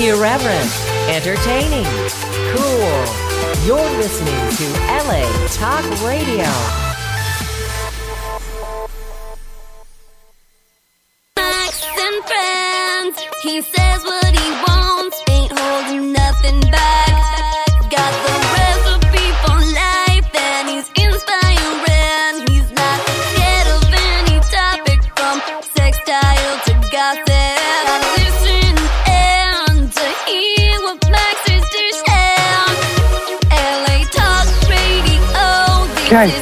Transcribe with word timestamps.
Irreverent, 0.00 0.70
entertaining, 1.08 1.84
cool. 2.54 3.04
You're 3.66 3.90
listening 3.98 4.48
to 4.56 4.66
LA 4.86 5.26
Talk 5.48 5.84
Radio. 6.06 6.46
Max 11.36 11.84
and 11.98 12.24
friends. 12.24 13.18
He 13.42 13.60
says 13.60 13.87
Okay. 36.18 36.34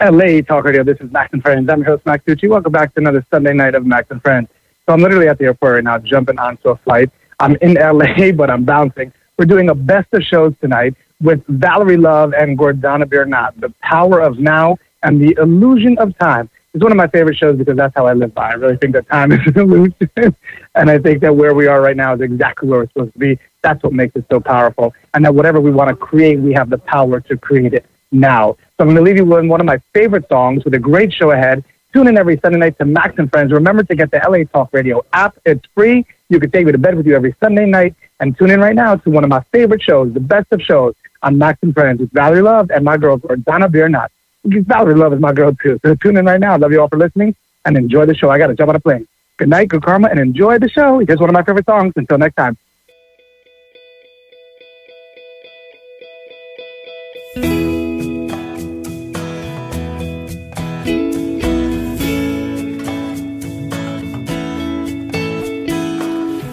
LA 0.00 0.40
Talk 0.42 0.64
Radio. 0.64 0.84
This 0.84 0.98
is 1.00 1.10
Max 1.10 1.32
and 1.32 1.42
Friends. 1.42 1.68
I'm 1.68 1.80
your 1.80 1.86
host, 1.86 2.06
Max 2.06 2.24
Tucci. 2.24 2.48
Welcome 2.48 2.70
back 2.70 2.94
to 2.94 3.00
another 3.00 3.26
Sunday 3.28 3.52
night 3.52 3.74
of 3.74 3.84
Max 3.84 4.08
and 4.12 4.22
Friends. 4.22 4.48
So 4.86 4.92
I'm 4.92 5.00
literally 5.00 5.26
at 5.26 5.38
the 5.38 5.46
airport 5.46 5.74
right 5.74 5.82
now, 5.82 5.98
jumping 5.98 6.38
onto 6.38 6.68
a 6.68 6.76
flight. 6.76 7.10
I'm 7.40 7.56
in 7.56 7.74
LA, 7.74 8.30
but 8.36 8.50
I'm 8.50 8.62
bouncing. 8.62 9.12
We're 9.36 9.46
doing 9.46 9.70
a 9.70 9.74
best 9.74 10.06
of 10.12 10.22
shows 10.22 10.54
tonight 10.60 10.94
with 11.20 11.44
Valerie 11.48 11.96
Love 11.96 12.32
and 12.32 12.56
Gordana 12.56 13.02
Biernat. 13.02 13.58
The 13.58 13.74
power 13.82 14.20
of 14.20 14.38
now 14.38 14.78
and 15.02 15.20
the 15.20 15.36
illusion 15.42 15.98
of 15.98 16.16
time. 16.18 16.48
It's 16.72 16.82
one 16.82 16.92
of 16.92 16.96
my 16.96 17.08
favorite 17.08 17.36
shows 17.36 17.56
because 17.56 17.76
that's 17.76 17.94
how 17.96 18.06
I 18.06 18.12
live 18.12 18.32
by. 18.32 18.50
I 18.50 18.54
really 18.54 18.76
think 18.76 18.92
that 18.92 19.08
time 19.08 19.32
is 19.32 19.40
an 19.44 19.58
illusion. 19.58 20.08
and 20.76 20.88
I 20.90 20.98
think 20.98 21.20
that 21.22 21.34
where 21.34 21.52
we 21.52 21.66
are 21.66 21.80
right 21.80 21.96
now 21.96 22.14
is 22.14 22.20
exactly 22.20 22.68
where 22.68 22.80
we're 22.80 22.88
supposed 22.88 23.12
to 23.14 23.18
be. 23.18 23.38
That's 23.62 23.82
what 23.82 23.92
makes 23.92 24.14
it 24.14 24.24
so 24.30 24.38
powerful. 24.38 24.94
And 25.12 25.24
that 25.24 25.34
whatever 25.34 25.60
we 25.60 25.72
want 25.72 25.90
to 25.90 25.96
create, 25.96 26.38
we 26.38 26.52
have 26.52 26.70
the 26.70 26.78
power 26.78 27.20
to 27.20 27.36
create 27.36 27.74
it 27.74 27.86
now. 28.12 28.52
So 28.52 28.58
I'm 28.80 28.86
going 28.86 28.96
to 28.96 29.02
leave 29.02 29.16
you 29.16 29.24
with 29.24 29.46
one 29.46 29.60
of 29.60 29.66
my 29.66 29.78
favorite 29.92 30.28
songs 30.28 30.64
with 30.64 30.74
a 30.74 30.78
great 30.78 31.12
show 31.12 31.32
ahead. 31.32 31.64
Tune 31.92 32.06
in 32.06 32.16
every 32.16 32.38
Sunday 32.38 32.58
night 32.58 32.78
to 32.78 32.84
Max 32.84 33.14
and 33.18 33.28
Friends. 33.28 33.50
Remember 33.50 33.82
to 33.82 33.94
get 33.96 34.12
the 34.12 34.18
LA 34.18 34.44
Talk 34.44 34.72
Radio 34.72 35.04
app. 35.12 35.36
It's 35.44 35.64
free. 35.74 36.06
You 36.28 36.38
can 36.38 36.52
take 36.52 36.66
me 36.66 36.72
to 36.72 36.78
bed 36.78 36.94
with 36.94 37.04
you 37.04 37.16
every 37.16 37.34
Sunday 37.40 37.66
night. 37.66 37.96
And 38.20 38.38
tune 38.38 38.50
in 38.50 38.60
right 38.60 38.76
now 38.76 38.94
to 38.94 39.10
one 39.10 39.24
of 39.24 39.30
my 39.30 39.42
favorite 39.50 39.82
shows, 39.82 40.14
the 40.14 40.20
best 40.20 40.46
of 40.52 40.62
shows 40.62 40.94
on 41.22 41.36
Max 41.36 41.58
and 41.62 41.74
Friends 41.74 42.00
with 42.00 42.12
Valerie 42.12 42.42
Love 42.42 42.70
and 42.70 42.84
my 42.84 42.96
girl, 42.96 43.16
Donna 43.16 43.68
Biernat. 43.68 44.10
Valerie 44.44 44.94
Love 44.94 45.12
is 45.12 45.20
my 45.20 45.32
girl 45.32 45.54
too. 45.54 45.78
So 45.84 45.94
tune 45.94 46.16
in 46.16 46.24
right 46.24 46.40
now. 46.40 46.54
I 46.54 46.56
love 46.56 46.72
you 46.72 46.80
all 46.80 46.88
for 46.88 46.96
listening 46.96 47.34
and 47.64 47.76
enjoy 47.76 48.06
the 48.06 48.14
show. 48.14 48.30
I 48.30 48.38
got 48.38 48.46
to 48.48 48.54
jump 48.54 48.70
on 48.70 48.76
a 48.76 48.80
plane. 48.80 49.06
Good 49.36 49.48
night, 49.48 49.68
good 49.68 49.82
karma, 49.82 50.08
and 50.08 50.18
enjoy 50.18 50.58
the 50.58 50.68
show. 50.68 50.98
Here's 50.98 51.18
one 51.18 51.30
of 51.30 51.34
my 51.34 51.42
favorite 51.42 51.66
songs. 51.66 51.92
Until 51.96 52.18
next 52.18 52.36
time. 52.36 52.56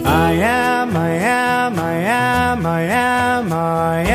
I 0.04 0.32
am, 0.32 0.96
I 0.96 1.10
am, 1.10 1.78
I 1.78 1.92
am, 1.94 2.66
I 2.66 2.82
am, 2.82 3.52
I 3.52 4.00
am, 4.00 4.07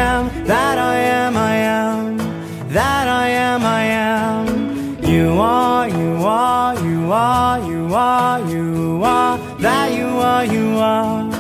are, 8.03 8.39
you 8.49 9.01
are, 9.03 9.37
that 9.59 9.87
you 9.97 10.08
are, 10.31 10.45
you 10.45 10.67
are, 10.77 11.31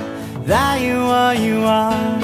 that 0.51 0.81
you 0.87 0.99
are, 1.21 1.35
you 1.35 1.57
are. 1.63 2.19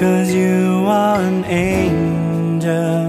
Cause 0.00 0.28
you 0.32 0.86
are 0.86 1.20
an 1.20 1.44
angel, 1.44 3.02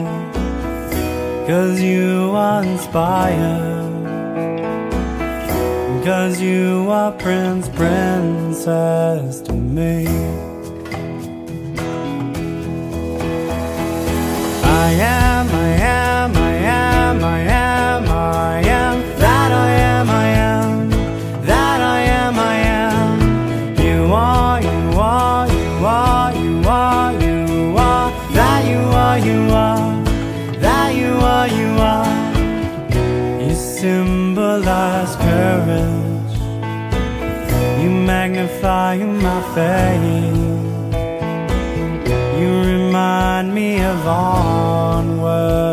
cause 1.47 1.79
you 1.81 2.31
are 2.34 2.63
inspired. 2.63 3.78
Cause 6.03 6.41
you 6.41 6.90
are 6.90 7.12
prince, 7.12 7.69
princess 7.69 9.41
to 9.41 9.53
me. 9.53 10.08
I 14.63 14.91
am, 15.22 15.46
I 15.68 15.69
am, 16.02 16.35
I 16.35 16.53
am, 16.81 17.24
I 17.24 17.40
am, 17.40 18.09
I 18.09 18.59
am, 18.62 18.69
symbolize 33.81 35.16
courage. 35.16 36.34
You 37.81 37.90
magnify 37.90 38.97
my 38.97 39.41
faith. 39.56 40.94
You 42.40 42.50
remind 42.73 43.56
me 43.56 43.79
of 43.79 44.06
onwards 44.06 45.69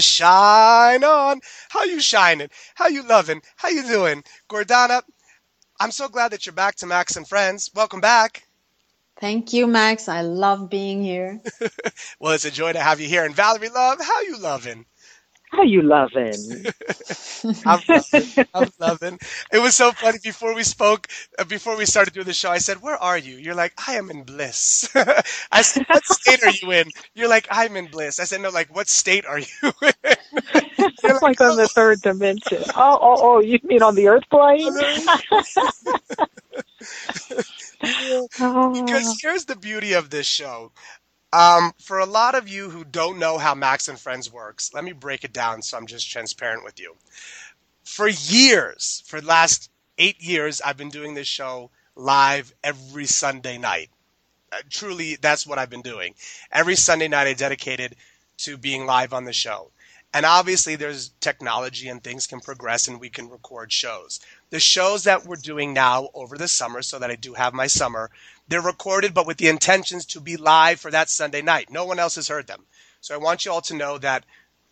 Shine 0.00 1.04
On. 1.04 1.40
How 1.70 1.84
you 1.84 2.00
shining? 2.00 2.48
How 2.74 2.88
you 2.88 3.02
loving? 3.04 3.42
How 3.56 3.68
you 3.70 3.84
doing? 3.86 4.24
Gordana, 4.50 5.02
I'm 5.80 5.92
so 5.92 6.08
glad 6.08 6.32
that 6.32 6.46
you're 6.46 6.54
back 6.54 6.76
to 6.76 6.86
Max 6.86 7.16
and 7.16 7.28
Friends. 7.28 7.70
Welcome 7.74 8.00
back. 8.00 8.44
Thank 9.20 9.52
you, 9.54 9.66
Max. 9.66 10.08
I 10.08 10.22
love 10.22 10.70
being 10.70 11.02
here. 11.04 11.40
Well, 12.20 12.32
it's 12.32 12.44
a 12.46 12.50
joy 12.50 12.72
to 12.72 12.80
have 12.80 13.00
you 13.00 13.08
here. 13.08 13.24
And 13.24 13.34
Valerie 13.34 13.68
Love, 13.70 14.00
how 14.00 14.22
you 14.22 14.38
loving? 14.38 14.86
How 15.50 15.60
are 15.60 15.66
you 15.66 15.82
loving? 15.82 16.68
I'm 17.66 17.80
loving. 17.88 18.32
I'm 18.54 18.70
loving. 18.80 19.18
It 19.52 19.58
was 19.60 19.76
so 19.76 19.92
funny 19.92 20.18
before 20.22 20.54
we 20.54 20.64
spoke, 20.64 21.08
uh, 21.38 21.44
before 21.44 21.76
we 21.76 21.86
started 21.86 22.14
doing 22.14 22.26
the 22.26 22.32
show. 22.34 22.50
I 22.50 22.58
said, 22.58 22.82
"Where 22.82 22.96
are 22.96 23.18
you?" 23.18 23.36
You're 23.36 23.54
like, 23.54 23.74
"I 23.88 23.94
am 23.94 24.10
in 24.10 24.24
bliss." 24.24 24.88
I 25.52 25.62
said, 25.62 25.84
"What 25.90 26.06
state 26.06 26.42
are 26.42 26.50
you 26.50 26.72
in?" 26.72 26.92
You're 27.14 27.28
like, 27.28 27.48
"I'm 27.50 27.76
in 27.76 27.88
bliss." 27.88 28.20
I 28.20 28.24
said, 28.24 28.40
"No, 28.42 28.50
like, 28.50 28.74
what 28.74 28.88
state 28.88 29.26
are 29.26 29.38
you 29.40 29.46
in?" 30.04 30.16
You're 31.04 31.20
It's 31.20 31.22
like 31.22 31.40
on 31.40 31.56
the 31.56 31.68
third 31.68 32.02
dimension. 32.02 32.64
Oh, 32.74 32.98
oh, 33.00 33.18
oh! 33.20 33.40
You 33.40 33.58
mean 33.64 33.82
on 33.82 33.94
the 33.94 34.08
Earth 34.08 34.24
plane? 34.30 34.74
Oh. 38.40 38.68
because 38.72 39.18
here's 39.20 39.44
the 39.46 39.56
beauty 39.56 39.92
of 39.94 40.10
this 40.10 40.26
show. 40.26 40.72
Um, 41.32 41.72
for 41.78 41.98
a 42.00 42.06
lot 42.06 42.34
of 42.34 42.48
you 42.48 42.70
who 42.70 42.84
don't 42.84 43.18
know 43.18 43.38
how 43.38 43.54
Max 43.54 43.86
and 43.88 43.98
Friends 43.98 44.32
works, 44.32 44.74
let 44.74 44.82
me 44.82 44.92
break 44.92 45.24
it 45.24 45.32
down 45.32 45.62
so 45.62 45.76
I'm 45.78 45.86
just 45.86 46.10
transparent 46.10 46.64
with 46.64 46.80
you. 46.80 46.96
For 47.84 48.08
years, 48.08 49.02
for 49.06 49.20
the 49.20 49.26
last 49.26 49.70
eight 49.98 50.20
years, 50.20 50.60
I've 50.60 50.76
been 50.76 50.90
doing 50.90 51.14
this 51.14 51.28
show 51.28 51.70
live 51.94 52.52
every 52.64 53.06
Sunday 53.06 53.58
night. 53.58 53.90
Uh, 54.52 54.56
truly, 54.68 55.16
that's 55.16 55.46
what 55.46 55.58
I've 55.58 55.70
been 55.70 55.82
doing. 55.82 56.14
Every 56.50 56.74
Sunday 56.74 57.06
night, 57.06 57.28
I 57.28 57.34
dedicated 57.34 57.94
to 58.38 58.56
being 58.56 58.86
live 58.86 59.12
on 59.12 59.24
the 59.24 59.32
show. 59.32 59.70
And 60.12 60.26
obviously, 60.26 60.74
there's 60.74 61.10
technology 61.20 61.88
and 61.88 62.02
things 62.02 62.26
can 62.26 62.40
progress 62.40 62.88
and 62.88 62.98
we 63.00 63.10
can 63.10 63.28
record 63.30 63.70
shows. 63.70 64.18
The 64.50 64.60
shows 64.60 65.04
that 65.04 65.24
we're 65.24 65.36
doing 65.36 65.72
now 65.72 66.10
over 66.12 66.36
the 66.36 66.48
summer, 66.48 66.82
so 66.82 66.98
that 66.98 67.10
I 67.10 67.16
do 67.16 67.34
have 67.34 67.54
my 67.54 67.68
summer, 67.68 68.10
they're 68.48 68.60
recorded, 68.60 69.14
but 69.14 69.26
with 69.26 69.36
the 69.36 69.48
intentions 69.48 70.04
to 70.06 70.20
be 70.20 70.36
live 70.36 70.80
for 70.80 70.90
that 70.90 71.08
Sunday 71.08 71.40
night. 71.40 71.70
No 71.70 71.84
one 71.84 72.00
else 72.00 72.16
has 72.16 72.28
heard 72.28 72.48
them. 72.48 72.66
So 73.00 73.14
I 73.14 73.18
want 73.18 73.44
you 73.44 73.52
all 73.52 73.60
to 73.62 73.76
know 73.76 73.98
that 73.98 74.26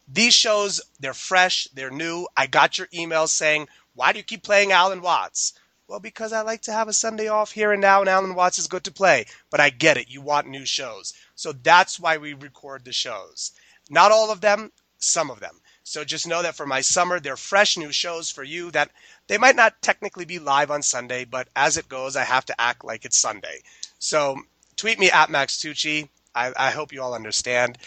these 0.08 0.34
shows, 0.34 0.80
they're 0.98 1.14
fresh, 1.14 1.69
they're 1.75 1.90
new. 1.90 2.26
I 2.36 2.46
got 2.46 2.76
your 2.76 2.88
emails 2.88 3.28
saying, 3.28 3.69
why 3.94 4.12
do 4.12 4.19
you 4.19 4.25
keep 4.25 4.42
playing 4.42 4.72
Alan 4.72 5.00
Watts? 5.00 5.54
Well, 5.86 6.00
because 6.00 6.32
I 6.32 6.42
like 6.42 6.62
to 6.62 6.72
have 6.72 6.88
a 6.88 6.92
Sunday 6.92 7.28
off 7.28 7.52
here 7.52 7.72
and 7.72 7.80
now, 7.80 8.00
and 8.00 8.08
Alan 8.08 8.34
Watts 8.34 8.58
is 8.58 8.66
good 8.66 8.84
to 8.84 8.92
play. 8.92 9.26
But 9.48 9.60
I 9.60 9.70
get 9.70 9.96
it. 9.96 10.10
You 10.10 10.20
want 10.20 10.48
new 10.48 10.66
shows. 10.66 11.14
So 11.34 11.52
that's 11.52 12.00
why 12.00 12.19
we 12.19 12.34
record 12.34 12.84
the 12.84 12.92
shows. 12.92 13.52
Not 13.88 14.12
all 14.12 14.30
of 14.30 14.40
them, 14.40 14.72
some 14.98 15.30
of 15.30 15.40
them. 15.40 15.60
So 15.88 16.05
just 16.05 16.29
know 16.29 16.43
that 16.43 16.55
for 16.55 16.67
my 16.67 16.82
summer, 16.82 17.19
they're 17.19 17.38
fresh 17.38 17.79
new 17.79 17.90
shows 17.93 18.31
for 18.31 18.44
you 18.44 18.70
that 18.73 18.90
they 19.26 19.38
might 19.38 19.56
not 19.56 19.81
technically 19.81 20.26
be 20.26 20.38
live 20.38 20.70
on 20.70 20.82
Sunday, 20.82 21.25
but 21.25 21.49
as 21.56 21.79
it 21.79 21.88
goes, 21.88 22.14
I 22.14 22.25
have 22.25 22.44
to 22.46 22.61
act 22.61 22.85
like 22.85 23.06
it's 23.06 23.19
Sunday. 23.19 23.62
So 23.99 24.37
tweet 24.76 24.99
me 24.99 25.11
at 25.11 25.31
Max 25.31 25.56
Tucci. 25.56 26.11
I, 26.35 26.52
I 26.58 26.70
hope 26.73 26.93
you 26.93 27.00
all 27.02 27.14
understand. 27.14 27.79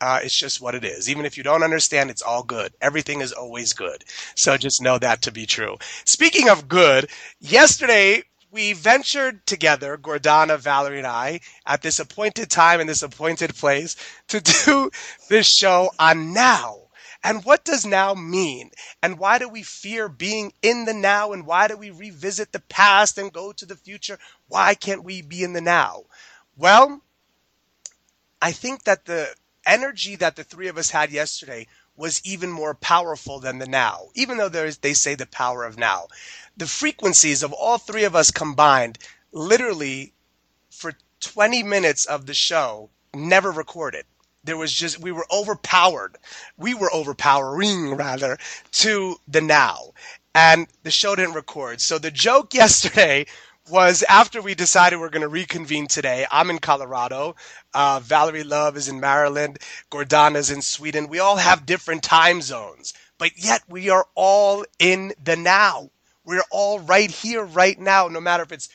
Uh, 0.00 0.20
it's 0.22 0.34
just 0.34 0.62
what 0.62 0.74
it 0.74 0.84
is. 0.86 1.10
Even 1.10 1.26
if 1.26 1.36
you 1.36 1.42
don't 1.42 1.62
understand, 1.62 2.08
it's 2.08 2.22
all 2.22 2.42
good. 2.42 2.72
Everything 2.80 3.20
is 3.20 3.32
always 3.32 3.74
good. 3.74 4.04
So 4.36 4.56
just 4.56 4.80
know 4.80 4.96
that 4.98 5.20
to 5.22 5.30
be 5.30 5.44
true. 5.44 5.76
Speaking 6.06 6.48
of 6.48 6.66
good, 6.66 7.10
yesterday 7.40 8.22
we 8.50 8.72
ventured 8.72 9.44
together, 9.46 9.98
Gordana, 9.98 10.58
Valerie, 10.58 10.96
and 10.98 11.06
I, 11.06 11.40
at 11.66 11.82
this 11.82 12.00
appointed 12.00 12.50
time 12.50 12.80
in 12.80 12.86
this 12.86 13.02
appointed 13.02 13.54
place 13.54 13.96
to 14.28 14.40
do 14.64 14.90
this 15.28 15.46
show 15.46 15.90
on 15.98 16.32
now. 16.32 16.84
And 17.22 17.44
what 17.44 17.64
does 17.64 17.84
now 17.84 18.14
mean? 18.14 18.70
And 19.02 19.18
why 19.18 19.38
do 19.38 19.48
we 19.48 19.62
fear 19.62 20.08
being 20.08 20.52
in 20.62 20.86
the 20.86 20.94
now? 20.94 21.32
And 21.32 21.46
why 21.46 21.68
do 21.68 21.76
we 21.76 21.90
revisit 21.90 22.52
the 22.52 22.60
past 22.60 23.18
and 23.18 23.32
go 23.32 23.52
to 23.52 23.66
the 23.66 23.76
future? 23.76 24.18
Why 24.48 24.74
can't 24.74 25.04
we 25.04 25.20
be 25.20 25.42
in 25.44 25.52
the 25.52 25.60
now? 25.60 26.04
Well, 26.56 27.02
I 28.40 28.52
think 28.52 28.84
that 28.84 29.04
the 29.04 29.34
energy 29.66 30.16
that 30.16 30.36
the 30.36 30.44
three 30.44 30.68
of 30.68 30.78
us 30.78 30.90
had 30.90 31.10
yesterday 31.10 31.66
was 31.94 32.24
even 32.24 32.50
more 32.50 32.74
powerful 32.74 33.40
than 33.40 33.58
the 33.58 33.66
now, 33.66 34.08
even 34.14 34.38
though 34.38 34.48
there's, 34.48 34.78
they 34.78 34.94
say 34.94 35.14
the 35.14 35.26
power 35.26 35.64
of 35.64 35.78
now. 35.78 36.08
The 36.56 36.66
frequencies 36.66 37.42
of 37.42 37.52
all 37.52 37.76
three 37.76 38.04
of 38.04 38.16
us 38.16 38.30
combined, 38.30 38.98
literally 39.32 40.14
for 40.70 40.94
20 41.20 41.62
minutes 41.62 42.06
of 42.06 42.24
the 42.24 42.32
show, 42.32 42.88
never 43.14 43.50
recorded. 43.50 44.06
There 44.44 44.56
was 44.56 44.72
just, 44.72 45.00
we 45.00 45.12
were 45.12 45.26
overpowered. 45.30 46.16
We 46.56 46.74
were 46.74 46.92
overpowering, 46.92 47.94
rather, 47.94 48.38
to 48.72 49.16
the 49.28 49.40
now. 49.40 49.92
And 50.34 50.66
the 50.82 50.90
show 50.90 51.14
didn't 51.16 51.34
record. 51.34 51.80
So 51.80 51.98
the 51.98 52.10
joke 52.10 52.54
yesterday 52.54 53.26
was 53.70 54.02
after 54.08 54.42
we 54.42 54.54
decided 54.54 54.98
we're 54.98 55.10
going 55.10 55.22
to 55.22 55.28
reconvene 55.28 55.86
today. 55.86 56.26
I'm 56.30 56.50
in 56.50 56.58
Colorado. 56.58 57.36
Uh, 57.74 58.00
Valerie 58.02 58.42
Love 58.42 58.76
is 58.76 58.88
in 58.88 59.00
Maryland. 59.00 59.58
Gordana's 59.90 60.50
in 60.50 60.62
Sweden. 60.62 61.08
We 61.08 61.18
all 61.20 61.36
have 61.36 61.66
different 61.66 62.02
time 62.02 62.42
zones, 62.42 62.94
but 63.18 63.32
yet 63.36 63.62
we 63.68 63.90
are 63.90 64.06
all 64.14 64.64
in 64.78 65.12
the 65.22 65.36
now. 65.36 65.90
We're 66.24 66.42
all 66.50 66.80
right 66.80 67.10
here, 67.10 67.44
right 67.44 67.78
now, 67.78 68.08
no 68.08 68.20
matter 68.20 68.42
if 68.42 68.52
it's 68.52 68.68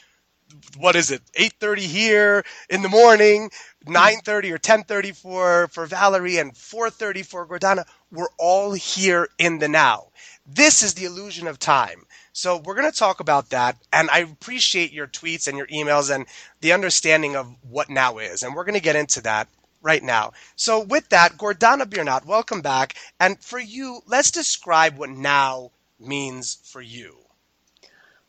what 0.78 0.96
is 0.96 1.12
it 1.12 1.22
8.30 1.34 1.78
here 1.80 2.46
in 2.70 2.82
the 2.82 2.90
morning 2.90 3.50
9.30 3.86 4.52
or 4.52 4.58
10.30 4.58 5.16
for, 5.16 5.68
for 5.68 5.86
valerie 5.86 6.38
and 6.38 6.54
4.30 6.54 7.26
for 7.26 7.48
gordana 7.48 7.86
we're 8.12 8.28
all 8.38 8.72
here 8.72 9.28
in 9.38 9.60
the 9.60 9.68
now. 9.68 10.08
This 10.48 10.84
is 10.84 10.94
the 10.94 11.06
illusion 11.06 11.48
of 11.48 11.60
time. 11.60 12.06
So 12.34 12.58
we're 12.58 12.76
going 12.76 12.92
to 12.92 12.98
talk 12.98 13.20
about 13.20 13.50
that 13.50 13.78
and 13.92 14.10
i 14.10 14.20
appreciate 14.20 14.92
your 14.92 15.08
tweets 15.08 15.48
and 15.48 15.58
your 15.58 15.68
emails 15.68 16.14
and 16.14 16.26
the 16.62 16.74
understanding 16.74 17.36
of 17.36 17.54
what 17.62 17.90
now 17.90 18.18
is 18.18 18.44
and 18.44 18.56
we're 18.56 18.66
going 18.66 18.76
to 18.76 18.82
get 18.82 18.96
into 18.96 19.22
that 19.22 19.48
right 19.82 20.04
now. 20.04 20.32
So 20.56 20.80
with 20.80 21.10
that 21.10 21.38
gordana 21.38 21.86
biernat 21.86 22.26
welcome 22.26 22.62
back. 22.62 22.96
And 23.20 23.40
for 23.42 23.60
you 23.60 24.02
let's 24.06 24.32
describe 24.32 24.98
what 24.98 25.10
now 25.10 25.72
means 26.00 26.58
for 26.64 26.82
you 26.82 27.25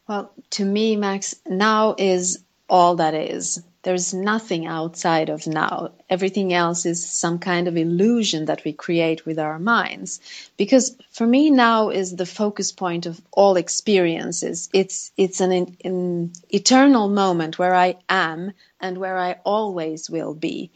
Well, 0.09 0.33
to 0.51 0.65
me, 0.65 0.97
Max, 0.97 1.35
now 1.47 1.95
is 1.99 2.45
all 2.69 2.97
that 2.97 3.15
is. 3.15 3.63
There's 3.83 4.13
nothing 4.13 4.67
outside 4.67 5.29
of 5.29 5.47
now. 5.47 5.93
Everything 6.11 6.53
else 6.53 6.87
is 6.87 7.09
some 7.09 7.39
kind 7.39 7.69
of 7.69 7.77
illusion 7.77 8.47
that 8.47 8.65
we 8.65 8.73
create 8.73 9.25
with 9.25 9.39
our 9.39 9.59
minds. 9.59 10.21
Because 10.57 10.97
for 11.11 11.27
me, 11.27 11.51
now 11.51 11.91
is 11.91 12.17
the 12.17 12.27
focus 12.27 12.73
point 12.73 13.07
of 13.07 13.21
all 13.33 13.57
experiences. 13.57 14.69
It's, 14.73 15.13
it's 15.17 15.41
an, 15.41 15.77
an 15.85 16.33
eternal 16.51 17.09
moment 17.09 17.59
where 17.59 17.75
I 17.75 17.97
am 18.09 18.53
and 18.81 18.99
where 18.99 19.19
I 19.19 19.39
always 19.45 20.11
will 20.11 20.35
be. 20.35 20.73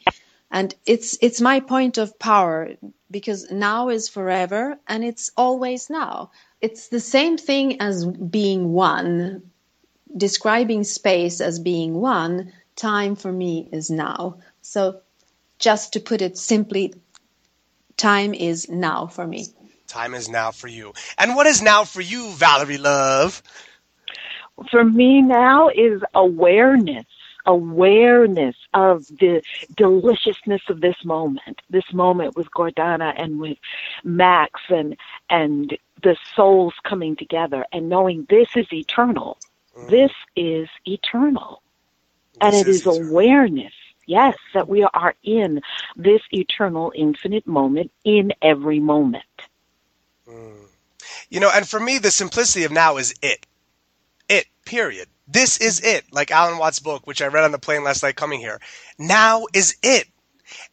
And 0.49 0.73
it's, 0.85 1.17
it's 1.21 1.41
my 1.41 1.59
point 1.59 1.97
of 1.97 2.17
power 2.17 2.75
because 3.11 3.51
now 3.51 3.89
is 3.89 4.09
forever 4.09 4.79
and 4.87 5.03
it's 5.03 5.31
always 5.37 5.89
now. 5.89 6.31
It's 6.61 6.87
the 6.87 6.99
same 6.99 7.37
thing 7.37 7.81
as 7.81 8.05
being 8.05 8.71
one 8.73 9.43
describing 10.15 10.83
space 10.83 11.41
as 11.41 11.59
being 11.59 11.93
one, 11.95 12.53
time 12.75 13.15
for 13.15 13.31
me 13.31 13.67
is 13.71 13.89
now. 13.89 14.39
So, 14.61 15.01
just 15.59 15.93
to 15.93 15.99
put 15.99 16.21
it 16.21 16.37
simply, 16.37 16.93
time 17.97 18.33
is 18.33 18.69
now 18.69 19.07
for 19.07 19.25
me. 19.25 19.47
Time 19.87 20.13
is 20.13 20.29
now 20.29 20.51
for 20.51 20.67
you. 20.67 20.93
And 21.17 21.35
what 21.35 21.47
is 21.47 21.61
now 21.61 21.83
for 21.83 22.01
you, 22.01 22.31
Valerie 22.31 22.77
Love? 22.77 23.43
For 24.69 24.83
me 24.83 25.21
now 25.21 25.69
is 25.69 26.01
awareness. 26.13 27.05
Awareness 27.45 28.55
of 28.73 29.07
the 29.07 29.41
deliciousness 29.75 30.61
of 30.69 30.81
this 30.81 31.03
moment. 31.03 31.61
This 31.69 31.91
moment 31.93 32.35
with 32.35 32.51
Gordana 32.51 33.13
and 33.15 33.39
with 33.39 33.57
Max 34.03 34.61
and 34.69 34.95
and 35.29 35.77
the 36.03 36.15
souls 36.35 36.73
coming 36.83 37.15
together 37.15 37.65
and 37.71 37.89
knowing 37.89 38.25
this 38.29 38.49
is 38.55 38.71
eternal. 38.71 39.37
Mm. 39.77 39.89
This 39.89 40.11
is 40.35 40.69
eternal. 40.85 41.61
And 42.39 42.55
it 42.55 42.67
is 42.67 42.81
eternal. 42.81 43.09
awareness, 43.09 43.73
yes, 44.05 44.35
that 44.53 44.67
we 44.67 44.83
are 44.83 45.15
in 45.23 45.61
this 45.95 46.21
eternal 46.31 46.91
infinite 46.95 47.45
moment 47.45 47.91
in 48.03 48.33
every 48.41 48.79
moment. 48.79 49.23
Mm. 50.27 50.65
You 51.29 51.39
know, 51.39 51.51
and 51.53 51.67
for 51.67 51.79
me, 51.79 51.97
the 51.97 52.11
simplicity 52.11 52.65
of 52.65 52.71
now 52.71 52.97
is 52.97 53.13
it. 53.21 53.45
It, 54.27 54.47
period. 54.65 55.07
This 55.31 55.57
is 55.59 55.79
it. 55.79 56.05
Like 56.11 56.31
Alan 56.31 56.57
Watts' 56.57 56.79
book, 56.79 57.07
which 57.07 57.21
I 57.21 57.27
read 57.27 57.45
on 57.45 57.51
the 57.51 57.59
plane 57.59 57.83
last 57.83 58.03
night 58.03 58.15
coming 58.17 58.39
here. 58.39 58.59
Now 58.99 59.45
is 59.53 59.77
it. 59.81 60.07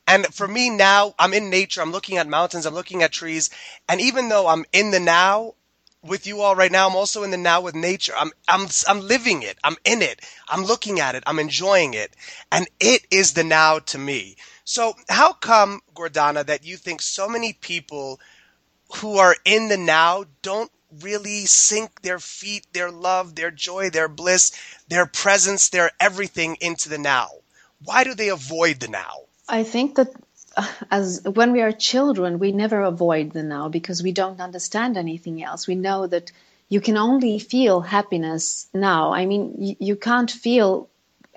And 0.07 0.27
for 0.35 0.49
me 0.49 0.71
now, 0.71 1.15
I'm 1.19 1.33
in 1.33 1.50
nature. 1.50 1.81
I'm 1.81 1.93
looking 1.93 2.17
at 2.17 2.27
mountains. 2.27 2.67
I'm 2.67 2.75
looking 2.75 3.03
at 3.03 3.12
trees. 3.12 3.50
And 3.88 4.00
even 4.00 4.29
though 4.29 4.49
I'm 4.49 4.65
in 4.73 4.91
the 4.91 4.99
now 5.00 5.55
with 6.03 6.27
you 6.27 6.41
all 6.41 6.57
right 6.57 6.73
now, 6.73 6.88
I'm 6.88 6.97
also 6.97 7.23
in 7.23 7.31
the 7.31 7.37
now 7.37 7.61
with 7.61 7.75
nature. 7.75 8.15
I'm, 8.19 8.33
I'm, 8.49 8.67
I'm 8.88 9.00
living 9.00 9.43
it. 9.43 9.59
I'm 9.62 9.77
in 9.85 10.03
it. 10.03 10.21
I'm 10.49 10.65
looking 10.65 10.99
at 10.99 11.15
it. 11.15 11.23
I'm 11.27 11.38
enjoying 11.38 11.95
it. 11.95 12.17
And 12.50 12.69
it 12.81 13.07
is 13.11 13.35
the 13.35 13.45
now 13.45 13.79
to 13.81 13.99
me. 13.99 14.37
So 14.65 14.95
how 15.09 15.35
come, 15.35 15.81
Gordana, 15.95 16.45
that 16.47 16.65
you 16.65 16.77
think 16.77 17.00
so 17.00 17.29
many 17.29 17.53
people 17.53 18.19
who 18.97 19.19
are 19.19 19.37
in 19.45 19.69
the 19.69 19.77
now 19.77 20.25
don't 20.43 20.73
really 21.02 21.47
sink 21.47 22.02
their 22.02 22.19
feet, 22.19 22.67
their 22.73 22.90
love, 22.90 23.35
their 23.35 23.50
joy, 23.50 23.90
their 23.90 24.09
bliss, 24.09 24.52
their 24.88 25.07
presence, 25.07 25.69
their 25.69 25.90
everything 26.00 26.57
into 26.61 26.88
the 26.88 26.99
now? 26.99 27.28
Why 27.85 28.05
do 28.05 28.14
they 28.14 28.28
avoid 28.28 28.81
the 28.81 28.88
now? 28.88 29.23
I 29.49 29.62
think 29.62 29.97
that 29.97 30.09
uh, 30.57 30.67
as 30.90 31.23
when 31.23 31.52
we 31.52 31.62
are 31.62 31.73
children, 31.73 32.38
we 32.38 32.52
never 32.52 32.83
avoid 32.83 33.33
the 33.33 33.43
now 33.43 33.69
because 33.69 34.02
we 34.02 34.12
don't 34.12 34.40
understand 34.40 34.97
anything 34.97 35.43
else. 35.43 35.67
We 35.67 35.75
know 35.75 36.07
that 36.07 36.33
you 36.69 36.81
can 36.81 36.97
only 36.97 37.38
feel 37.38 37.81
happiness 37.81 38.69
now. 38.75 39.12
I 39.12 39.26
mean, 39.26 39.55
you, 39.59 39.76
you 39.78 39.97
can't 39.97 40.31
feel 40.31 40.88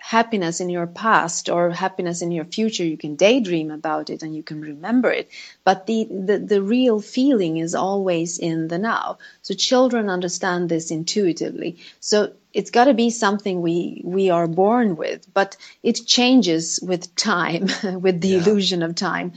happiness 0.02 0.60
in 0.60 0.70
your 0.70 0.88
past 0.88 1.48
or 1.48 1.70
happiness 1.70 2.24
in 2.24 2.32
your 2.32 2.46
future 2.46 2.84
you 2.84 2.98
can 2.98 3.16
daydream 3.16 3.70
about 3.70 4.10
it 4.10 4.24
and 4.24 4.36
you 4.36 4.42
can 4.42 4.60
remember 4.60 5.12
it. 5.12 5.30
But 5.64 5.86
the, 5.86 6.08
the 6.10 6.40
the 6.40 6.62
real 6.62 7.00
feeling 7.00 7.58
is 7.58 7.76
always 7.76 8.40
in 8.40 8.68
the 8.68 8.80
now. 8.80 9.20
So 9.44 9.54
children 9.54 10.10
understand 10.10 10.70
this 10.70 10.90
intuitively. 10.90 11.78
So 12.00 12.34
it's 12.52 12.72
got 12.72 12.86
to 12.86 12.96
be 12.96 13.12
something 13.12 13.62
we 13.62 14.02
we 14.04 14.32
are 14.32 14.48
born 14.48 14.96
with 14.96 15.32
but 15.34 15.56
it 15.84 16.02
changes 16.06 16.80
with 16.82 17.16
time 17.16 17.68
with 18.02 18.22
the 18.22 18.30
yeah. 18.30 18.38
illusion 18.40 18.82
of 18.82 18.96
time. 18.96 19.34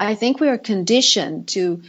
I 0.00 0.14
think 0.14 0.40
we 0.40 0.48
are 0.48 0.58
conditioned 0.58 1.48
to 1.48 1.82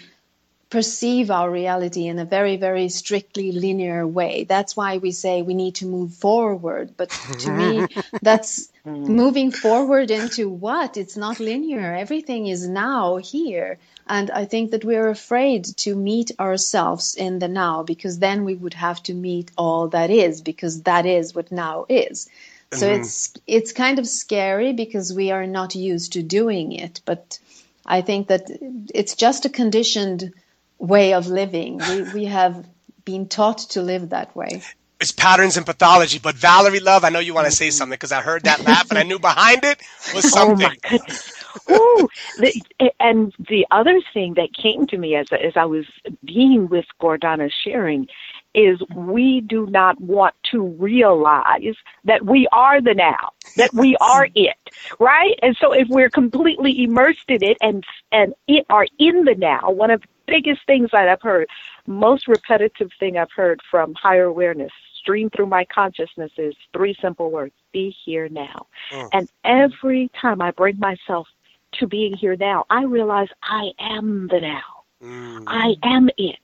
perceive 0.69 1.31
our 1.31 1.49
reality 1.49 2.05
in 2.07 2.19
a 2.19 2.25
very, 2.25 2.55
very 2.57 2.89
strictly 2.89 3.51
linear 3.51 4.05
way. 4.05 4.43
That's 4.43 4.77
why 4.77 4.97
we 4.97 5.11
say 5.11 5.41
we 5.41 5.55
need 5.55 5.75
to 5.75 5.87
move 5.87 6.13
forward. 6.13 6.93
But 6.95 7.09
to 7.39 7.51
me, 7.51 7.87
that's 8.21 8.69
moving 8.85 9.51
forward 9.51 10.11
into 10.11 10.47
what? 10.47 10.95
It's 10.95 11.17
not 11.17 11.39
linear. 11.39 11.95
Everything 11.95 12.47
is 12.47 12.67
now 12.67 13.17
here. 13.17 13.79
And 14.07 14.29
I 14.29 14.45
think 14.45 14.71
that 14.71 14.85
we're 14.85 15.09
afraid 15.09 15.65
to 15.77 15.95
meet 15.95 16.31
ourselves 16.39 17.15
in 17.15 17.39
the 17.39 17.47
now 17.47 17.83
because 17.83 18.19
then 18.19 18.45
we 18.45 18.53
would 18.55 18.75
have 18.75 19.01
to 19.03 19.13
meet 19.13 19.51
all 19.57 19.87
that 19.89 20.11
is 20.11 20.41
because 20.41 20.83
that 20.83 21.05
is 21.05 21.33
what 21.33 21.51
now 21.51 21.85
is. 21.89 22.29
So 22.73 22.87
mm-hmm. 22.87 23.01
it's 23.01 23.33
it's 23.47 23.71
kind 23.71 23.97
of 23.97 24.07
scary 24.07 24.73
because 24.73 25.11
we 25.11 25.31
are 25.31 25.47
not 25.47 25.73
used 25.73 26.13
to 26.13 26.21
doing 26.21 26.71
it, 26.71 27.01
but 27.05 27.39
I 27.85 28.01
think 28.01 28.27
that 28.27 28.47
it's 28.93 29.15
just 29.15 29.45
a 29.45 29.49
conditioned 29.49 30.31
way 30.79 31.13
of 31.13 31.27
living. 31.27 31.77
We, 31.89 32.03
we 32.03 32.25
have 32.25 32.67
been 33.05 33.27
taught 33.27 33.59
to 33.71 33.81
live 33.81 34.09
that 34.09 34.35
way. 34.35 34.63
It's 34.99 35.11
patterns 35.11 35.55
and 35.57 35.65
pathology. 35.65 36.19
But 36.19 36.35
Valerie 36.35 36.79
Love, 36.81 37.03
I 37.05 37.09
know 37.09 37.19
you 37.19 37.33
want 37.33 37.45
to 37.45 37.51
say 37.51 37.69
something 37.69 37.93
because 37.93 38.11
I 38.11 38.21
heard 38.21 38.43
that 38.43 38.65
laugh 38.65 38.89
and 38.89 38.99
I 38.99 39.03
knew 39.03 39.19
behind 39.19 39.63
it 39.63 39.81
was 40.13 40.29
something. 40.29 40.67
Oh 40.67 40.69
my 40.69 40.75
goodness. 40.89 41.33
Ooh, 41.71 42.09
the, 42.37 42.63
and 42.99 43.33
the 43.47 43.65
other 43.71 44.01
thing 44.13 44.35
that 44.35 44.49
came 44.53 44.87
to 44.87 44.97
me 44.97 45.15
as 45.15 45.27
as 45.31 45.53
I 45.55 45.65
was 45.65 45.85
being 46.23 46.67
with 46.67 46.85
Gordana 47.01 47.49
sharing 47.63 48.07
is 48.53 48.81
we 48.95 49.41
do 49.41 49.67
not 49.67 49.99
want 50.01 50.35
to 50.51 50.63
realize 50.79 51.75
that 52.05 52.25
we 52.25 52.47
are 52.51 52.81
the 52.81 52.93
now, 52.93 53.31
that 53.57 53.73
we 53.73 53.95
are 54.01 54.27
it, 54.35 54.57
right? 54.99 55.37
And 55.41 55.55
so 55.59 55.71
if 55.71 55.87
we're 55.89 56.09
completely 56.09 56.83
immersed 56.83 57.29
in 57.29 57.43
it 57.43 57.57
and 57.61 57.83
and 58.11 58.33
it 58.47 58.65
are 58.69 58.87
in 58.97 59.25
the 59.25 59.35
now, 59.35 59.71
one 59.71 59.91
of 59.91 60.03
biggest 60.29 60.61
things 60.65 60.89
that 60.91 61.09
I've 61.09 61.21
heard, 61.21 61.47
most 61.87 62.27
repetitive 62.27 62.91
thing 62.99 63.17
I've 63.17 63.31
heard 63.35 63.61
from 63.69 63.93
higher 63.95 64.25
awareness 64.25 64.71
stream 64.99 65.29
through 65.29 65.47
my 65.47 65.65
consciousness 65.65 66.31
is 66.37 66.53
three 66.73 66.95
simple 67.01 67.31
words 67.31 67.53
be 67.71 67.95
here 68.05 68.29
now. 68.29 68.67
Mm. 68.91 69.09
And 69.13 69.29
every 69.43 70.09
time 70.19 70.41
I 70.41 70.51
bring 70.51 70.77
myself 70.79 71.27
to 71.73 71.87
being 71.87 72.15
here 72.15 72.35
now, 72.35 72.65
I 72.69 72.83
realize 72.83 73.29
I 73.43 73.71
am 73.79 74.27
the 74.27 74.41
now. 74.41 74.83
Mm. 75.01 75.43
I 75.47 75.75
am 75.83 76.09
it. 76.17 76.39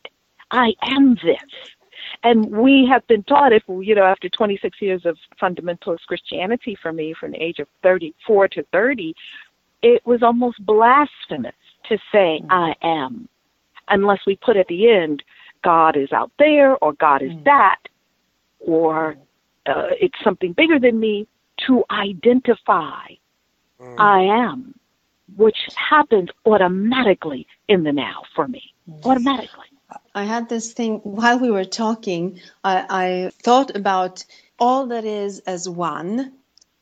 I 0.52 0.74
am 0.84 1.16
this. 1.16 1.38
And 2.24 2.46
we 2.52 2.88
have 2.90 3.06
been 3.08 3.24
taught, 3.24 3.52
if 3.52 3.64
you 3.68 3.96
know, 3.96 4.04
after 4.04 4.30
26 4.30 4.82
years 4.82 5.06
of 5.06 5.18
fundamentalist 5.42 6.06
Christianity 6.08 6.78
for 6.82 6.94
me, 6.94 7.14
from 7.20 7.32
the 7.32 7.44
age 7.44 7.60
of 7.60 7.68
34 7.84 8.48
to 8.50 8.64
30, 8.72 9.16
it 9.82 10.06
was 10.06 10.24
almost 10.24 10.64
blasphemous 10.66 11.56
to 11.90 11.98
say 12.12 12.42
mm. 12.44 12.48
I 12.50 12.76
am 12.82 13.28
unless 13.88 14.20
we 14.26 14.36
put 14.36 14.58
at 14.58 14.68
the 14.68 14.90
end, 14.90 15.24
God 15.64 15.98
is 15.98 16.12
out 16.12 16.32
there, 16.38 16.76
or 16.78 16.94
God 16.94 17.22
is 17.22 17.32
mm. 17.32 17.44
that, 17.46 17.80
or 18.60 19.16
uh, 19.66 19.88
it's 20.00 20.18
something 20.24 20.54
bigger 20.54 20.80
than 20.80 21.00
me, 21.00 21.28
to 21.68 21.84
identify 21.90 23.08
mm. 23.80 23.96
I 23.98 24.22
am, 24.22 24.76
which 25.36 25.58
happens 25.76 26.30
automatically 26.46 27.48
in 27.68 27.84
the 27.84 27.92
now 27.92 28.24
for 28.36 28.48
me. 28.48 28.74
Mm. 28.90 29.06
Automatically. 29.06 29.66
I 30.14 30.24
had 30.24 30.50
this 30.50 30.74
thing 30.74 30.98
while 31.04 31.40
we 31.40 31.52
were 31.52 31.66
talking, 31.66 32.40
I, 32.64 32.86
I 32.90 33.32
thought 33.42 33.76
about 33.76 34.26
all 34.60 34.88
that 34.88 35.06
is 35.06 35.40
as 35.40 35.68
one, 35.70 36.34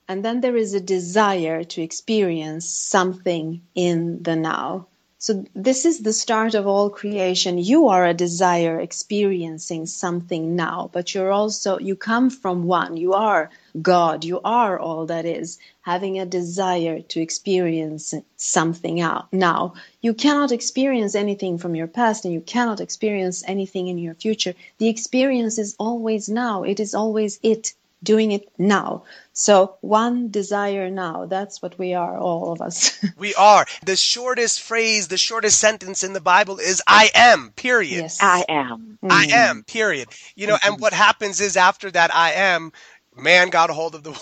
and 0.07 0.23
then 0.23 0.41
there 0.41 0.55
is 0.55 0.73
a 0.73 0.79
desire 0.79 1.63
to 1.63 1.81
experience 1.81 2.69
something 2.69 3.61
in 3.75 4.21
the 4.23 4.35
now. 4.35 4.87
So 5.25 5.45
this 5.55 5.85
is 5.85 5.99
the 5.99 6.11
start 6.11 6.53
of 6.53 6.67
all 6.67 6.89
creation. 6.89 7.57
You 7.57 7.87
are 7.87 8.05
a 8.05 8.13
desire 8.13 8.81
experiencing 8.81 9.85
something 9.85 10.57
now, 10.57 10.89
but 10.91 11.15
you're 11.15 11.31
also, 11.31 11.79
you 11.79 11.95
come 11.95 12.29
from 12.29 12.65
one. 12.65 12.97
You 12.97 13.13
are 13.13 13.49
God. 13.81 14.25
You 14.25 14.41
are 14.43 14.77
all 14.77 15.05
that 15.05 15.23
is 15.23 15.59
having 15.79 16.19
a 16.19 16.25
desire 16.25 16.99
to 16.99 17.21
experience 17.21 18.13
something 18.35 18.99
out 18.99 19.31
now. 19.31 19.75
You 20.01 20.13
cannot 20.13 20.51
experience 20.51 21.15
anything 21.15 21.57
from 21.57 21.73
your 21.73 21.87
past 21.87 22.25
and 22.25 22.33
you 22.33 22.41
cannot 22.41 22.81
experience 22.81 23.45
anything 23.47 23.87
in 23.87 23.97
your 23.99 24.15
future. 24.15 24.55
The 24.77 24.89
experience 24.89 25.57
is 25.57 25.73
always 25.79 26.27
now. 26.27 26.63
It 26.63 26.81
is 26.81 26.93
always 26.93 27.39
it 27.41 27.73
doing 28.03 28.31
it 28.31 28.47
now. 28.57 29.03
So 29.33 29.77
one 29.81 30.29
desire 30.29 30.89
now. 30.89 31.25
That's 31.25 31.61
what 31.61 31.79
we 31.79 31.93
are, 31.93 32.17
all 32.17 32.51
of 32.51 32.61
us. 32.61 33.03
we 33.17 33.33
are. 33.35 33.65
The 33.85 33.95
shortest 33.95 34.61
phrase, 34.61 35.07
the 35.07 35.17
shortest 35.17 35.59
sentence 35.59 36.03
in 36.03 36.13
the 36.13 36.21
Bible 36.21 36.59
is 36.59 36.83
I 36.87 37.09
am, 37.15 37.51
period. 37.55 38.01
Yes. 38.01 38.19
I 38.21 38.45
am. 38.47 38.99
I 39.09 39.27
mm. 39.27 39.31
am, 39.31 39.63
period. 39.63 40.09
You 40.35 40.47
know, 40.47 40.57
and 40.63 40.79
what 40.79 40.93
happens 40.93 41.41
is 41.41 41.57
after 41.57 41.89
that 41.91 42.13
I 42.13 42.33
am, 42.33 42.71
man 43.15 43.49
got 43.49 43.69
a 43.69 43.73
hold 43.73 43.95
of 43.95 44.03
the 44.03 44.11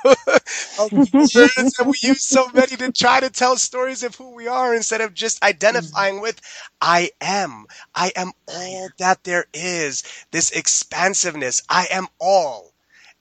world. 0.00 1.50
and 1.78 1.88
we 1.88 1.98
use 2.02 2.24
so 2.24 2.48
many 2.52 2.76
to 2.76 2.92
try 2.92 3.20
to 3.20 3.30
tell 3.30 3.56
stories 3.56 4.02
of 4.02 4.14
who 4.14 4.34
we 4.34 4.48
are 4.48 4.74
instead 4.74 5.00
of 5.00 5.14
just 5.14 5.42
identifying 5.42 6.20
with 6.20 6.40
I 6.80 7.10
am. 7.20 7.66
I 7.94 8.12
am 8.16 8.32
all 8.48 8.88
that 8.98 9.24
there 9.24 9.46
is. 9.52 10.04
This 10.30 10.50
expansiveness. 10.50 11.62
I 11.68 11.88
am 11.90 12.06
all. 12.18 12.73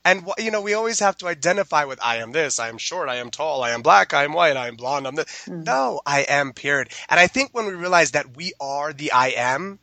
And 0.06 0.28
you 0.38 0.52
know, 0.52 0.62
we 0.62 0.74
always 0.74 1.00
have 1.00 1.18
to 1.18 1.28
identify 1.28 1.86
with 1.86 2.00
I 2.04 2.18
am 2.18 2.32
this, 2.32 2.60
I 2.60 2.70
am 2.70 2.78
short, 2.78 3.10
I 3.10 3.16
am 3.16 3.32
tall, 3.32 3.64
I 3.64 3.72
am 3.72 3.82
black, 3.82 4.14
I 4.14 4.24
am 4.24 4.34
white, 4.34 4.58
I 4.58 4.68
am 4.68 4.76
blonde, 4.76 5.08
I'm 5.08 5.16
this. 5.16 5.46
Mm. 5.48 5.66
No, 5.66 6.02
I 6.06 6.22
am 6.22 6.54
period. 6.54 6.90
And 7.10 7.20
I 7.20 7.28
think 7.28 7.52
when 7.54 7.66
we 7.66 7.74
realize 7.74 8.12
that 8.12 8.36
we 8.36 8.54
are 8.60 8.92
the 8.92 9.12
I 9.14 9.30
am, 9.30 9.80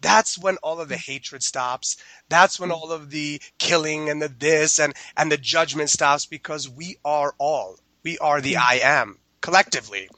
that's 0.00 0.38
when 0.38 0.56
all 0.58 0.80
of 0.80 0.88
the 0.88 0.96
hmm. 0.96 1.10
hatred 1.12 1.42
stops. 1.42 1.96
That's 2.28 2.60
when 2.60 2.68
hmm. 2.68 2.76
all 2.76 2.92
of 2.92 3.10
the 3.10 3.40
killing 3.58 4.08
and 4.08 4.20
the 4.20 4.28
this 4.28 4.78
and, 4.78 4.94
and 5.16 5.32
the 5.32 5.36
judgment 5.38 5.90
stops 5.90 6.26
because 6.26 6.68
we 6.68 6.98
are 7.04 7.34
all. 7.38 7.78
We 8.04 8.18
are 8.18 8.40
the 8.40 8.54
hmm. 8.54 8.62
I 8.62 8.80
am 8.82 9.18
collectively. 9.40 10.08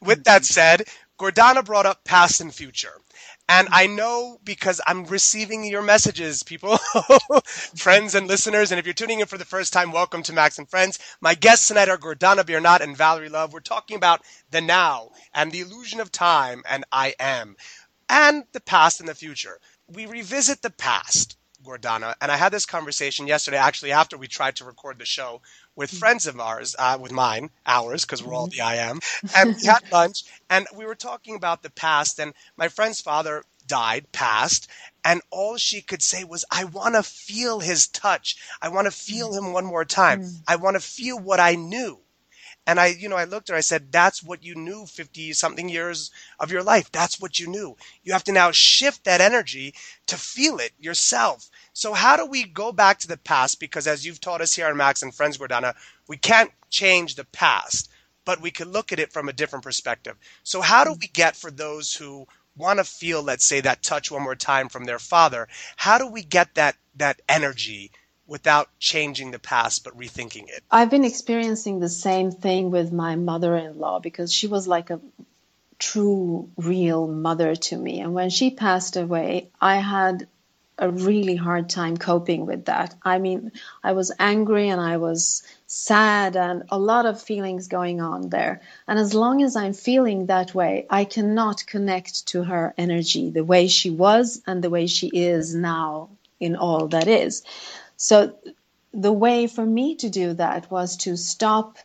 With 0.00 0.24
that 0.24 0.44
said, 0.44 0.88
Gordana 1.18 1.64
brought 1.64 1.86
up 1.86 2.04
past 2.04 2.40
and 2.40 2.54
future. 2.54 3.00
And 3.48 3.68
I 3.70 3.86
know 3.86 4.38
because 4.44 4.80
I'm 4.86 5.04
receiving 5.04 5.64
your 5.64 5.82
messages, 5.82 6.42
people, 6.42 6.78
friends 7.44 8.14
and 8.14 8.26
listeners. 8.26 8.72
And 8.72 8.78
if 8.78 8.86
you're 8.86 8.94
tuning 8.94 9.20
in 9.20 9.26
for 9.26 9.36
the 9.38 9.44
first 9.44 9.72
time, 9.72 9.92
welcome 9.92 10.22
to 10.24 10.32
Max 10.32 10.58
and 10.58 10.68
Friends. 10.68 10.98
My 11.20 11.34
guests 11.34 11.68
tonight 11.68 11.88
are 11.88 11.98
Gordana 11.98 12.44
Biernat 12.44 12.80
and 12.80 12.96
Valerie 12.96 13.28
Love. 13.28 13.52
We're 13.52 13.60
talking 13.60 13.96
about 13.96 14.22
the 14.50 14.60
now 14.62 15.10
and 15.34 15.52
the 15.52 15.60
illusion 15.60 16.00
of 16.00 16.10
time 16.10 16.62
and 16.68 16.84
I 16.92 17.14
am 17.20 17.56
and 18.08 18.44
the 18.52 18.60
past 18.60 19.00
and 19.00 19.08
the 19.08 19.14
future. 19.14 19.58
We 19.86 20.06
revisit 20.06 20.62
the 20.62 20.70
past 20.70 21.36
Gordana, 21.62 22.14
and 22.20 22.32
I 22.32 22.36
had 22.36 22.52
this 22.52 22.66
conversation 22.66 23.26
yesterday, 23.26 23.56
actually 23.56 23.92
after 23.92 24.18
we 24.18 24.26
tried 24.26 24.56
to 24.56 24.64
record 24.64 24.98
the 24.98 25.04
show 25.04 25.40
with 25.76 25.90
hmm. 25.90 25.96
friends 25.96 26.26
of 26.26 26.38
ours, 26.38 26.76
uh, 26.78 26.98
with 27.00 27.12
mine, 27.12 27.50
ours, 27.66 28.04
because 28.04 28.22
we're 28.22 28.34
all 28.34 28.48
mm-hmm. 28.48 28.58
the 28.58 28.62
I 28.62 28.76
am, 28.76 29.00
and 29.36 29.56
we 29.56 29.66
had 29.66 29.90
lunch, 29.92 30.24
and 30.50 30.66
we 30.74 30.84
were 30.84 30.94
talking 30.94 31.36
about 31.36 31.62
the 31.62 31.70
past, 31.70 32.18
and 32.18 32.34
my 32.56 32.68
friend's 32.68 33.00
father 33.00 33.44
died, 33.66 34.10
passed, 34.12 34.68
and 35.04 35.20
all 35.30 35.56
she 35.56 35.80
could 35.80 36.02
say 36.02 36.24
was, 36.24 36.44
I 36.50 36.64
want 36.64 36.94
to 36.94 37.02
feel 37.02 37.60
his 37.60 37.88
touch. 37.88 38.36
I 38.60 38.68
want 38.68 38.86
to 38.86 38.90
feel 38.90 39.30
mm-hmm. 39.30 39.46
him 39.46 39.52
one 39.52 39.64
more 39.64 39.84
time. 39.84 40.22
Mm. 40.22 40.42
I 40.46 40.56
want 40.56 40.74
to 40.76 40.80
feel 40.80 41.18
what 41.18 41.40
I 41.40 41.54
knew. 41.54 41.98
And 42.66 42.78
I, 42.78 42.88
you 42.88 43.08
know, 43.08 43.16
I 43.16 43.24
looked 43.24 43.50
at 43.50 43.54
her, 43.54 43.58
I 43.58 43.62
said, 43.62 43.90
that's 43.90 44.22
what 44.22 44.44
you 44.44 44.54
knew 44.54 44.86
50 44.86 45.32
something 45.32 45.68
years 45.68 46.12
of 46.38 46.52
your 46.52 46.62
life. 46.62 46.92
That's 46.92 47.20
what 47.20 47.38
you 47.38 47.48
knew. 47.48 47.76
You 48.04 48.12
have 48.12 48.24
to 48.24 48.32
now 48.32 48.52
shift 48.52 49.04
that 49.04 49.20
energy 49.20 49.74
to 50.06 50.16
feel 50.16 50.58
it 50.58 50.72
yourself. 50.78 51.50
So 51.72 51.92
how 51.92 52.16
do 52.16 52.24
we 52.24 52.44
go 52.44 52.70
back 52.70 52.98
to 53.00 53.08
the 53.08 53.16
past? 53.16 53.58
Because 53.58 53.86
as 53.88 54.06
you've 54.06 54.20
taught 54.20 54.40
us 54.40 54.54
here 54.54 54.68
on 54.68 54.76
Max 54.76 55.02
and 55.02 55.12
Friends, 55.12 55.38
Gordana, 55.38 55.74
we 56.06 56.16
can't 56.16 56.52
change 56.70 57.16
the 57.16 57.24
past, 57.24 57.90
but 58.24 58.40
we 58.40 58.52
can 58.52 58.70
look 58.70 58.92
at 58.92 59.00
it 59.00 59.12
from 59.12 59.28
a 59.28 59.32
different 59.32 59.64
perspective. 59.64 60.16
So 60.44 60.60
how 60.60 60.84
do 60.84 60.92
we 60.92 61.08
get 61.08 61.34
for 61.34 61.50
those 61.50 61.94
who 61.94 62.26
want 62.56 62.78
to 62.78 62.84
feel, 62.84 63.22
let's 63.22 63.46
say, 63.46 63.60
that 63.60 63.82
touch 63.82 64.10
one 64.10 64.22
more 64.22 64.36
time 64.36 64.68
from 64.68 64.84
their 64.84 65.00
father? 65.00 65.48
How 65.76 65.98
do 65.98 66.06
we 66.06 66.22
get 66.22 66.54
that, 66.54 66.76
that 66.96 67.22
energy 67.28 67.90
without 68.26 68.68
changing 68.78 69.30
the 69.30 69.38
past 69.38 69.84
but 69.84 69.96
rethinking 69.96 70.48
it? 70.48 70.62
I've 70.70 70.90
been 70.90 71.04
experiencing 71.04 71.80
the 71.80 71.88
same 71.88 72.30
thing 72.30 72.70
with 72.70 72.92
my 72.92 73.16
mother 73.16 73.56
in 73.56 73.78
law 73.78 74.00
because 74.00 74.32
she 74.32 74.46
was 74.46 74.66
like 74.66 74.90
a 74.90 75.00
true, 75.78 76.48
real 76.56 77.08
mother 77.08 77.56
to 77.56 77.76
me. 77.76 78.00
And 78.00 78.14
when 78.14 78.30
she 78.30 78.50
passed 78.50 78.96
away, 78.96 79.50
I 79.60 79.76
had 79.76 80.28
a 80.78 80.90
really 80.90 81.36
hard 81.36 81.68
time 81.68 81.96
coping 81.96 82.46
with 82.46 82.64
that. 82.66 82.94
I 83.02 83.18
mean, 83.18 83.52
I 83.84 83.92
was 83.92 84.12
angry 84.18 84.68
and 84.68 84.80
I 84.80 84.96
was 84.96 85.42
sad 85.66 86.36
and 86.36 86.64
a 86.70 86.78
lot 86.78 87.06
of 87.06 87.22
feelings 87.22 87.68
going 87.68 88.00
on 88.00 88.30
there. 88.30 88.62
And 88.88 88.98
as 88.98 89.14
long 89.14 89.42
as 89.42 89.54
I'm 89.54 89.74
feeling 89.74 90.26
that 90.26 90.54
way, 90.54 90.86
I 90.88 91.04
cannot 91.04 91.66
connect 91.66 92.26
to 92.28 92.44
her 92.44 92.74
energy 92.78 93.30
the 93.30 93.44
way 93.44 93.68
she 93.68 93.90
was 93.90 94.40
and 94.46 94.62
the 94.62 94.70
way 94.70 94.86
she 94.86 95.08
is 95.08 95.54
now 95.54 96.10
in 96.40 96.56
all 96.56 96.88
that 96.88 97.06
is. 97.06 97.42
So 98.02 98.34
the 98.92 99.12
way 99.12 99.46
for 99.46 99.64
me 99.64 99.94
to 99.96 100.10
do 100.10 100.34
that 100.34 100.68
was 100.72 100.96
to 101.04 101.16
stop 101.16 101.78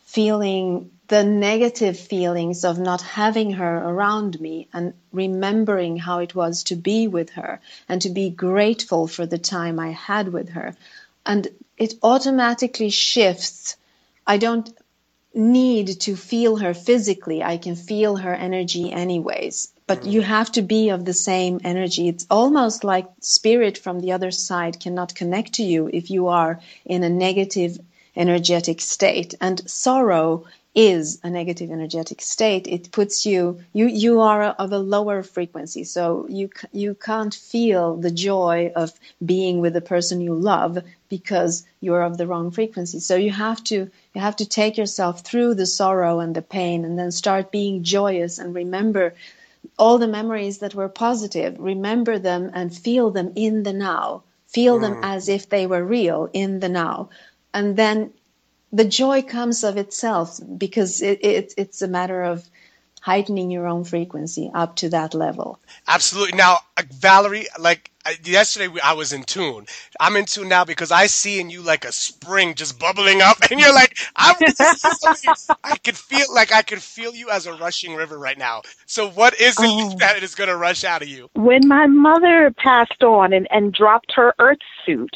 feeling 0.00 0.90
the 1.06 1.24
negative 1.24 1.98
feelings 1.98 2.66
of 2.66 2.78
not 2.78 3.00
having 3.00 3.52
her 3.52 3.78
around 3.78 4.38
me 4.42 4.68
and 4.74 4.92
remembering 5.10 5.96
how 5.96 6.18
it 6.18 6.34
was 6.34 6.64
to 6.64 6.76
be 6.76 7.08
with 7.08 7.30
her 7.30 7.62
and 7.88 8.02
to 8.02 8.10
be 8.10 8.28
grateful 8.28 9.06
for 9.06 9.24
the 9.24 9.38
time 9.38 9.80
I 9.80 9.92
had 9.92 10.30
with 10.34 10.50
her. 10.50 10.76
And 11.24 11.48
it 11.78 11.94
automatically 12.02 12.90
shifts. 12.90 13.78
I 14.26 14.36
don't 14.36 14.68
need 15.32 16.00
to 16.02 16.14
feel 16.14 16.56
her 16.56 16.74
physically. 16.74 17.42
I 17.42 17.56
can 17.56 17.74
feel 17.74 18.16
her 18.16 18.34
energy 18.34 18.92
anyways. 18.92 19.72
But 19.88 20.04
you 20.04 20.20
have 20.20 20.52
to 20.52 20.60
be 20.62 20.90
of 20.90 21.06
the 21.06 21.14
same 21.14 21.60
energy. 21.64 22.08
It's 22.08 22.26
almost 22.30 22.84
like 22.84 23.08
spirit 23.20 23.78
from 23.78 24.00
the 24.00 24.12
other 24.12 24.30
side 24.30 24.78
cannot 24.80 25.14
connect 25.14 25.54
to 25.54 25.62
you 25.62 25.88
if 25.90 26.10
you 26.10 26.28
are 26.28 26.60
in 26.84 27.02
a 27.02 27.08
negative 27.08 27.78
energetic 28.14 28.82
state. 28.82 29.34
And 29.40 29.68
sorrow 29.68 30.44
is 30.74 31.18
a 31.24 31.30
negative 31.30 31.70
energetic 31.70 32.20
state. 32.20 32.66
It 32.66 32.92
puts 32.92 33.24
you, 33.24 33.60
you, 33.72 33.86
you 33.86 34.20
are 34.20 34.42
of 34.44 34.72
a 34.72 34.78
lower 34.78 35.22
frequency. 35.22 35.84
So 35.84 36.26
you, 36.28 36.50
you 36.70 36.94
can't 36.94 37.34
feel 37.34 37.96
the 37.96 38.10
joy 38.10 38.70
of 38.76 38.92
being 39.24 39.60
with 39.60 39.72
the 39.72 39.80
person 39.80 40.20
you 40.20 40.34
love 40.34 40.78
because 41.08 41.64
you're 41.80 42.02
of 42.02 42.18
the 42.18 42.26
wrong 42.26 42.50
frequency. 42.50 43.00
So 43.00 43.16
you 43.16 43.30
have 43.30 43.64
to, 43.64 43.90
you 44.14 44.20
have 44.20 44.36
to 44.36 44.46
take 44.46 44.76
yourself 44.76 45.22
through 45.22 45.54
the 45.54 45.66
sorrow 45.66 46.20
and 46.20 46.34
the 46.34 46.42
pain 46.42 46.84
and 46.84 46.98
then 46.98 47.10
start 47.10 47.50
being 47.50 47.82
joyous 47.82 48.38
and 48.38 48.54
remember 48.54 49.14
all 49.78 49.98
the 49.98 50.08
memories 50.08 50.58
that 50.58 50.74
were 50.74 50.88
positive. 50.88 51.56
Remember 51.58 52.18
them 52.18 52.50
and 52.54 52.76
feel 52.76 53.10
them 53.10 53.32
in 53.36 53.62
the 53.64 53.72
now. 53.72 54.24
Feel 54.48 54.78
them 54.78 54.94
mm. 54.96 55.00
as 55.02 55.28
if 55.28 55.48
they 55.48 55.66
were 55.66 55.84
real 55.84 56.30
in 56.32 56.60
the 56.60 56.68
now 56.68 57.10
and 57.52 57.76
then 57.76 58.12
the 58.72 58.84
joy 58.84 59.22
comes 59.22 59.64
of 59.64 59.76
itself 59.76 60.40
because 60.58 61.02
it, 61.02 61.24
it, 61.24 61.54
it's 61.56 61.82
a 61.82 61.88
matter 61.88 62.22
of 62.22 62.48
heightening 63.00 63.50
your 63.50 63.66
own 63.68 63.84
frequency 63.84 64.50
up 64.54 64.76
to 64.76 64.90
that 64.90 65.14
level. 65.14 65.60
Absolutely. 65.88 66.38
Now, 66.38 66.58
uh, 66.76 66.84
Valerie, 66.92 67.46
like 67.58 67.90
uh, 68.06 68.12
yesterday, 68.24 68.74
I 68.84 68.94
was 68.94 69.12
in 69.12 69.24
tune. 69.24 69.66
I'm 70.00 70.16
in 70.16 70.26
tune 70.26 70.48
now 70.48 70.64
because 70.64 70.92
I 70.92 71.06
see 71.08 71.40
in 71.40 71.50
you 71.50 71.62
like 71.62 71.84
a 71.84 71.92
spring 71.92 72.54
just 72.54 72.78
bubbling 72.80 73.22
up, 73.22 73.38
and 73.50 73.60
you're 73.60 73.74
like, 73.74 73.98
I'm. 74.16 74.36
I 75.64 75.76
could 75.78 75.96
feel 75.98 76.26
like 76.34 76.52
I 76.52 76.62
could 76.62 76.82
feel 76.82 77.14
you 77.14 77.30
as 77.30 77.46
a 77.46 77.54
rushing 77.54 77.94
river 77.94 78.18
right 78.18 78.38
now. 78.38 78.62
So, 78.86 79.10
what 79.10 79.40
is 79.40 79.62
it 79.62 79.72
Oh. 79.74 79.94
that 80.00 80.22
is 80.22 80.34
going 80.34 80.48
to 80.50 80.56
rush 80.56 80.84
out 80.84 81.02
of 81.02 81.08
you? 81.08 81.30
when 81.34 81.68
my 81.68 81.86
mother 81.86 82.52
passed 82.58 83.02
on 83.02 83.32
and, 83.32 83.46
and 83.50 83.72
dropped 83.72 84.12
her 84.16 84.34
earth 84.38 84.58
suit, 84.84 85.10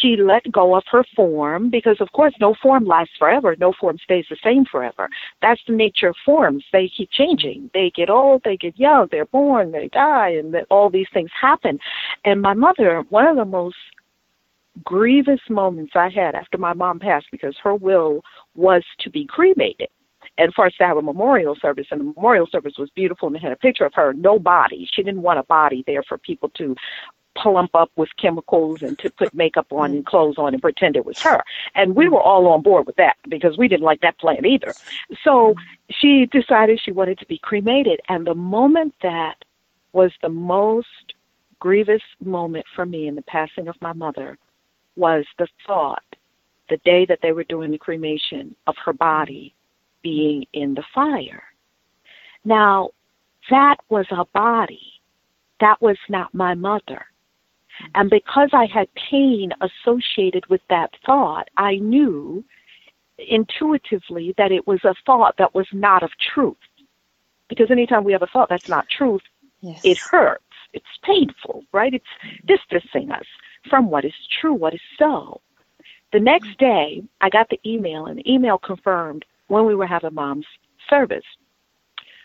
she 0.00 0.16
let 0.16 0.50
go 0.50 0.74
of 0.76 0.84
her 0.90 1.04
form 1.14 1.70
because, 1.70 2.00
of 2.00 2.12
course, 2.12 2.34
no 2.40 2.54
form 2.62 2.84
lasts 2.86 3.14
forever. 3.18 3.56
No 3.58 3.72
form 3.78 3.98
stays 4.02 4.26
the 4.30 4.36
same 4.42 4.64
forever. 4.64 5.08
That's 5.42 5.60
the 5.66 5.74
nature 5.74 6.08
of 6.08 6.16
forms. 6.24 6.64
They 6.72 6.90
keep 6.94 7.10
changing. 7.10 7.70
They 7.74 7.90
get 7.94 8.10
old, 8.10 8.42
they 8.44 8.56
get 8.56 8.78
young, 8.78 9.08
they're 9.10 9.26
born, 9.26 9.72
they 9.72 9.88
die, 9.88 10.30
and 10.30 10.54
all 10.70 10.90
these 10.90 11.08
things 11.12 11.30
happen. 11.38 11.78
And 12.24 12.42
my 12.42 12.54
mother, 12.54 13.04
one 13.10 13.26
of 13.26 13.36
the 13.36 13.44
most 13.44 13.76
grievous 14.84 15.40
moments 15.48 15.92
I 15.94 16.08
had 16.08 16.34
after 16.34 16.58
my 16.58 16.72
mom 16.72 16.98
passed 16.98 17.26
because 17.32 17.56
her 17.62 17.74
will 17.74 18.22
was 18.54 18.84
to 19.00 19.10
be 19.10 19.26
cremated 19.26 19.88
and 20.36 20.54
for 20.54 20.66
us 20.66 20.72
to 20.78 20.86
have 20.86 20.96
a 20.96 21.02
memorial 21.02 21.56
service. 21.60 21.86
And 21.90 22.00
the 22.00 22.04
memorial 22.04 22.46
service 22.50 22.74
was 22.78 22.90
beautiful 22.94 23.28
and 23.28 23.36
it 23.36 23.42
had 23.42 23.52
a 23.52 23.56
picture 23.56 23.84
of 23.84 23.94
her, 23.94 24.12
no 24.12 24.38
body. 24.38 24.88
She 24.92 25.02
didn't 25.02 25.22
want 25.22 25.38
a 25.38 25.44
body 25.44 25.82
there 25.86 26.02
for 26.02 26.18
people 26.18 26.48
to 26.50 26.76
plump 27.40 27.74
up 27.74 27.90
with 27.96 28.08
chemicals 28.20 28.82
and 28.82 28.98
to 28.98 29.10
put 29.10 29.32
makeup 29.34 29.72
on 29.72 29.92
and 29.92 30.04
mm. 30.04 30.06
clothes 30.06 30.38
on 30.38 30.54
and 30.54 30.62
pretend 30.62 30.96
it 30.96 31.06
was 31.06 31.20
her. 31.20 31.42
And 31.74 31.94
we 31.94 32.08
were 32.08 32.20
all 32.20 32.46
on 32.48 32.62
board 32.62 32.86
with 32.86 32.96
that 32.96 33.16
because 33.28 33.56
we 33.56 33.68
didn't 33.68 33.84
like 33.84 34.00
that 34.00 34.18
plan 34.18 34.44
either. 34.44 34.72
So 35.22 35.54
she 35.90 36.26
decided 36.26 36.80
she 36.80 36.92
wanted 36.92 37.18
to 37.18 37.26
be 37.26 37.38
cremated. 37.38 38.00
And 38.08 38.26
the 38.26 38.34
moment 38.34 38.94
that 39.02 39.44
was 39.92 40.12
the 40.22 40.28
most 40.28 41.14
grievous 41.58 42.02
moment 42.24 42.66
for 42.74 42.86
me 42.86 43.08
in 43.08 43.14
the 43.14 43.22
passing 43.22 43.68
of 43.68 43.76
my 43.80 43.92
mother 43.92 44.38
was 44.96 45.24
the 45.38 45.48
thought, 45.66 46.02
the 46.68 46.76
day 46.78 47.06
that 47.06 47.20
they 47.22 47.32
were 47.32 47.44
doing 47.44 47.70
the 47.70 47.78
cremation, 47.78 48.54
of 48.66 48.76
her 48.84 48.92
body 48.92 49.54
being 50.02 50.44
in 50.52 50.74
the 50.74 50.84
fire. 50.94 51.42
Now, 52.44 52.90
that 53.50 53.76
was 53.88 54.06
a 54.10 54.24
body. 54.26 55.00
That 55.60 55.80
was 55.80 55.96
not 56.08 56.34
my 56.34 56.54
mother. 56.54 57.06
And 57.94 58.10
because 58.10 58.50
I 58.52 58.66
had 58.66 58.88
pain 58.94 59.52
associated 59.60 60.46
with 60.46 60.60
that 60.68 60.90
thought, 61.04 61.48
I 61.56 61.76
knew 61.76 62.44
intuitively 63.18 64.34
that 64.38 64.52
it 64.52 64.66
was 64.66 64.84
a 64.84 64.94
thought 65.06 65.36
that 65.38 65.54
was 65.54 65.66
not 65.72 66.02
of 66.02 66.10
truth. 66.18 66.56
Because 67.48 67.70
anytime 67.70 68.04
we 68.04 68.12
have 68.12 68.22
a 68.22 68.26
thought 68.26 68.48
that's 68.48 68.68
not 68.68 68.88
truth, 68.88 69.22
Yes. 69.60 69.80
it 69.84 69.98
hurts. 69.98 70.44
It's 70.72 70.86
painful, 71.02 71.64
right? 71.72 71.94
It's 71.94 72.04
distancing 72.46 73.10
us 73.10 73.24
from 73.68 73.90
what 73.90 74.04
is 74.04 74.12
true, 74.40 74.52
what 74.54 74.74
is 74.74 74.80
so. 74.98 75.40
The 76.12 76.20
next 76.20 76.56
day, 76.58 77.02
I 77.20 77.28
got 77.28 77.48
the 77.48 77.60
email, 77.66 78.06
and 78.06 78.18
the 78.18 78.32
email 78.32 78.58
confirmed 78.58 79.24
when 79.48 79.66
we 79.66 79.74
were 79.74 79.86
having 79.86 80.14
mom's 80.14 80.46
service. 80.88 81.24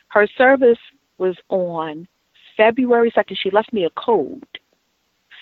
Her 0.09 0.27
service 0.37 0.77
was 1.17 1.35
on 1.49 2.07
February 2.55 3.11
2nd. 3.11 3.37
She 3.37 3.49
left 3.49 3.73
me 3.73 3.85
a 3.85 3.89
code, 3.91 4.52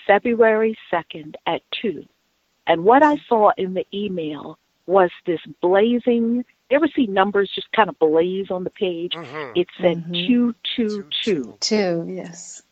February 0.06 0.76
2nd 0.92 1.34
at 1.46 1.62
2. 1.80 2.04
And 2.66 2.84
what 2.84 3.02
I 3.02 3.16
saw 3.28 3.50
in 3.56 3.74
the 3.74 3.86
email 3.92 4.58
was 4.86 5.10
this 5.26 5.40
blazing, 5.60 6.44
you 6.70 6.76
ever 6.76 6.88
see 6.94 7.06
numbers 7.06 7.50
just 7.54 7.70
kind 7.72 7.88
of 7.88 7.98
blaze 7.98 8.50
on 8.50 8.64
the 8.64 8.70
page? 8.70 9.12
Mhm. 9.12 9.52
It 9.56 9.68
said 9.80 10.04
Mhm. 10.04 10.26
222. 10.26 11.56
Two, 11.60 12.06
yes. 12.08 12.62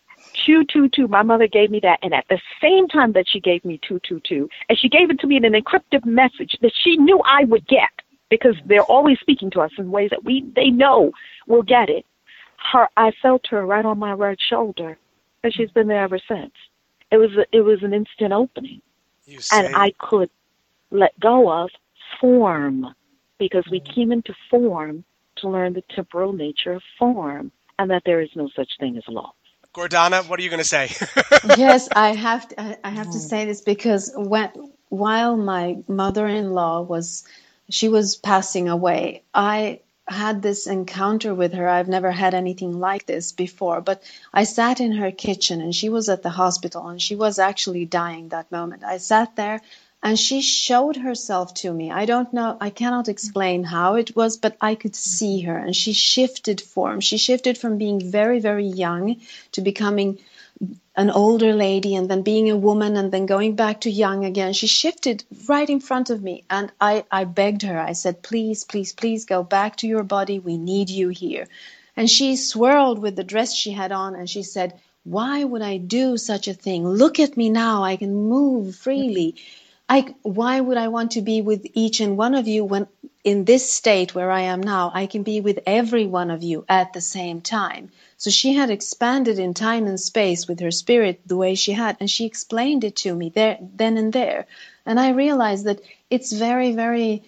222. 0.46 1.08
My 1.08 1.22
mother 1.22 1.46
gave 1.46 1.70
me 1.70 1.80
that. 1.80 1.98
And 2.02 2.14
at 2.14 2.26
the 2.28 2.40
same 2.60 2.88
time 2.88 3.12
that 3.12 3.28
she 3.28 3.40
gave 3.40 3.64
me 3.64 3.78
222, 3.78 4.48
and 4.68 4.78
she 4.78 4.88
gave 4.88 5.10
it 5.10 5.18
to 5.20 5.26
me 5.26 5.36
in 5.36 5.44
an 5.44 5.52
encrypted 5.52 6.04
message 6.04 6.56
that 6.60 6.72
she 6.74 6.96
knew 6.96 7.20
I 7.24 7.44
would 7.44 7.66
get 7.66 7.90
because 8.30 8.56
they're 8.64 8.84
always 8.84 9.18
speaking 9.20 9.50
to 9.50 9.60
us 9.60 9.72
in 9.76 9.90
ways 9.90 10.10
that 10.10 10.24
we 10.24 10.42
they 10.54 10.70
know 10.70 11.12
we'll 11.46 11.62
get 11.62 11.90
it. 11.90 12.06
Her, 12.72 12.88
I 12.96 13.10
felt 13.22 13.46
her 13.48 13.66
right 13.66 13.84
on 13.84 13.98
my 13.98 14.12
right 14.12 14.40
shoulder, 14.40 14.96
and 15.42 15.52
she's 15.52 15.70
been 15.72 15.88
there 15.88 16.02
ever 16.02 16.20
since. 16.28 16.52
It 17.10 17.16
was 17.16 17.30
a, 17.36 17.44
it 17.52 17.62
was 17.62 17.82
an 17.82 17.92
instant 17.92 18.32
opening, 18.32 18.82
You 19.26 19.40
say, 19.40 19.66
and 19.66 19.76
I 19.76 19.92
could 19.98 20.30
let 20.90 21.18
go 21.18 21.50
of 21.50 21.70
form 22.20 22.94
because 23.38 23.64
we 23.70 23.80
mm. 23.80 23.94
came 23.94 24.12
into 24.12 24.34
form 24.50 25.04
to 25.36 25.48
learn 25.48 25.72
the 25.72 25.82
temporal 25.94 26.32
nature 26.32 26.72
of 26.72 26.82
form, 26.98 27.50
and 27.78 27.90
that 27.90 28.02
there 28.04 28.20
is 28.20 28.28
no 28.34 28.48
such 28.54 28.68
thing 28.78 28.96
as 28.96 29.04
law. 29.08 29.32
Gordana, 29.74 30.28
what 30.28 30.38
are 30.38 30.42
you 30.42 30.50
going 30.50 30.62
to 30.62 30.64
say? 30.64 30.90
yes, 31.56 31.88
I 31.94 32.14
have 32.14 32.48
to, 32.48 32.60
I, 32.60 32.76
I 32.84 32.90
have 32.90 33.10
to 33.10 33.18
mm. 33.18 33.28
say 33.28 33.44
this 33.46 33.60
because 33.60 34.12
when 34.16 34.50
while 34.88 35.36
my 35.36 35.78
mother-in-law 35.88 36.82
was 36.82 37.24
she 37.70 37.88
was 37.88 38.16
passing 38.16 38.68
away, 38.68 39.22
I 39.32 39.80
had 40.10 40.42
this 40.42 40.66
encounter 40.66 41.34
with 41.34 41.52
her. 41.54 41.68
I've 41.68 41.88
never 41.88 42.10
had 42.10 42.34
anything 42.34 42.80
like 42.80 43.06
this 43.06 43.32
before, 43.32 43.80
but 43.80 44.02
I 44.34 44.44
sat 44.44 44.80
in 44.80 44.92
her 44.92 45.12
kitchen 45.12 45.60
and 45.60 45.74
she 45.74 45.88
was 45.88 46.08
at 46.08 46.22
the 46.22 46.30
hospital 46.30 46.88
and 46.88 47.00
she 47.00 47.14
was 47.14 47.38
actually 47.38 47.84
dying 47.86 48.28
that 48.28 48.50
moment. 48.50 48.82
I 48.84 48.98
sat 48.98 49.36
there 49.36 49.60
and 50.02 50.18
she 50.18 50.40
showed 50.40 50.96
herself 50.96 51.54
to 51.54 51.72
me. 51.72 51.90
I 51.90 52.06
don't 52.06 52.32
know, 52.32 52.56
I 52.60 52.70
cannot 52.70 53.08
explain 53.08 53.62
how 53.64 53.94
it 53.94 54.16
was, 54.16 54.36
but 54.36 54.56
I 54.60 54.74
could 54.74 54.96
see 54.96 55.42
her 55.42 55.56
and 55.56 55.76
she 55.76 55.92
shifted 55.92 56.60
form. 56.60 57.00
She 57.00 57.18
shifted 57.18 57.56
from 57.56 57.78
being 57.78 58.00
very, 58.00 58.40
very 58.40 58.66
young 58.66 59.16
to 59.52 59.60
becoming 59.60 60.18
an 60.96 61.10
older 61.10 61.52
lady 61.52 61.94
and 61.94 62.10
then 62.10 62.22
being 62.22 62.50
a 62.50 62.56
woman 62.56 62.96
and 62.96 63.12
then 63.12 63.26
going 63.26 63.54
back 63.54 63.82
to 63.82 63.90
young 63.90 64.24
again. 64.24 64.52
She 64.52 64.66
shifted 64.66 65.24
right 65.48 65.68
in 65.68 65.80
front 65.80 66.10
of 66.10 66.22
me 66.22 66.44
and 66.50 66.72
I, 66.80 67.04
I 67.10 67.24
begged 67.24 67.62
her. 67.62 67.78
I 67.78 67.92
said, 67.92 68.22
please, 68.22 68.64
please, 68.64 68.92
please 68.92 69.24
go 69.24 69.42
back 69.42 69.76
to 69.76 69.86
your 69.86 70.02
body. 70.02 70.38
We 70.38 70.58
need 70.58 70.90
you 70.90 71.08
here. 71.08 71.46
And 71.96 72.10
she 72.10 72.36
swirled 72.36 72.98
with 72.98 73.16
the 73.16 73.24
dress 73.24 73.54
she 73.54 73.70
had 73.70 73.92
on 73.92 74.14
and 74.14 74.28
she 74.28 74.42
said, 74.42 74.80
why 75.04 75.44
would 75.44 75.62
I 75.62 75.78
do 75.78 76.16
such 76.16 76.48
a 76.48 76.54
thing? 76.54 76.86
Look 76.86 77.20
at 77.20 77.36
me 77.36 77.50
now. 77.50 77.84
I 77.84 77.96
can 77.96 78.14
move 78.14 78.76
freely. 78.76 79.36
I, 79.88 80.14
why 80.22 80.60
would 80.60 80.76
I 80.76 80.88
want 80.88 81.12
to 81.12 81.22
be 81.22 81.40
with 81.40 81.66
each 81.74 82.00
and 82.00 82.16
one 82.16 82.34
of 82.34 82.46
you 82.46 82.64
when 82.64 82.86
in 83.22 83.44
this 83.44 83.70
state 83.70 84.14
where 84.14 84.30
I 84.30 84.42
am 84.42 84.62
now, 84.62 84.90
I 84.94 85.06
can 85.06 85.22
be 85.22 85.40
with 85.40 85.60
every 85.66 86.06
one 86.06 86.30
of 86.30 86.42
you 86.42 86.64
at 86.68 86.92
the 86.92 87.00
same 87.00 87.40
time? 87.40 87.90
So 88.16 88.30
she 88.30 88.54
had 88.54 88.70
expanded 88.70 89.38
in 89.38 89.54
time 89.54 89.86
and 89.86 90.00
space 90.00 90.48
with 90.48 90.60
her 90.60 90.70
spirit 90.70 91.20
the 91.26 91.36
way 91.36 91.54
she 91.54 91.72
had, 91.72 91.96
and 92.00 92.10
she 92.10 92.24
explained 92.24 92.84
it 92.84 92.96
to 92.96 93.14
me 93.14 93.28
there, 93.28 93.58
then 93.60 93.98
and 93.98 94.12
there. 94.12 94.46
And 94.86 94.98
I 94.98 95.10
realized 95.10 95.66
that 95.66 95.80
it's 96.08 96.32
very, 96.32 96.72
very 96.72 97.22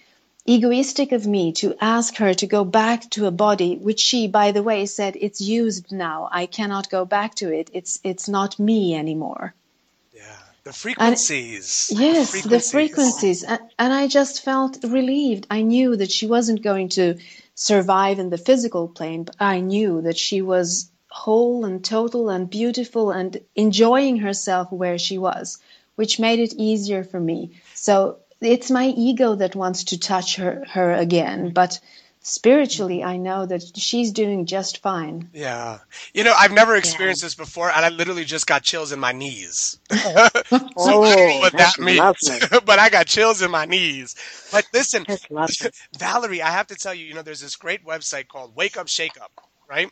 egoistic 0.45 1.11
of 1.11 1.25
me 1.25 1.53
to 1.53 1.75
ask 1.79 2.17
her 2.17 2.33
to 2.33 2.47
go 2.47 2.65
back 2.65 3.09
to 3.11 3.25
a 3.25 3.31
body 3.31 3.77
which 3.77 3.99
she 3.99 4.27
by 4.27 4.51
the 4.51 4.61
way 4.63 4.85
said 4.85 5.15
it's 5.15 5.39
used 5.39 5.89
now 5.89 6.27
i 6.33 6.45
cannot 6.45 6.89
go 6.89 7.05
back 7.05 7.33
to 7.33 7.49
it 7.49 7.69
it's 7.71 7.97
it's 8.03 8.27
not 8.27 8.59
me 8.59 8.93
anymore 8.93 9.53
the 10.63 10.73
frequencies. 10.73 11.89
And, 11.91 11.99
yes, 11.99 12.31
frequencies. 12.31 12.51
the 12.51 12.71
frequencies. 12.71 13.43
And, 13.43 13.59
and 13.77 13.93
I 13.93 14.07
just 14.07 14.43
felt 14.43 14.79
relieved. 14.83 15.47
I 15.51 15.61
knew 15.61 15.95
that 15.95 16.11
she 16.11 16.27
wasn't 16.27 16.61
going 16.61 16.89
to 16.89 17.17
survive 17.55 18.19
in 18.19 18.29
the 18.29 18.37
physical 18.37 18.87
plane, 18.87 19.23
but 19.23 19.35
I 19.39 19.59
knew 19.59 20.01
that 20.01 20.17
she 20.17 20.41
was 20.41 20.89
whole 21.09 21.65
and 21.65 21.83
total 21.83 22.29
and 22.29 22.49
beautiful 22.49 23.11
and 23.11 23.39
enjoying 23.55 24.17
herself 24.17 24.71
where 24.71 24.97
she 24.97 25.17
was, 25.17 25.59
which 25.95 26.19
made 26.19 26.39
it 26.39 26.53
easier 26.53 27.03
for 27.03 27.19
me. 27.19 27.51
So 27.75 28.17
it's 28.41 28.71
my 28.71 28.87
ego 28.87 29.35
that 29.35 29.55
wants 29.55 29.85
to 29.85 29.99
touch 29.99 30.37
her, 30.37 30.63
her 30.69 30.93
again, 30.93 31.51
but 31.51 31.79
spiritually 32.23 33.03
i 33.03 33.17
know 33.17 33.45
that 33.45 33.61
she's 33.77 34.11
doing 34.11 34.45
just 34.45 34.81
fine. 34.81 35.29
Yeah. 35.33 35.79
You 36.13 36.23
know 36.23 36.33
i've 36.37 36.53
never 36.53 36.75
experienced 36.75 37.21
yeah. 37.21 37.27
this 37.27 37.35
before 37.35 37.69
and 37.69 37.85
i 37.85 37.89
literally 37.89 38.23
just 38.23 38.47
got 38.47 38.63
chills 38.63 38.91
in 38.91 38.99
my 38.99 39.11
knees. 39.11 39.77
Oh, 40.75 41.39
what 41.39 41.53
that 41.53 41.79
means 41.79 41.99
but 42.65 42.79
i 42.79 42.89
got 42.89 43.07
chills 43.07 43.41
in 43.41 43.51
my 43.51 43.65
knees. 43.65 44.15
But 44.51 44.65
listen 44.73 45.05
valerie 45.99 46.41
i 46.41 46.49
have 46.49 46.67
to 46.67 46.75
tell 46.75 46.93
you 46.93 47.05
you 47.05 47.13
know 47.13 47.21
there's 47.21 47.41
this 47.41 47.57
great 47.57 47.85
website 47.85 48.27
called 48.29 48.55
wake 48.55 48.77
up 48.77 48.87
shake 48.87 49.19
up 49.21 49.31
right? 49.73 49.89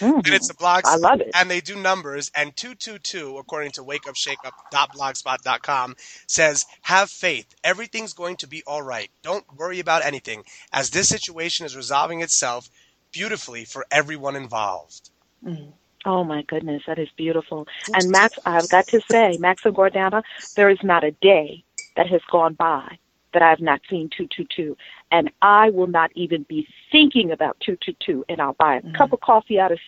Mm-hmm. 0.00 0.04
and 0.24 0.34
it's 0.34 0.50
a 0.50 0.54
blog. 0.54 0.82
I 0.84 0.96
love 0.96 1.20
it. 1.20 1.30
And 1.34 1.50
they 1.50 1.60
do 1.60 1.76
numbers. 1.76 2.30
And 2.34 2.56
222, 2.56 3.36
according 3.38 3.72
to 3.72 3.82
wakeupshakeup.blogspot.com, 3.82 5.94
says, 6.26 6.64
Have 6.82 7.10
faith. 7.10 7.46
Everything's 7.64 8.12
going 8.14 8.36
to 8.38 8.48
be 8.48 8.62
all 8.66 8.80
right. 8.82 9.10
Don't 9.22 9.44
worry 9.56 9.80
about 9.80 10.04
anything, 10.04 10.44
as 10.72 10.90
this 10.90 11.08
situation 11.08 11.66
is 11.66 11.76
resolving 11.76 12.22
itself 12.22 12.70
beautifully 13.12 13.64
for 13.66 13.84
everyone 13.90 14.36
involved. 14.36 15.10
Mm. 15.44 15.72
Oh 16.06 16.24
my 16.24 16.42
goodness, 16.42 16.82
that 16.86 16.98
is 16.98 17.08
beautiful. 17.16 17.66
And 17.92 18.10
Max, 18.10 18.38
I've 18.46 18.68
got 18.70 18.86
to 18.88 19.00
say, 19.10 19.36
Max 19.38 19.64
and 19.66 19.74
Gordana, 19.74 20.22
there 20.56 20.70
is 20.70 20.78
not 20.82 21.04
a 21.04 21.10
day 21.10 21.64
that 21.96 22.06
has 22.08 22.22
gone 22.30 22.54
by 22.54 22.98
that 23.32 23.42
I 23.42 23.50
have 23.50 23.60
not 23.60 23.80
seen 23.88 24.08
222 24.16 24.76
and 25.10 25.30
I 25.42 25.70
will 25.70 25.86
not 25.86 26.10
even 26.14 26.44
be 26.44 26.66
thinking 26.90 27.30
about 27.30 27.58
222 27.60 28.24
and 28.28 28.40
I'll 28.40 28.54
buy 28.54 28.76
a 28.76 28.80
mm-hmm. 28.80 28.94
cup 28.94 29.12
of 29.12 29.20
coffee 29.20 29.58
out 29.58 29.72
of 29.72 29.78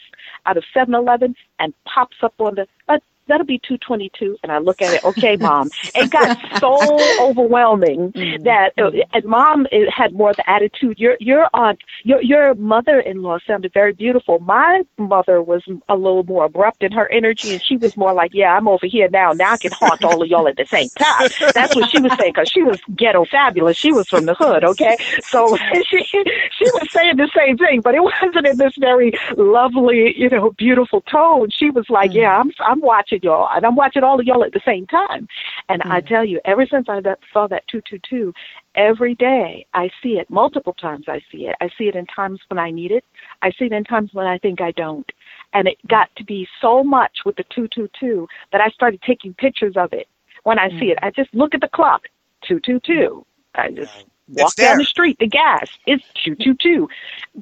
out 0.47 0.57
of 0.57 0.65
7-Eleven 0.75 1.35
and 1.59 1.75
pops 1.85 2.17
up 2.23 2.35
on 2.39 2.57
the 2.57 2.67
uh, 2.89 2.99
that'll 3.31 3.47
be 3.47 3.59
222 3.59 4.37
and 4.43 4.53
i 4.53 4.59
look 4.59 4.83
at 4.83 4.95
it 4.95 5.05
okay 5.05 5.37
mom. 5.41 5.71
It 5.95 6.11
got 6.11 6.39
so 6.59 6.79
overwhelming 7.21 8.13
mm-hmm. 8.13 8.43
that 8.45 8.73
uh, 8.79 8.91
and 9.13 9.25
mom 9.25 9.67
had 9.95 10.13
more 10.13 10.31
of 10.31 10.37
the 10.37 10.49
attitude. 10.49 10.99
Your 10.99 11.17
your 11.21 11.49
aunt 11.55 11.81
your 12.05 12.23
your 12.23 12.55
mother-in-law 12.55 13.39
sounded 13.47 13.73
very 13.73 13.93
beautiful. 13.93 14.39
My 14.41 14.83
mother 14.99 15.43
was 15.43 15.63
a 15.89 15.97
little 15.97 16.25
more 16.25 16.45
abrupt 16.45 16.83
in 16.83 16.93
her 16.93 17.11
energy 17.11 17.53
and 17.53 17.63
she 17.63 17.77
was 17.77 17.97
more 17.97 18.13
like 18.13 18.33
yeah 18.35 18.57
i'm 18.57 18.69
over 18.69 18.87
here 18.87 19.09
now. 19.11 19.33
Now 19.33 19.53
i 19.53 19.57
can 19.57 19.73
haunt 19.73 20.05
all 20.05 20.23
of 20.23 20.29
y'all 20.29 20.49
at 20.49 20.57
the 20.57 20.67
same 20.67 20.89
time. 20.91 21.29
That's 21.55 21.75
what 21.75 21.91
she 21.91 22.01
was 22.01 22.13
saying 22.19 22.33
because 22.35 22.49
she 22.49 22.63
was 22.63 22.79
ghetto 22.95 23.25
fabulous. 23.25 23.77
She 23.77 23.93
was 23.93 24.09
from 24.09 24.27
the 24.27 24.35
hood 24.35 24.65
okay? 24.65 24.97
So 25.23 25.57
she 25.87 26.05
she 26.05 26.65
was 26.65 26.91
saying 26.91 27.17
the 27.17 27.31
same 27.37 27.57
thing 27.59 27.81
but 27.81 27.95
it 27.95 28.03
wasn't 28.03 28.47
in 28.47 28.57
this 28.57 28.75
very 28.79 29.13
lovely 29.37 30.15
you 30.17 30.29
know 30.29 30.51
beautiful 30.51 31.01
tone. 31.03 31.51
She 31.51 31.71
was 31.71 31.89
like 31.89 32.11
mm-hmm. 32.11 32.21
yeah 32.21 32.39
i'm 32.39 32.51
i'm 32.61 32.81
watching 32.81 33.20
y'all, 33.23 33.49
and 33.55 33.65
I'm 33.67 33.77
watching 33.77 34.03
all 34.03 34.21
of 34.21 34.27
y'all 34.27 34.45
at 34.45 34.53
the 34.53 34.61
same 34.65 34.87
time. 34.87 35.29
And 35.69 35.83
mm 35.83 35.91
I 35.93 36.01
tell 36.01 36.25
you, 36.25 36.41
ever 36.45 36.67
since 36.67 36.89
I 36.89 37.01
saw 37.33 37.47
that 37.49 37.67
222, 37.69 38.33
every 38.75 39.15
day 39.15 39.67
I 39.75 39.91
see 40.03 40.19
it, 40.19 40.31
multiple 40.31 40.75
times 40.75 41.07
I 41.09 41.21
see 41.31 41.47
it. 41.47 41.57
I 41.61 41.69
see 41.79 41.89
it 41.89 41.97
in 41.97 42.07
times 42.07 42.41
when 42.49 42.59
I 42.59 42.71
need 42.71 42.91
it. 42.93 43.05
I 43.43 43.51
see 43.53 43.67
it 43.67 43.73
in 43.73 43.85
times 43.85 44.11
when 44.13 44.27
I 44.27 44.39
think 44.39 44.61
I 44.61 44.73
don't. 44.73 45.11
And 45.53 45.69
it 45.69 45.79
got 45.89 46.15
to 46.17 46.25
be 46.25 46.47
so 46.61 46.83
much 46.85 47.19
with 47.25 47.37
the 47.37 47.45
222 47.45 48.29
that 48.53 48.61
I 48.61 48.69
started 48.71 49.01
taking 49.03 49.35
pictures 49.35 49.77
of 49.77 49.93
it. 49.93 50.09
When 50.45 50.59
I 50.59 50.71
mm 50.71 50.79
see 50.79 50.87
it, 50.91 50.99
I 51.03 51.11
just 51.11 51.33
look 51.35 51.55
at 51.55 51.61
the 51.61 51.69
clock, 51.69 52.03
222. 52.49 53.25
I 53.55 53.71
just 53.71 53.93
walk 54.29 54.55
down 54.57 54.79
the 54.79 54.85
street, 54.85 55.19
the 55.19 55.27
gas, 55.27 55.69
it's 55.87 56.05
222. 56.25 56.89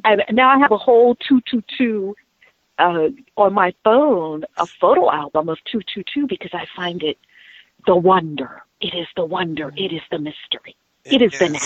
And 0.04 0.22
now 0.32 0.48
I 0.48 0.58
have 0.58 0.72
a 0.72 0.78
whole 0.78 1.14
222 1.16 2.16
uh, 2.78 3.08
on 3.36 3.52
my 3.52 3.74
phone 3.84 4.44
a 4.56 4.66
photo 4.66 5.10
album 5.10 5.48
of 5.48 5.58
222 5.64 6.26
because 6.26 6.50
I 6.52 6.66
find 6.76 7.02
it 7.02 7.18
the 7.86 7.96
wonder. 7.96 8.62
It 8.80 8.94
is 8.94 9.06
the 9.16 9.24
wonder. 9.24 9.72
It 9.76 9.92
is 9.92 10.02
the 10.10 10.18
mystery. 10.18 10.76
it, 11.04 11.14
it 11.14 11.22
is, 11.22 11.32
is, 11.32 11.38
the 11.38 11.48
now. 11.50 11.58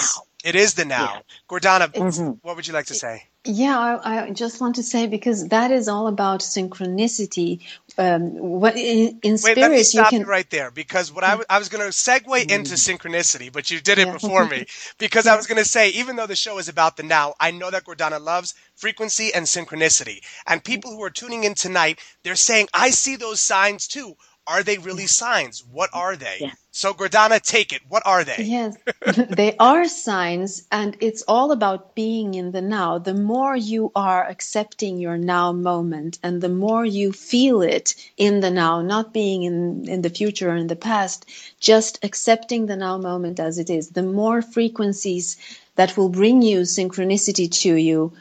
It 0.44 0.56
is 0.56 0.74
the 0.74 0.84
now. 0.84 1.14
Yeah. 1.14 1.20
Gordana, 1.48 1.92
mm-hmm. 1.92 2.30
what 2.42 2.56
would 2.56 2.66
you 2.66 2.72
like 2.72 2.86
to 2.86 2.94
say? 2.94 3.24
Yeah, 3.44 3.76
I, 3.76 4.26
I, 4.26 4.30
just 4.30 4.60
want 4.60 4.76
to 4.76 4.84
say 4.84 5.08
because 5.08 5.48
that 5.48 5.72
is 5.72 5.88
all 5.88 6.06
about 6.06 6.40
synchronicity. 6.40 7.60
Um, 7.98 8.36
what 8.36 8.76
in, 8.76 9.18
in 9.24 9.36
spirit 9.36 9.58
let 9.58 9.72
me 9.72 9.82
stop 9.82 10.12
you 10.12 10.20
can... 10.20 10.28
right 10.28 10.48
there 10.48 10.70
because 10.70 11.12
what 11.12 11.24
I, 11.24 11.30
w- 11.30 11.44
I 11.50 11.58
was 11.58 11.68
going 11.68 11.82
to 11.82 11.90
segue 11.90 12.22
mm. 12.22 12.50
into 12.50 12.74
synchronicity, 12.74 13.52
but 13.52 13.68
you 13.68 13.80
did 13.80 13.98
it 13.98 14.06
yeah. 14.06 14.12
before 14.12 14.46
me 14.46 14.66
because 14.98 15.26
I 15.26 15.34
was 15.34 15.48
going 15.48 15.58
to 15.58 15.68
say 15.68 15.90
even 15.90 16.14
though 16.14 16.28
the 16.28 16.36
show 16.36 16.58
is 16.58 16.68
about 16.68 16.96
the 16.96 17.02
now, 17.02 17.34
I 17.40 17.50
know 17.50 17.68
that 17.68 17.84
Gordana 17.84 18.20
loves 18.20 18.54
frequency 18.76 19.34
and 19.34 19.44
synchronicity, 19.44 20.20
and 20.46 20.62
people 20.62 20.92
who 20.92 21.02
are 21.02 21.10
tuning 21.10 21.42
in 21.42 21.54
tonight, 21.54 21.98
they're 22.22 22.36
saying 22.36 22.68
I 22.72 22.90
see 22.90 23.16
those 23.16 23.40
signs 23.40 23.88
too. 23.88 24.16
Are 24.46 24.64
they 24.64 24.78
really 24.78 25.06
signs? 25.06 25.62
What 25.70 25.90
are 25.92 26.16
they? 26.16 26.38
Yeah. 26.40 26.52
So, 26.72 26.94
Gordana, 26.94 27.40
take 27.40 27.72
it. 27.72 27.82
What 27.88 28.02
are 28.04 28.24
they? 28.24 28.42
Yes, 28.42 28.76
they 29.30 29.54
are 29.58 29.86
signs, 29.86 30.66
and 30.72 30.96
it's 31.00 31.22
all 31.28 31.52
about 31.52 31.94
being 31.94 32.34
in 32.34 32.50
the 32.50 32.60
now. 32.60 32.98
The 32.98 33.14
more 33.14 33.54
you 33.54 33.92
are 33.94 34.24
accepting 34.26 34.98
your 34.98 35.16
now 35.16 35.52
moment, 35.52 36.18
and 36.22 36.40
the 36.40 36.48
more 36.48 36.84
you 36.84 37.12
feel 37.12 37.62
it 37.62 37.94
in 38.16 38.40
the 38.40 38.50
now, 38.50 38.82
not 38.82 39.12
being 39.12 39.44
in, 39.44 39.88
in 39.88 40.02
the 40.02 40.10
future 40.10 40.50
or 40.50 40.56
in 40.56 40.66
the 40.66 40.76
past, 40.76 41.26
just 41.60 42.00
accepting 42.02 42.66
the 42.66 42.76
now 42.76 42.98
moment 42.98 43.38
as 43.38 43.58
it 43.58 43.70
is, 43.70 43.90
the 43.90 44.02
more 44.02 44.42
frequencies 44.42 45.36
that 45.76 45.96
will 45.96 46.08
bring 46.08 46.42
you 46.42 46.60
synchronicity 46.62 47.50
to 47.62 47.74
you 47.74 48.12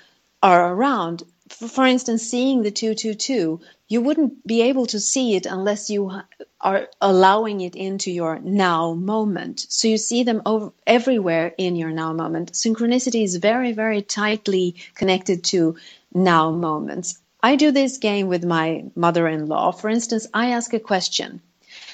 are 0.43 0.73
around. 0.73 1.23
For 1.49 1.86
instance, 1.86 2.23
seeing 2.23 2.62
the 2.62 2.71
222, 2.71 3.60
you 3.91 3.99
wouldn't 3.99 4.47
be 4.47 4.62
able 4.62 4.86
to 4.86 5.01
see 5.01 5.36
it 5.36 5.45
unless 5.45 5.89
you 5.89 6.10
are 6.62 6.88
allowing 7.01 7.60
it 7.60 7.75
into 7.75 8.10
your 8.10 8.39
now 8.39 8.93
moment. 8.93 9.65
So 9.67 9.89
you 9.89 9.97
see 9.97 10.23
them 10.23 10.41
over, 10.45 10.71
everywhere 10.88 11.54
in 11.58 11.75
your 11.75 11.91
now 11.91 12.13
moment. 12.13 12.54
Synchronicity 12.54 13.21
is 13.21 13.36
very, 13.36 13.73
very 13.73 14.01
tightly 14.01 14.77
connected 14.95 15.43
to 15.51 15.75
now 16.13 16.51
moments. 16.51 17.19
I 17.43 17.58
do 17.58 17.71
this 17.71 17.97
game 17.97 18.27
with 18.27 18.45
my 18.45 18.86
mother 18.95 19.27
in 19.27 19.47
law. 19.47 19.71
For 19.73 19.89
instance, 19.89 20.25
I 20.34 20.51
ask 20.51 20.73
a 20.73 20.80
question 20.80 21.41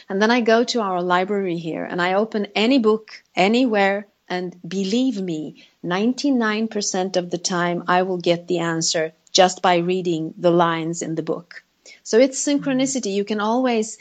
and 0.08 0.22
then 0.22 0.30
I 0.30 0.42
go 0.42 0.64
to 0.66 0.82
our 0.82 1.02
library 1.02 1.58
here 1.58 1.84
and 1.84 2.00
I 2.00 2.14
open 2.14 2.46
any 2.54 2.78
book 2.78 3.24
anywhere 3.36 4.06
and 4.30 4.56
believe 4.68 5.20
me, 5.20 5.66
99% 5.84 7.18
of 7.18 7.32
the 7.32 7.40
time 7.40 7.86
I 7.88 8.04
will 8.04 8.20
get 8.20 8.48
the 8.48 8.60
answer 8.60 9.14
just 9.32 9.64
by 9.64 9.78
reading 9.78 10.36
the 10.38 10.52
lines 10.52 11.02
in 11.02 11.16
the 11.16 11.24
book. 11.24 11.64
So 12.04 12.19
it's 12.19 12.43
synchronicity. 12.43 13.13
You 13.13 13.23
can 13.23 13.39
always 13.39 13.97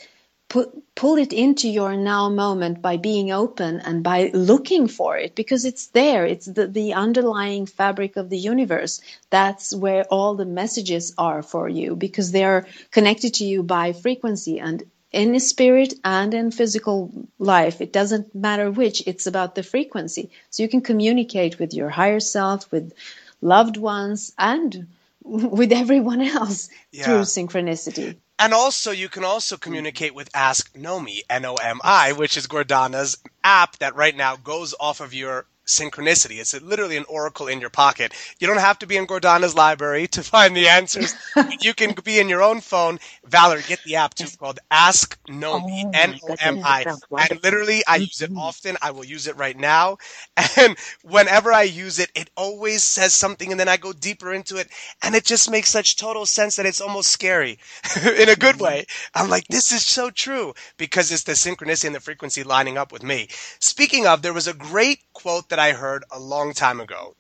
pull 0.49 1.19
it 1.19 1.33
into 1.33 1.69
your 1.69 1.97
now 1.97 2.29
moment 2.29 2.81
by 2.81 2.97
being 2.97 3.33
open 3.33 3.81
and 3.81 4.03
by 4.05 4.31
looking 4.33 4.87
for 4.87 5.17
it 5.17 5.35
because 5.35 5.65
it's 5.65 5.89
there. 5.89 6.25
It's 6.25 6.47
the, 6.47 6.69
the 6.69 6.95
underlying 6.95 7.67
fabric 7.67 8.17
of 8.17 8.31
the 8.31 8.39
universe. 8.39 9.01
That's 9.31 9.75
where 9.75 10.05
all 10.05 10.37
the 10.37 10.45
messages 10.45 11.13
are 11.19 11.43
for 11.43 11.69
you 11.69 11.97
because 11.97 12.31
they're 12.31 12.67
connected 12.93 13.35
to 13.35 13.45
you 13.45 13.63
by 13.65 13.93
frequency 13.93 14.61
and 14.61 14.85
in 15.13 15.39
spirit 15.41 15.95
and 16.05 16.33
in 16.35 16.51
physical 16.51 17.11
life. 17.39 17.81
It 17.81 17.93
doesn't 17.93 18.35
matter 18.35 18.71
which, 18.71 19.03
it's 19.07 19.27
about 19.27 19.55
the 19.55 19.63
frequency. 19.63 20.31
So 20.51 20.63
you 20.63 20.69
can 20.69 20.81
communicate 20.81 21.59
with 21.59 21.75
your 21.75 21.89
higher 21.89 22.21
self, 22.21 22.71
with 22.71 22.93
loved 23.41 23.77
ones, 23.77 24.33
and 24.39 24.87
with 25.27 25.73
everyone 25.73 26.21
else 26.23 26.69
Yeah. 26.93 27.05
through 27.05 27.23
synchronicity. 27.23 28.17
And 28.39 28.53
also, 28.53 28.91
you 28.91 29.09
can 29.09 29.25
also 29.25 29.57
communicate 29.57 30.15
with 30.15 30.29
Ask 30.35 30.73
Nomi, 30.75 31.21
N-O-M-I, 31.29 32.13
which 32.13 32.37
is 32.37 32.47
Gordana's 32.47 33.17
app 33.43 33.79
that 33.79 33.97
right 33.97 34.15
now 34.15 34.37
goes 34.37 34.75
off 34.79 35.01
of 35.01 35.15
your 35.15 35.47
synchronicity. 35.67 36.39
It's 36.41 36.61
literally 36.61 36.97
an 36.97 37.05
oracle 37.09 37.49
in 37.49 37.61
your 37.61 37.71
pocket. 37.71 38.15
You 38.39 38.47
don't 38.47 38.59
have 38.59 38.79
to 38.81 38.87
be 38.87 38.97
in 38.97 39.07
Gordana's 39.07 39.55
library 39.55 40.07
to 40.09 40.23
find 40.25 40.57
the 40.57 40.69
answers. 40.69 41.15
you 41.61 41.75
can 41.75 41.95
be 42.05 42.19
in 42.19 42.29
your 42.29 42.43
own 42.43 42.61
phone. 42.61 42.99
Valerie, 43.25 43.63
get 43.67 43.83
the 43.85 43.97
app 43.97 44.15
too 44.15 44.27
called 44.39 44.61
Ask 44.71 45.19
Nomi, 45.27 45.85
Oh, 45.85 45.91
N-O-M-I. 45.93 46.85
goodness, 46.85 46.85
that 46.85 46.85
sounds 46.85 47.05
And 47.31 47.43
literally, 47.43 47.85
I 47.87 47.97
use 47.97 48.23
it 48.23 48.31
mm-hmm. 48.31 48.39
often. 48.39 48.77
I 48.83 48.91
will 48.93 49.05
use 49.05 49.27
it 49.27 49.37
right 49.37 49.57
now. 49.57 49.99
And 50.57 50.77
whenever 51.03 51.53
I 51.53 51.63
use 51.65 51.99
it, 51.99 52.11
it 52.15 52.31
always 52.37 52.83
says 52.83 53.15
something, 53.15 53.51
and 53.51 53.61
then 53.61 53.69
I 53.69 53.77
go 53.77 53.93
deeper 53.93 54.33
into 54.33 54.57
it, 54.57 54.69
and 55.03 55.15
it 55.15 55.25
just 55.25 55.51
makes 55.51 55.69
such 55.69 55.97
total 55.97 56.27
sense 56.27 56.57
that 56.57 56.67
it's 56.67 56.81
almost 56.81 57.11
scary 57.11 57.59
in 57.97 58.29
a 58.29 58.37
good 58.37 58.57
mm-hmm. 58.57 58.65
way. 58.65 58.87
I'm 59.15 59.29
like, 59.29 59.47
this 59.49 59.73
is 59.73 59.85
so 59.85 60.11
true 60.11 60.55
because 60.77 61.13
it's 61.13 61.25
the 61.25 61.33
synchronicity 61.33 61.87
and 61.87 61.95
the 61.95 62.01
frequency 62.01 62.43
lining 62.43 62.79
up 62.79 62.93
with 62.93 63.03
me. 63.03 63.29
Speaking 63.61 64.07
of, 64.07 64.23
there 64.23 64.33
was 64.33 64.47
a 64.49 64.55
great 64.55 65.01
quote 65.13 65.49
that 65.51 65.56
I 65.59 65.73
heard 65.73 66.05
a 66.11 66.21
long 66.21 66.53
time 66.55 66.81
ago, 66.81 67.15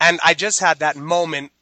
and 0.00 0.20
I 0.24 0.34
just 0.34 0.60
had 0.60 0.80
that 0.80 0.96
moment, 0.96 1.52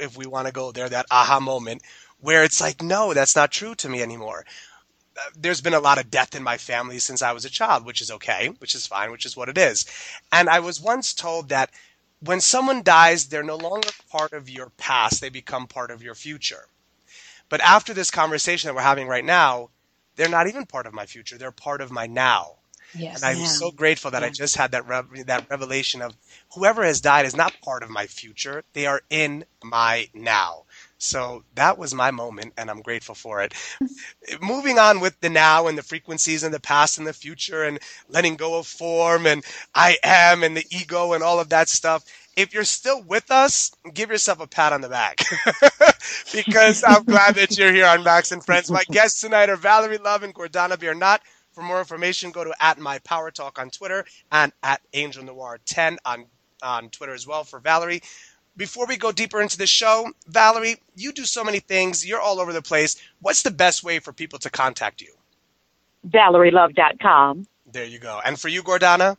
if 0.00 0.16
we 0.16 0.26
want 0.26 0.46
to 0.48 0.52
go 0.52 0.72
there, 0.72 0.88
that 0.88 1.06
aha 1.10 1.40
moment, 1.40 1.82
where 2.20 2.44
it's 2.44 2.60
like, 2.60 2.82
no, 2.82 3.14
that's 3.14 3.36
not 3.36 3.52
true 3.52 3.74
to 3.76 3.88
me 3.88 4.02
anymore 4.02 4.44
uh, 5.16 5.30
there's 5.36 5.60
been 5.60 5.74
a 5.74 5.80
lot 5.80 5.98
of 5.98 6.10
death 6.10 6.34
in 6.34 6.42
my 6.42 6.58
family 6.58 6.98
since 6.98 7.22
I 7.22 7.32
was 7.32 7.44
a 7.44 7.50
child, 7.50 7.84
which 7.86 8.00
is 8.00 8.10
okay, 8.10 8.48
which 8.58 8.74
is 8.74 8.86
fine, 8.86 9.10
which 9.10 9.26
is 9.26 9.36
what 9.36 9.48
it 9.48 9.58
is. 9.58 9.86
And 10.32 10.48
I 10.48 10.60
was 10.60 10.80
once 10.80 11.14
told 11.14 11.48
that 11.50 11.70
when 12.20 12.40
someone 12.40 12.82
dies, 12.82 13.26
they're 13.26 13.42
no 13.42 13.56
longer 13.56 13.90
part 14.10 14.32
of 14.32 14.48
your 14.50 14.70
past, 14.70 15.20
they 15.20 15.28
become 15.28 15.66
part 15.66 15.90
of 15.90 16.02
your 16.02 16.14
future. 16.14 16.66
But 17.48 17.60
after 17.60 17.94
this 17.94 18.10
conversation 18.10 18.68
that 18.68 18.74
we're 18.74 18.82
having 18.82 19.08
right 19.08 19.24
now, 19.24 19.70
they're 20.16 20.28
not 20.28 20.48
even 20.48 20.66
part 20.66 20.86
of 20.86 20.94
my 20.94 21.06
future, 21.06 21.38
they're 21.38 21.52
part 21.52 21.80
of 21.80 21.92
my 21.92 22.06
now. 22.06 22.56
Yes. 22.94 23.22
And 23.22 23.24
I'm 23.24 23.44
so 23.44 23.70
grateful 23.70 24.10
that 24.12 24.24
I 24.24 24.30
just 24.30 24.56
had 24.56 24.72
that 24.72 24.86
rev- 24.86 25.26
that 25.26 25.48
revelation 25.50 26.02
of 26.02 26.16
whoever 26.54 26.84
has 26.84 27.00
died 27.00 27.26
is 27.26 27.36
not 27.36 27.60
part 27.62 27.82
of 27.82 27.90
my 27.90 28.06
future; 28.06 28.64
they 28.74 28.86
are 28.86 29.02
in 29.10 29.44
my 29.62 30.08
now. 30.14 30.64
So 30.98 31.44
that 31.54 31.78
was 31.78 31.94
my 31.94 32.10
moment, 32.10 32.54
and 32.56 32.70
I'm 32.70 32.82
grateful 32.82 33.14
for 33.14 33.40
it. 33.42 33.54
Moving 34.40 34.78
on 34.78 35.00
with 35.00 35.20
the 35.20 35.28
now 35.30 35.66
and 35.66 35.76
the 35.78 35.82
frequencies 35.82 36.42
and 36.42 36.54
the 36.54 36.60
past 36.60 36.98
and 36.98 37.06
the 37.06 37.12
future 37.12 37.62
and 37.64 37.78
letting 38.08 38.36
go 38.36 38.58
of 38.58 38.66
form 38.66 39.26
and 39.26 39.44
I 39.74 39.98
am 40.02 40.42
and 40.42 40.56
the 40.56 40.66
ego 40.70 41.12
and 41.12 41.22
all 41.22 41.40
of 41.40 41.50
that 41.50 41.68
stuff. 41.68 42.04
If 42.36 42.52
you're 42.54 42.64
still 42.64 43.02
with 43.02 43.30
us, 43.30 43.70
give 43.92 44.10
yourself 44.10 44.40
a 44.40 44.46
pat 44.46 44.72
on 44.72 44.80
the 44.80 44.88
back 44.88 45.20
because 46.32 46.82
I'm 46.86 47.04
glad 47.04 47.34
that 47.36 47.56
you're 47.56 47.72
here 47.72 47.86
on 47.86 48.02
Max 48.02 48.32
and 48.32 48.44
Friends. 48.44 48.70
My 48.70 48.84
guests 48.84 49.20
tonight 49.20 49.48
are 49.50 49.56
Valerie 49.56 49.98
Love 49.98 50.22
and 50.22 50.34
Gordana 50.34 50.76
Biernat. 50.76 51.20
For 51.54 51.62
more 51.62 51.78
information, 51.78 52.32
go 52.32 52.42
to 52.44 52.52
at 52.60 52.78
my 52.78 52.98
power 52.98 53.30
talk 53.30 53.60
on 53.60 53.70
Twitter 53.70 54.04
and 54.32 54.52
at 54.62 54.80
Angel 54.92 55.22
Noir 55.24 55.58
10 55.64 55.98
on, 56.04 56.26
on 56.62 56.90
Twitter 56.90 57.14
as 57.14 57.26
well 57.26 57.44
for 57.44 57.60
Valerie. 57.60 58.02
Before 58.56 58.86
we 58.86 58.96
go 58.96 59.12
deeper 59.12 59.40
into 59.40 59.56
the 59.56 59.66
show, 59.66 60.10
Valerie, 60.26 60.76
you 60.96 61.12
do 61.12 61.24
so 61.24 61.44
many 61.44 61.60
things. 61.60 62.06
You're 62.06 62.20
all 62.20 62.40
over 62.40 62.52
the 62.52 62.62
place. 62.62 62.96
What's 63.20 63.42
the 63.42 63.50
best 63.52 63.84
way 63.84 64.00
for 64.00 64.12
people 64.12 64.38
to 64.40 64.50
contact 64.50 65.00
you? 65.00 65.12
ValerieLove.com. 66.08 67.46
There 67.70 67.84
you 67.84 67.98
go. 67.98 68.20
And 68.24 68.38
for 68.38 68.48
you, 68.48 68.62
Gordana? 68.62 69.16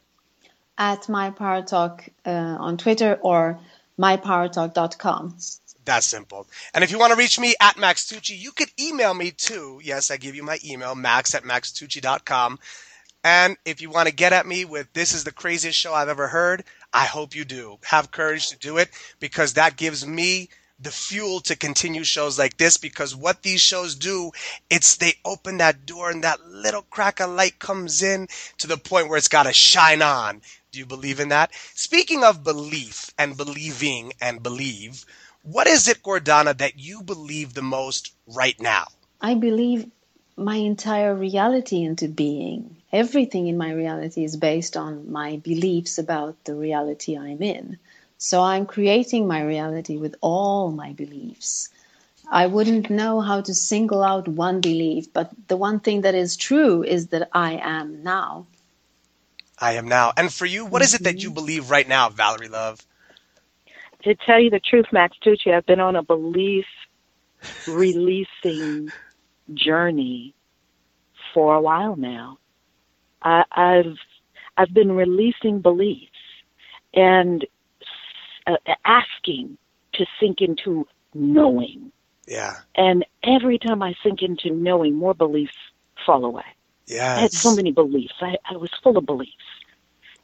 At 0.78 1.08
My 1.10 1.32
Power 1.32 1.64
Talk 1.64 2.08
uh, 2.26 2.30
on 2.30 2.78
Twitter 2.78 3.18
or 3.22 3.60
mypowertalk.com. 3.98 5.38
That's 5.86 6.08
simple. 6.08 6.48
And 6.74 6.84
if 6.84 6.92
you 6.92 7.00
want 7.00 7.12
to 7.14 7.18
reach 7.18 7.40
me 7.40 7.56
at 7.62 7.78
Max 7.78 8.06
Tucci, 8.06 8.38
you 8.38 8.52
could 8.52 8.70
email 8.80 9.14
me 9.14 9.32
too. 9.32 9.80
Yes, 9.84 10.12
I 10.12 10.18
give 10.18 10.36
you 10.36 10.44
my 10.44 10.58
email, 10.66 10.96
max 10.96 11.36
at 11.36 11.44
maxtucci.com. 11.44 12.60
And 13.24 13.58
if 13.66 13.82
you 13.82 13.90
want 13.90 14.08
to 14.08 14.14
get 14.14 14.34
at 14.34 14.46
me 14.46 14.66
with 14.66 14.92
this 14.94 15.14
is 15.14 15.24
the 15.24 15.32
craziest 15.32 15.78
show 15.78 15.94
I've 15.94 16.10
ever 16.10 16.28
heard, 16.28 16.64
I 16.94 17.06
hope 17.06 17.36
you 17.36 17.46
do. 17.46 17.78
Have 17.84 18.12
courage 18.12 18.50
to 18.50 18.58
do 18.58 18.78
it 18.78 18.90
because 19.20 19.54
that 19.54 19.78
gives 19.78 20.06
me 20.06 20.50
the 20.80 20.92
fuel 20.92 21.40
to 21.40 21.56
continue 21.56 22.04
shows 22.04 22.38
like 22.38 22.58
this 22.58 22.78
because 22.78 23.16
what 23.16 23.42
these 23.42 23.62
shows 23.62 23.96
do, 23.96 24.32
it's 24.70 24.98
they 24.98 25.14
open 25.24 25.58
that 25.58 25.86
door 25.86 26.12
and 26.12 26.24
that 26.24 26.46
little 26.46 26.82
crack 26.84 27.20
of 27.20 27.30
light 27.30 27.58
comes 27.60 28.04
in 28.04 28.28
to 28.58 28.68
the 28.68 28.78
point 28.78 29.08
where 29.08 29.18
it's 29.18 29.28
got 29.28 29.44
to 29.44 29.54
shine 29.54 30.02
on. 30.02 30.42
Do 30.76 30.80
you 30.80 30.86
believe 30.86 31.22
in 31.22 31.30
that? 31.30 31.52
Speaking 31.74 32.26
of 32.26 32.44
belief 32.44 33.10
and 33.18 33.38
believing 33.38 34.12
and 34.20 34.44
believe, 34.44 35.06
what 35.42 35.68
is 35.68 35.88
it, 35.88 36.04
Gordana, 36.04 36.58
that 36.58 36.78
you 36.78 37.02
believe 37.02 37.54
the 37.54 37.62
most 37.62 38.12
right 38.28 38.60
now? 38.60 38.88
I 39.22 39.36
believe 39.36 39.90
my 40.36 40.58
entire 40.58 41.16
reality 41.16 41.82
into 41.82 42.10
being. 42.10 42.76
Everything 42.92 43.48
in 43.48 43.58
my 43.58 43.72
reality 43.72 44.26
is 44.26 44.36
based 44.36 44.76
on 44.76 45.10
my 45.10 45.38
beliefs 45.38 45.98
about 45.98 46.44
the 46.44 46.56
reality 46.56 47.18
I'm 47.18 47.42
in. 47.42 47.78
So 48.18 48.42
I'm 48.42 48.66
creating 48.66 49.30
my 49.30 49.44
reality 49.44 49.96
with 49.96 50.16
all 50.20 50.72
my 50.72 50.92
beliefs. 50.92 51.70
I 52.30 52.48
wouldn't 52.48 52.90
know 52.90 53.22
how 53.22 53.40
to 53.40 53.54
single 53.54 54.04
out 54.04 54.28
one 54.28 54.60
belief, 54.60 55.14
but 55.14 55.32
the 55.48 55.56
one 55.56 55.80
thing 55.80 56.02
that 56.02 56.16
is 56.16 56.36
true 56.36 56.84
is 56.84 57.08
that 57.08 57.30
I 57.32 57.54
am 57.64 58.04
now. 58.04 58.48
I 59.60 59.74
am 59.74 59.88
now. 59.88 60.14
And 60.16 60.34
for 60.34 60.46
you, 60.46 60.66
what 60.66 60.82
is 60.82 60.94
it 60.94 61.04
that 61.04 61.22
you 61.22 61.32
believe 61.32 61.70
right 61.70 61.88
now, 61.88 62.10
Valerie 62.10 62.50
Love? 62.50 62.80
To 64.04 64.16
tell 64.16 64.40
you 64.40 64.50
the 64.50 64.60
truth, 64.60 64.86
Max 64.92 65.18
Tucci, 65.26 65.54
I've 65.54 65.66
been 65.66 65.80
on 65.80 65.96
a 65.96 66.04
belief 66.04 66.66
releasing 67.68 68.92
journey 69.54 70.34
for 71.34 71.56
a 71.56 71.62
while 71.62 71.96
now. 71.96 72.38
I, 73.22 73.44
I've 73.52 73.98
I've 74.58 74.74
been 74.74 74.92
releasing 74.92 75.60
beliefs 75.60 76.12
and 76.94 77.46
uh, 78.48 78.56
asking 78.86 79.58
to 79.94 80.06
sink 80.20 80.42
into 80.42 80.88
knowing. 81.14 81.92
Yeah. 82.28 82.54
And 82.76 83.06
every 83.24 83.60
time 83.60 83.82
I 83.82 83.94
sink 84.04 84.22
into 84.22 84.50
knowing, 84.52 84.96
more 84.96 85.14
beliefs 85.14 85.54
fall 86.06 86.26
away. 86.26 86.44
I 87.18 87.22
had 87.22 87.34
so 87.34 87.56
many 87.56 87.72
beliefs. 87.72 88.14
I, 88.22 88.38
I 88.50 88.58
was 88.58 88.72
full 88.84 88.98
of 88.98 89.06
beliefs. 89.06 89.34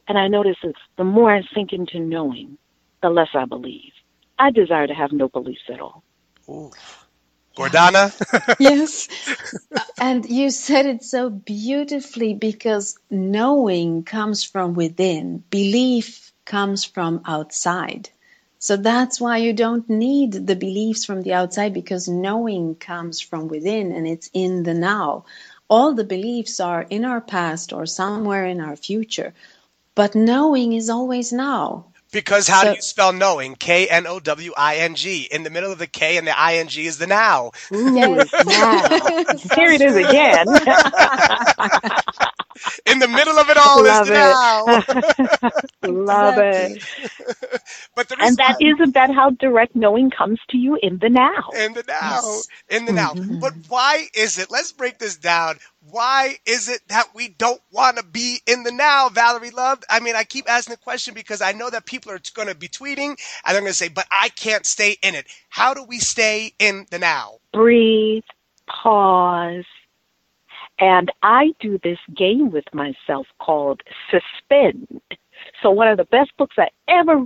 And 0.08 0.18
I 0.18 0.28
noticed 0.28 0.60
that 0.62 0.74
the 0.96 1.04
more 1.04 1.34
I 1.34 1.42
sink 1.54 1.72
into 1.72 2.00
knowing, 2.00 2.58
the 3.02 3.10
less 3.10 3.28
I 3.34 3.44
believe. 3.44 3.92
I 4.38 4.50
desire 4.50 4.86
to 4.86 4.94
have 4.94 5.12
no 5.12 5.28
beliefs 5.28 5.62
at 5.72 5.80
all. 5.80 6.02
Ooh. 6.48 6.70
Gordana? 7.56 8.12
yes. 8.60 9.08
And 10.00 10.24
you 10.28 10.50
said 10.50 10.86
it 10.86 11.04
so 11.04 11.30
beautifully 11.30 12.34
because 12.34 12.98
knowing 13.10 14.04
comes 14.04 14.44
from 14.44 14.74
within, 14.74 15.44
belief 15.50 16.32
comes 16.44 16.84
from 16.84 17.22
outside. 17.26 18.08
So 18.58 18.76
that's 18.76 19.20
why 19.20 19.38
you 19.38 19.52
don't 19.52 19.88
need 19.90 20.32
the 20.46 20.56
beliefs 20.56 21.04
from 21.04 21.22
the 21.22 21.34
outside 21.34 21.74
because 21.74 22.08
knowing 22.08 22.76
comes 22.76 23.20
from 23.20 23.48
within 23.48 23.92
and 23.92 24.06
it's 24.06 24.30
in 24.32 24.62
the 24.62 24.74
now. 24.74 25.24
All 25.72 25.94
the 25.94 26.04
beliefs 26.04 26.60
are 26.60 26.82
in 26.82 27.02
our 27.06 27.22
past 27.22 27.72
or 27.72 27.86
somewhere 27.86 28.44
in 28.44 28.60
our 28.60 28.76
future, 28.76 29.32
but 29.94 30.14
knowing 30.14 30.74
is 30.74 30.90
always 30.90 31.32
now. 31.32 31.86
Because 32.12 32.46
how 32.46 32.64
do 32.64 32.72
you 32.76 32.82
spell 32.82 33.14
knowing? 33.14 33.54
K 33.54 33.88
N 33.88 34.06
O 34.06 34.20
W 34.20 34.52
I 34.54 34.76
N 34.76 34.94
G. 34.96 35.26
In 35.30 35.44
the 35.44 35.50
middle 35.50 35.72
of 35.72 35.78
the 35.78 35.86
K 35.86 36.18
and 36.18 36.26
the 36.26 36.38
I 36.38 36.56
N 36.56 36.68
G 36.68 36.84
is 36.84 36.98
the 36.98 37.06
now. 37.06 37.52
Yes. 37.70 38.30
Here 39.54 39.72
it 39.72 39.80
is 39.80 39.96
again. 39.96 40.46
In 42.86 42.98
the 42.98 43.08
middle 43.08 43.38
of 43.38 43.48
it 43.50 43.56
all 43.56 43.84
Love 43.84 43.86
is 43.86 44.00
the 44.00 44.10
it. 44.10 44.38
now. 44.60 44.82
Love 45.82 46.36
it. 46.38 46.82
But 47.94 48.08
the 48.08 48.16
reason 48.16 48.20
And 48.20 48.38
that 48.38 48.56
isn't 48.60 48.94
that 48.94 49.10
how 49.10 49.30
direct 49.30 49.74
knowing 49.76 50.10
comes 50.10 50.40
to 50.50 50.56
you 50.58 50.78
in 50.82 50.98
the 51.00 51.08
now. 51.10 51.56
in 51.56 51.74
the 51.74 51.84
now. 51.86 52.42
Yes. 52.42 52.48
In 52.68 52.84
the 52.86 52.92
now. 52.92 53.14
Mm-hmm. 53.14 53.40
But 53.40 53.54
why 53.68 54.08
is 54.14 54.38
it? 54.38 54.50
Let's 54.50 54.72
break 54.72 54.98
this 54.98 55.16
down. 55.16 55.58
Why 55.90 56.38
is 56.46 56.68
it 56.68 56.80
that 56.88 57.08
we 57.14 57.28
don't 57.28 57.60
want 57.72 57.96
to 57.98 58.04
be 58.04 58.40
in 58.46 58.62
the 58.64 58.72
now, 58.72 59.08
Valerie 59.08 59.50
Love? 59.50 59.82
I 59.90 60.00
mean, 60.00 60.16
I 60.16 60.24
keep 60.24 60.50
asking 60.50 60.72
the 60.74 60.78
question 60.78 61.14
because 61.14 61.42
I 61.42 61.52
know 61.52 61.70
that 61.70 61.86
people 61.86 62.12
are 62.12 62.20
going 62.34 62.48
to 62.48 62.54
be 62.54 62.68
tweeting 62.68 63.10
and 63.10 63.18
they're 63.54 63.60
going 63.60 63.66
to 63.66 63.74
say, 63.74 63.88
but 63.88 64.06
I 64.10 64.28
can't 64.30 64.66
stay 64.66 64.96
in 65.02 65.14
it. 65.14 65.26
How 65.50 65.74
do 65.74 65.84
we 65.84 65.98
stay 65.98 66.54
in 66.58 66.86
the 66.90 66.98
now? 66.98 67.38
Breathe, 67.52 68.24
pause. 68.68 69.64
And 70.78 71.10
I 71.22 71.52
do 71.60 71.78
this 71.82 71.98
game 72.16 72.50
with 72.50 72.64
myself 72.72 73.26
called 73.38 73.82
Suspend. 74.10 75.00
So 75.62 75.70
one 75.70 75.88
of 75.88 75.96
the 75.96 76.04
best 76.04 76.30
books 76.36 76.56
I 76.58 76.68
ever 76.88 77.24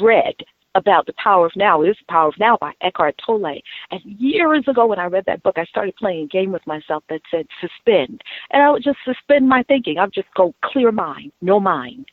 read 0.00 0.34
about 0.74 1.06
the 1.06 1.14
power 1.14 1.46
of 1.46 1.52
now 1.56 1.82
is 1.82 1.96
the 1.98 2.12
power 2.12 2.28
of 2.28 2.38
now 2.38 2.56
by 2.60 2.72
Eckhart 2.80 3.20
Tolle. 3.24 3.60
And 3.90 4.00
years 4.04 4.64
ago 4.68 4.86
when 4.86 4.98
I 4.98 5.06
read 5.06 5.24
that 5.26 5.42
book, 5.42 5.58
I 5.58 5.64
started 5.64 5.96
playing 5.96 6.24
a 6.24 6.28
game 6.28 6.52
with 6.52 6.66
myself 6.66 7.04
that 7.08 7.20
said 7.30 7.46
suspend. 7.60 8.22
And 8.50 8.62
I 8.62 8.70
would 8.70 8.84
just 8.84 8.98
suspend 9.04 9.48
my 9.48 9.62
thinking. 9.64 9.98
I 9.98 10.04
would 10.04 10.14
just 10.14 10.32
go 10.34 10.54
clear 10.62 10.92
mind, 10.92 11.32
no 11.40 11.58
mind. 11.58 12.06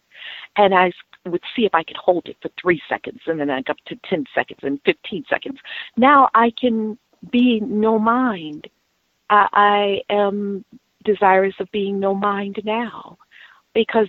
And 0.57 0.73
I 0.73 0.91
would 1.25 1.43
see 1.55 1.65
if 1.65 1.73
I 1.73 1.83
could 1.83 1.97
hold 1.97 2.27
it 2.27 2.37
for 2.41 2.49
three 2.61 2.81
seconds 2.87 3.21
and 3.25 3.39
then 3.39 3.49
I'd 3.49 3.65
got 3.65 3.77
to 3.87 3.95
10 4.09 4.25
seconds 4.33 4.59
and 4.63 4.79
15 4.85 5.25
seconds. 5.29 5.59
Now 5.97 6.29
I 6.33 6.51
can 6.59 6.97
be 7.31 7.59
no 7.61 7.99
mind. 7.99 8.67
I, 9.29 10.01
I 10.09 10.13
am 10.13 10.65
desirous 11.03 11.55
of 11.59 11.71
being 11.71 11.99
no 11.99 12.13
mind 12.13 12.59
now 12.63 13.17
because 13.73 14.07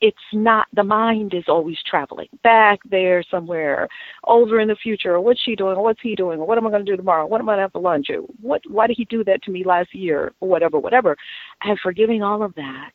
it's 0.00 0.16
not 0.32 0.66
the 0.74 0.84
mind 0.84 1.32
is 1.32 1.44
always 1.48 1.78
traveling 1.88 2.28
back 2.42 2.78
there 2.90 3.24
somewhere 3.30 3.88
over 4.26 4.60
in 4.60 4.68
the 4.68 4.76
future. 4.76 5.18
What's 5.20 5.40
she 5.40 5.56
doing? 5.56 5.78
What's 5.78 6.00
he 6.02 6.14
doing? 6.14 6.38
What 6.40 6.58
am 6.58 6.66
i 6.66 6.70
going 6.70 6.84
to 6.84 6.92
do 6.92 6.96
tomorrow? 6.96 7.26
What 7.26 7.40
am 7.40 7.48
i 7.48 7.52
going 7.52 7.58
to 7.58 7.62
have 7.62 7.72
for 7.72 7.80
lunch? 7.80 8.08
What 8.40 8.60
why 8.68 8.86
did 8.86 8.96
he 8.96 9.06
do 9.06 9.24
that 9.24 9.42
to 9.44 9.50
me 9.50 9.64
last 9.64 9.94
year? 9.94 10.32
Or 10.40 10.48
whatever. 10.48 10.78
Whatever 10.78 11.16
and 11.62 11.78
forgiving 11.80 12.22
all 12.22 12.42
of 12.42 12.54
that 12.56 12.90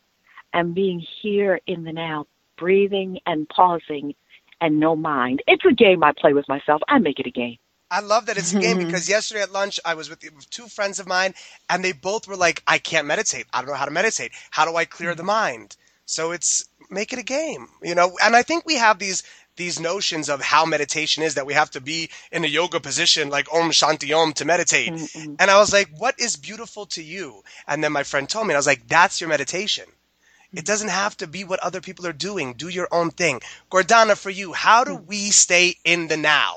and 0.53 0.75
being 0.75 1.03
here 1.21 1.59
in 1.67 1.83
the 1.83 1.93
now 1.93 2.27
breathing 2.57 3.17
and 3.25 3.47
pausing 3.49 4.13
and 4.61 4.79
no 4.79 4.95
mind. 4.95 5.41
It's 5.47 5.65
a 5.65 5.73
game 5.73 6.03
i 6.03 6.11
play 6.15 6.33
with 6.33 6.47
myself. 6.47 6.81
I 6.89 6.99
make 6.99 7.19
it 7.19 7.27
a 7.27 7.31
game 7.31 7.57
I 7.91 8.01
love 8.01 8.27
that 8.27 8.37
it's 8.37 8.53
a 8.53 8.59
game 8.59 8.77
mm-hmm. 8.77 8.85
because 8.85 9.09
yesterday 9.09 9.41
at 9.41 9.51
lunch 9.51 9.79
I 9.83 9.95
was 9.95 10.09
with 10.09 10.49
two 10.49 10.67
friends 10.67 10.99
of 10.99 11.07
mine 11.07 11.33
and 11.69 11.83
they 11.83 11.91
both 11.91 12.27
were 12.27 12.35
like, 12.35 12.61
I 12.67 12.77
can't 12.77 13.07
meditate. 13.07 13.47
I 13.51 13.61
don't 13.61 13.69
know 13.69 13.75
how 13.75 13.85
to 13.85 13.91
meditate. 13.91 14.31
How 14.51 14.65
do 14.65 14.75
I 14.75 14.85
clear 14.85 15.15
the 15.15 15.23
mm-hmm. 15.23 15.27
mind? 15.27 15.77
So 16.05 16.31
it's 16.31 16.65
make 16.89 17.13
it 17.13 17.19
a 17.19 17.23
game, 17.23 17.67
you 17.83 17.95
know. 17.95 18.17
And 18.23 18.35
I 18.35 18.43
think 18.43 18.65
we 18.65 18.75
have 18.75 18.99
these 18.99 19.23
these 19.55 19.79
notions 19.79 20.29
of 20.29 20.41
how 20.41 20.65
meditation 20.65 21.21
is 21.21 21.35
that 21.35 21.45
we 21.45 21.53
have 21.53 21.69
to 21.71 21.81
be 21.81 22.09
in 22.31 22.45
a 22.45 22.47
yoga 22.47 22.79
position 22.79 23.29
like 23.29 23.51
Om 23.53 23.71
Shanti 23.71 24.15
Om 24.15 24.33
to 24.33 24.45
meditate. 24.45 24.93
Mm-hmm. 24.93 25.35
And 25.37 25.51
I 25.51 25.59
was 25.59 25.73
like, 25.73 25.89
what 25.97 26.19
is 26.19 26.37
beautiful 26.37 26.85
to 26.87 27.03
you? 27.03 27.43
And 27.67 27.83
then 27.83 27.91
my 27.91 28.03
friend 28.03 28.27
told 28.29 28.47
me, 28.47 28.53
and 28.53 28.57
I 28.57 28.59
was 28.59 28.67
like, 28.67 28.87
that's 28.87 29.19
your 29.19 29.29
meditation. 29.29 29.85
It 30.51 30.59
mm-hmm. 30.59 30.63
doesn't 30.63 30.89
have 30.89 31.17
to 31.17 31.27
be 31.27 31.43
what 31.43 31.59
other 31.59 31.81
people 31.81 32.07
are 32.07 32.13
doing. 32.13 32.53
Do 32.53 32.69
your 32.69 32.87
own 32.91 33.11
thing. 33.11 33.41
Gordana, 33.69 34.17
for 34.17 34.29
you, 34.29 34.53
how 34.53 34.83
do 34.83 34.97
mm. 34.97 35.05
we 35.07 35.29
stay 35.29 35.75
in 35.83 36.07
the 36.07 36.17
now? 36.17 36.55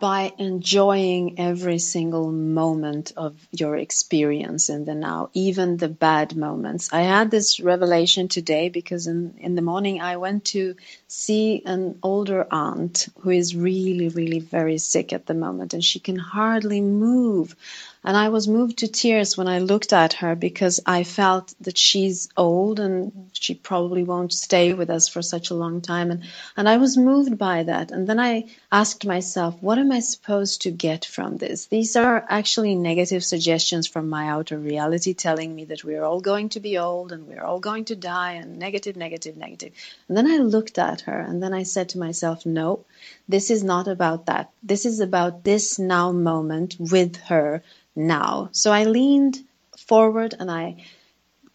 By 0.00 0.32
enjoying 0.38 1.38
every 1.38 1.78
single 1.78 2.30
moment 2.30 3.12
of 3.16 3.36
your 3.52 3.76
experience 3.76 4.68
in 4.68 4.84
the 4.84 4.94
now, 4.94 5.30
even 5.32 5.76
the 5.76 5.88
bad 5.88 6.36
moments. 6.36 6.92
I 6.92 7.02
had 7.02 7.30
this 7.30 7.60
revelation 7.60 8.28
today 8.28 8.68
because 8.68 9.06
in, 9.06 9.34
in 9.38 9.54
the 9.54 9.62
morning 9.62 10.00
I 10.00 10.16
went 10.16 10.44
to 10.46 10.76
see 11.08 11.62
an 11.64 11.98
older 12.02 12.46
aunt 12.50 13.08
who 13.20 13.30
is 13.30 13.54
really, 13.56 14.08
really 14.08 14.40
very 14.40 14.78
sick 14.78 15.12
at 15.12 15.26
the 15.26 15.34
moment 15.34 15.74
and 15.74 15.84
she 15.84 16.00
can 16.00 16.16
hardly 16.16 16.80
move. 16.80 17.56
And 18.04 18.16
I 18.16 18.30
was 18.30 18.48
moved 18.48 18.78
to 18.78 18.88
tears 18.88 19.36
when 19.36 19.46
I 19.46 19.60
looked 19.60 19.92
at 19.92 20.14
her 20.14 20.34
because 20.34 20.80
I 20.84 21.04
felt 21.04 21.54
that 21.60 21.78
she's 21.78 22.28
old 22.36 22.80
and 22.80 23.30
she 23.32 23.54
probably 23.54 24.02
won't 24.02 24.32
stay 24.32 24.72
with 24.74 24.90
us 24.90 25.06
for 25.06 25.22
such 25.22 25.50
a 25.50 25.54
long 25.54 25.80
time. 25.80 26.10
And, 26.10 26.24
and 26.56 26.68
I 26.68 26.78
was 26.78 26.96
moved 26.96 27.38
by 27.38 27.62
that. 27.62 27.92
And 27.92 28.08
then 28.08 28.18
I 28.18 28.48
asked 28.72 29.06
myself, 29.06 29.56
what 29.60 29.78
am 29.78 29.92
I 29.92 30.00
supposed 30.00 30.62
to 30.62 30.72
get 30.72 31.04
from 31.04 31.36
this? 31.36 31.66
These 31.66 31.94
are 31.94 32.26
actually 32.28 32.74
negative 32.74 33.22
suggestions 33.22 33.86
from 33.86 34.08
my 34.08 34.28
outer 34.28 34.58
reality 34.58 35.14
telling 35.14 35.54
me 35.54 35.66
that 35.66 35.84
we're 35.84 36.02
all 36.02 36.20
going 36.20 36.48
to 36.50 36.60
be 36.60 36.78
old 36.78 37.12
and 37.12 37.28
we're 37.28 37.44
all 37.44 37.60
going 37.60 37.84
to 37.84 37.94
die 37.94 38.32
and 38.32 38.58
negative, 38.58 38.96
negative, 38.96 39.36
negative. 39.36 39.74
And 40.08 40.16
then 40.16 40.26
I 40.26 40.38
looked 40.38 40.76
at 40.76 41.02
her 41.02 41.20
and 41.20 41.40
then 41.40 41.54
I 41.54 41.62
said 41.62 41.90
to 41.90 41.98
myself, 41.98 42.44
no, 42.44 42.84
this 43.28 43.48
is 43.48 43.62
not 43.62 43.86
about 43.86 44.26
that. 44.26 44.50
This 44.60 44.86
is 44.86 44.98
about 44.98 45.44
this 45.44 45.78
now 45.78 46.10
moment 46.10 46.76
with 46.80 47.16
her 47.28 47.62
now. 47.94 48.48
So 48.52 48.72
I 48.72 48.84
leaned 48.84 49.38
forward 49.76 50.34
and 50.38 50.50
I 50.50 50.76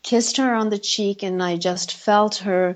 kissed 0.04 0.38
her 0.38 0.54
on 0.54 0.70
the 0.70 0.78
cheek 0.78 1.24
and 1.24 1.42
I 1.42 1.58
just 1.58 1.94
felt 1.94 2.38
her 2.38 2.76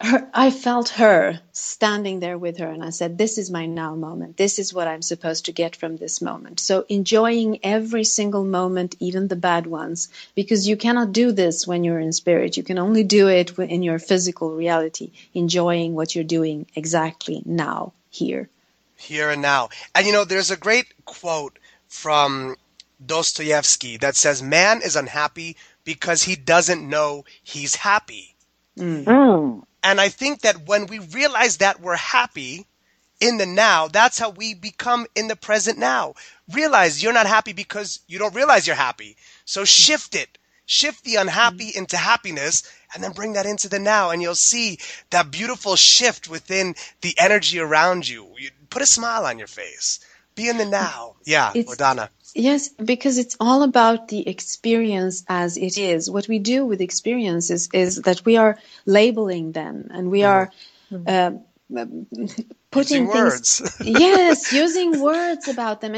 her 0.00 0.30
I 0.32 0.50
felt 0.52 0.90
her 0.90 1.40
standing 1.52 2.20
there 2.20 2.38
with 2.38 2.58
her 2.58 2.68
and 2.68 2.84
I 2.84 2.90
said 2.90 3.18
this 3.18 3.36
is 3.36 3.50
my 3.50 3.66
now 3.66 3.96
moment. 3.96 4.36
This 4.36 4.58
is 4.58 4.72
what 4.72 4.86
I'm 4.86 5.02
supposed 5.02 5.46
to 5.46 5.52
get 5.52 5.74
from 5.74 5.96
this 5.96 6.22
moment. 6.22 6.60
So 6.60 6.84
enjoying 6.88 7.58
every 7.64 8.04
single 8.04 8.44
moment, 8.44 8.94
even 9.00 9.26
the 9.26 9.36
bad 9.36 9.66
ones, 9.66 10.08
because 10.36 10.68
you 10.68 10.76
cannot 10.76 11.12
do 11.12 11.32
this 11.32 11.66
when 11.66 11.82
you're 11.82 11.98
in 11.98 12.12
spirit. 12.12 12.56
You 12.56 12.62
can 12.62 12.78
only 12.78 13.02
do 13.02 13.28
it 13.28 13.58
in 13.58 13.82
your 13.82 13.98
physical 13.98 14.54
reality, 14.54 15.10
enjoying 15.34 15.94
what 15.94 16.14
you're 16.14 16.24
doing 16.24 16.66
exactly 16.76 17.42
now 17.44 17.92
here. 18.10 18.48
Here 18.96 19.30
and 19.30 19.42
now. 19.42 19.70
And 19.94 20.06
you 20.06 20.12
know 20.12 20.24
there's 20.24 20.52
a 20.52 20.56
great 20.56 20.86
quote 21.04 21.58
from 21.88 22.56
Dostoevsky 23.04 23.96
that 23.98 24.16
says 24.16 24.42
man 24.42 24.82
is 24.82 24.96
unhappy 24.96 25.56
because 25.84 26.22
he 26.22 26.36
doesn't 26.36 26.88
know 26.88 27.24
he's 27.42 27.74
happy. 27.76 28.34
Mm. 28.76 29.04
mm. 29.04 29.62
And 29.82 30.00
I 30.00 30.08
think 30.08 30.40
that 30.40 30.66
when 30.66 30.86
we 30.86 30.98
realize 30.98 31.58
that 31.58 31.80
we're 31.80 31.96
happy 31.96 32.66
in 33.20 33.38
the 33.38 33.46
now, 33.46 33.88
that's 33.88 34.18
how 34.18 34.30
we 34.30 34.54
become 34.54 35.06
in 35.14 35.28
the 35.28 35.36
present 35.36 35.78
now. 35.78 36.14
Realize 36.52 37.02
you're 37.02 37.12
not 37.12 37.26
happy 37.26 37.52
because 37.52 38.00
you 38.06 38.18
don't 38.18 38.34
realize 38.34 38.66
you're 38.66 38.76
happy. 38.76 39.16
So 39.44 39.64
shift 39.64 40.14
it. 40.14 40.38
Shift 40.66 41.04
the 41.04 41.16
unhappy 41.16 41.72
mm. 41.72 41.76
into 41.76 41.96
happiness 41.96 42.64
and 42.92 43.02
then 43.02 43.12
bring 43.12 43.34
that 43.34 43.46
into 43.46 43.68
the 43.68 43.78
now 43.78 44.10
and 44.10 44.20
you'll 44.20 44.34
see 44.34 44.78
that 45.10 45.30
beautiful 45.30 45.76
shift 45.76 46.28
within 46.28 46.74
the 47.00 47.14
energy 47.18 47.60
around 47.60 48.08
you. 48.08 48.34
you 48.36 48.50
put 48.68 48.82
a 48.82 48.86
smile 48.86 49.24
on 49.24 49.38
your 49.38 49.48
face. 49.48 50.00
Be 50.34 50.48
in 50.48 50.58
the 50.58 50.66
now. 50.66 51.16
Yeah, 51.24 51.52
it's, 51.54 51.68
Gordana. 51.68 52.10
Yes, 52.38 52.68
because 52.68 53.18
it's 53.18 53.36
all 53.40 53.64
about 53.64 54.06
the 54.06 54.28
experience 54.28 55.24
as 55.28 55.56
it 55.56 55.76
is. 55.76 56.08
What 56.08 56.28
we 56.28 56.38
do 56.38 56.64
with 56.64 56.80
experiences 56.80 57.68
is 57.72 57.96
that 58.02 58.24
we 58.24 58.36
are 58.36 58.58
labeling 58.86 59.50
them 59.50 59.88
and 59.90 60.08
we 60.08 60.22
are 60.22 60.52
uh, 61.04 61.32
putting 62.70 63.06
using 63.06 63.08
things. 63.08 63.60
Words. 63.60 63.76
yes, 63.84 64.52
using 64.52 65.00
words 65.02 65.48
about 65.48 65.80
them. 65.80 65.96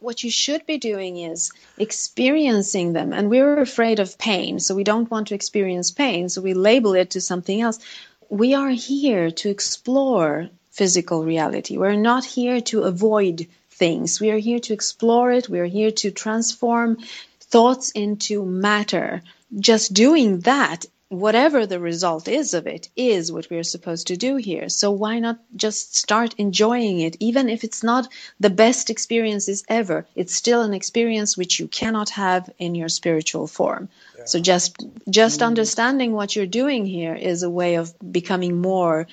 what 0.00 0.24
you 0.24 0.30
should 0.32 0.66
be 0.66 0.78
doing 0.78 1.18
is 1.18 1.52
experiencing 1.78 2.92
them. 2.92 3.12
And 3.12 3.30
we're 3.30 3.60
afraid 3.60 4.00
of 4.00 4.18
pain, 4.18 4.58
so 4.58 4.74
we 4.74 4.82
don't 4.82 5.08
want 5.08 5.28
to 5.28 5.36
experience 5.36 5.92
pain, 5.92 6.28
so 6.28 6.42
we 6.42 6.52
label 6.52 6.94
it 6.94 7.10
to 7.10 7.20
something 7.20 7.60
else. 7.60 7.78
We 8.28 8.54
are 8.54 8.70
here 8.70 9.30
to 9.30 9.48
explore 9.48 10.48
physical 10.72 11.24
reality. 11.24 11.78
We're 11.78 11.94
not 11.94 12.24
here 12.24 12.60
to 12.62 12.82
avoid 12.82 13.46
things. 13.80 14.20
We 14.20 14.30
are 14.30 14.38
here 14.38 14.60
to 14.60 14.74
explore 14.74 15.32
it. 15.32 15.48
We 15.48 15.58
are 15.58 15.72
here 15.78 15.90
to 16.02 16.10
transform 16.10 16.98
thoughts 17.40 17.90
into 17.90 18.44
matter. 18.44 19.22
Just 19.58 19.94
doing 19.94 20.40
that, 20.40 20.84
whatever 21.08 21.66
the 21.66 21.80
result 21.80 22.28
is 22.28 22.52
of 22.54 22.66
it, 22.66 22.90
is 22.94 23.32
what 23.32 23.48
we're 23.50 23.72
supposed 23.74 24.06
to 24.08 24.16
do 24.16 24.36
here. 24.36 24.68
So 24.68 24.92
why 24.92 25.18
not 25.18 25.38
just 25.56 25.96
start 25.96 26.34
enjoying 26.36 27.00
it? 27.00 27.16
Even 27.20 27.48
if 27.48 27.64
it's 27.64 27.82
not 27.82 28.06
the 28.38 28.54
best 28.64 28.90
experiences 28.90 29.64
ever, 29.66 30.06
it's 30.14 30.34
still 30.34 30.62
an 30.62 30.74
experience 30.74 31.38
which 31.38 31.58
you 31.58 31.66
cannot 31.66 32.10
have 32.10 32.50
in 32.58 32.74
your 32.74 32.90
spiritual 32.90 33.46
form. 33.46 33.88
Yeah. 34.18 34.26
So 34.26 34.38
just 34.40 34.76
just 35.08 35.40
mm. 35.40 35.46
understanding 35.46 36.12
what 36.12 36.36
you're 36.36 36.58
doing 36.62 36.84
here 36.84 37.14
is 37.14 37.42
a 37.42 37.56
way 37.60 37.76
of 37.76 37.94
becoming 38.12 38.60
more 38.60 39.06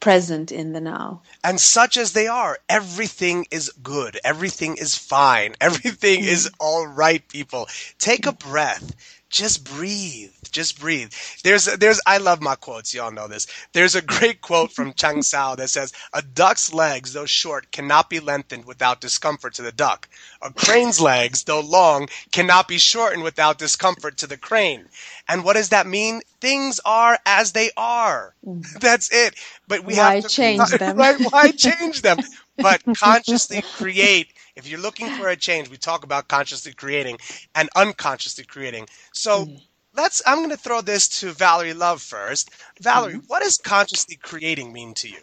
present 0.00 0.52
in 0.52 0.72
the 0.72 0.80
now. 0.80 1.22
And 1.42 1.60
such 1.60 1.96
as 1.96 2.12
they 2.12 2.26
are, 2.26 2.58
everything 2.68 3.46
is 3.50 3.70
good. 3.82 4.18
Everything 4.24 4.76
is 4.76 4.96
fine. 4.96 5.54
Everything 5.60 6.24
is 6.24 6.46
mm-hmm. 6.46 6.54
all 6.60 6.86
right, 6.86 7.26
people. 7.28 7.68
Take 7.98 8.26
a 8.26 8.32
breath. 8.32 8.94
Just 9.36 9.64
breathe. 9.64 10.32
Just 10.52 10.80
breathe. 10.80 11.12
There's, 11.44 11.66
there's, 11.66 12.00
I 12.06 12.18
love 12.18 12.42
my 12.42 12.56
quotes. 12.56 12.94
Y'all 12.94 13.12
know 13.12 13.28
this. 13.28 13.46
There's 13.74 13.94
a 13.96 14.02
great 14.02 14.40
quote 14.42 14.72
from 14.72 14.94
Chuang 14.94 15.22
Tzu 15.22 15.56
that 15.56 15.70
says, 15.70 15.92
a 16.14 16.22
duck's 16.22 16.72
legs, 16.74 17.12
though 17.14 17.26
short, 17.26 17.70
cannot 17.72 18.10
be 18.10 18.20
lengthened 18.20 18.66
without 18.66 19.00
discomfort 19.02 19.54
to 19.54 19.62
the 19.62 19.72
duck. 19.72 20.08
A 20.42 20.52
crane's 20.52 21.00
legs, 21.00 21.44
though 21.44 21.60
long, 21.60 22.08
cannot 22.32 22.68
be 22.68 22.78
shortened 22.78 23.24
without 23.24 23.58
discomfort 23.58 24.18
to 24.18 24.28
the 24.28 24.38
crane. 24.38 24.86
And 25.28 25.44
what 25.44 25.54
does 25.54 25.70
that 25.70 25.86
mean? 25.86 26.22
Things 26.40 26.80
are 26.84 27.18
as 27.26 27.52
they 27.52 27.70
are. 27.76 28.34
Mm. 28.46 28.66
That's 28.80 29.10
it. 29.12 29.36
But 29.68 29.84
we 29.84 29.96
why 29.96 29.96
have 29.96 30.18
to 30.20 30.30
change 30.30 30.76
them. 30.78 30.96
Right? 30.96 31.18
Why 31.30 31.52
change 31.52 32.02
them? 32.02 32.20
But 32.60 32.82
consciously 32.94 33.64
create. 33.72 34.32
If 34.56 34.68
you're 34.68 34.80
looking 34.80 35.08
for 35.10 35.28
a 35.28 35.36
change, 35.36 35.70
we 35.70 35.76
talk 35.76 36.04
about 36.04 36.28
consciously 36.28 36.72
creating 36.72 37.18
and 37.54 37.68
unconsciously 37.76 38.44
creating. 38.44 38.86
So 39.12 39.46
mm. 39.46 39.60
let's. 39.94 40.22
I'm 40.26 40.38
going 40.38 40.50
to 40.50 40.56
throw 40.56 40.80
this 40.80 41.08
to 41.20 41.32
Valerie 41.32 41.74
Love 41.74 42.02
first. 42.02 42.50
Valerie, 42.80 43.14
mm. 43.14 43.24
what 43.28 43.42
does 43.42 43.58
consciously 43.58 44.16
creating 44.16 44.72
mean 44.72 44.94
to 44.94 45.08
you? 45.08 45.20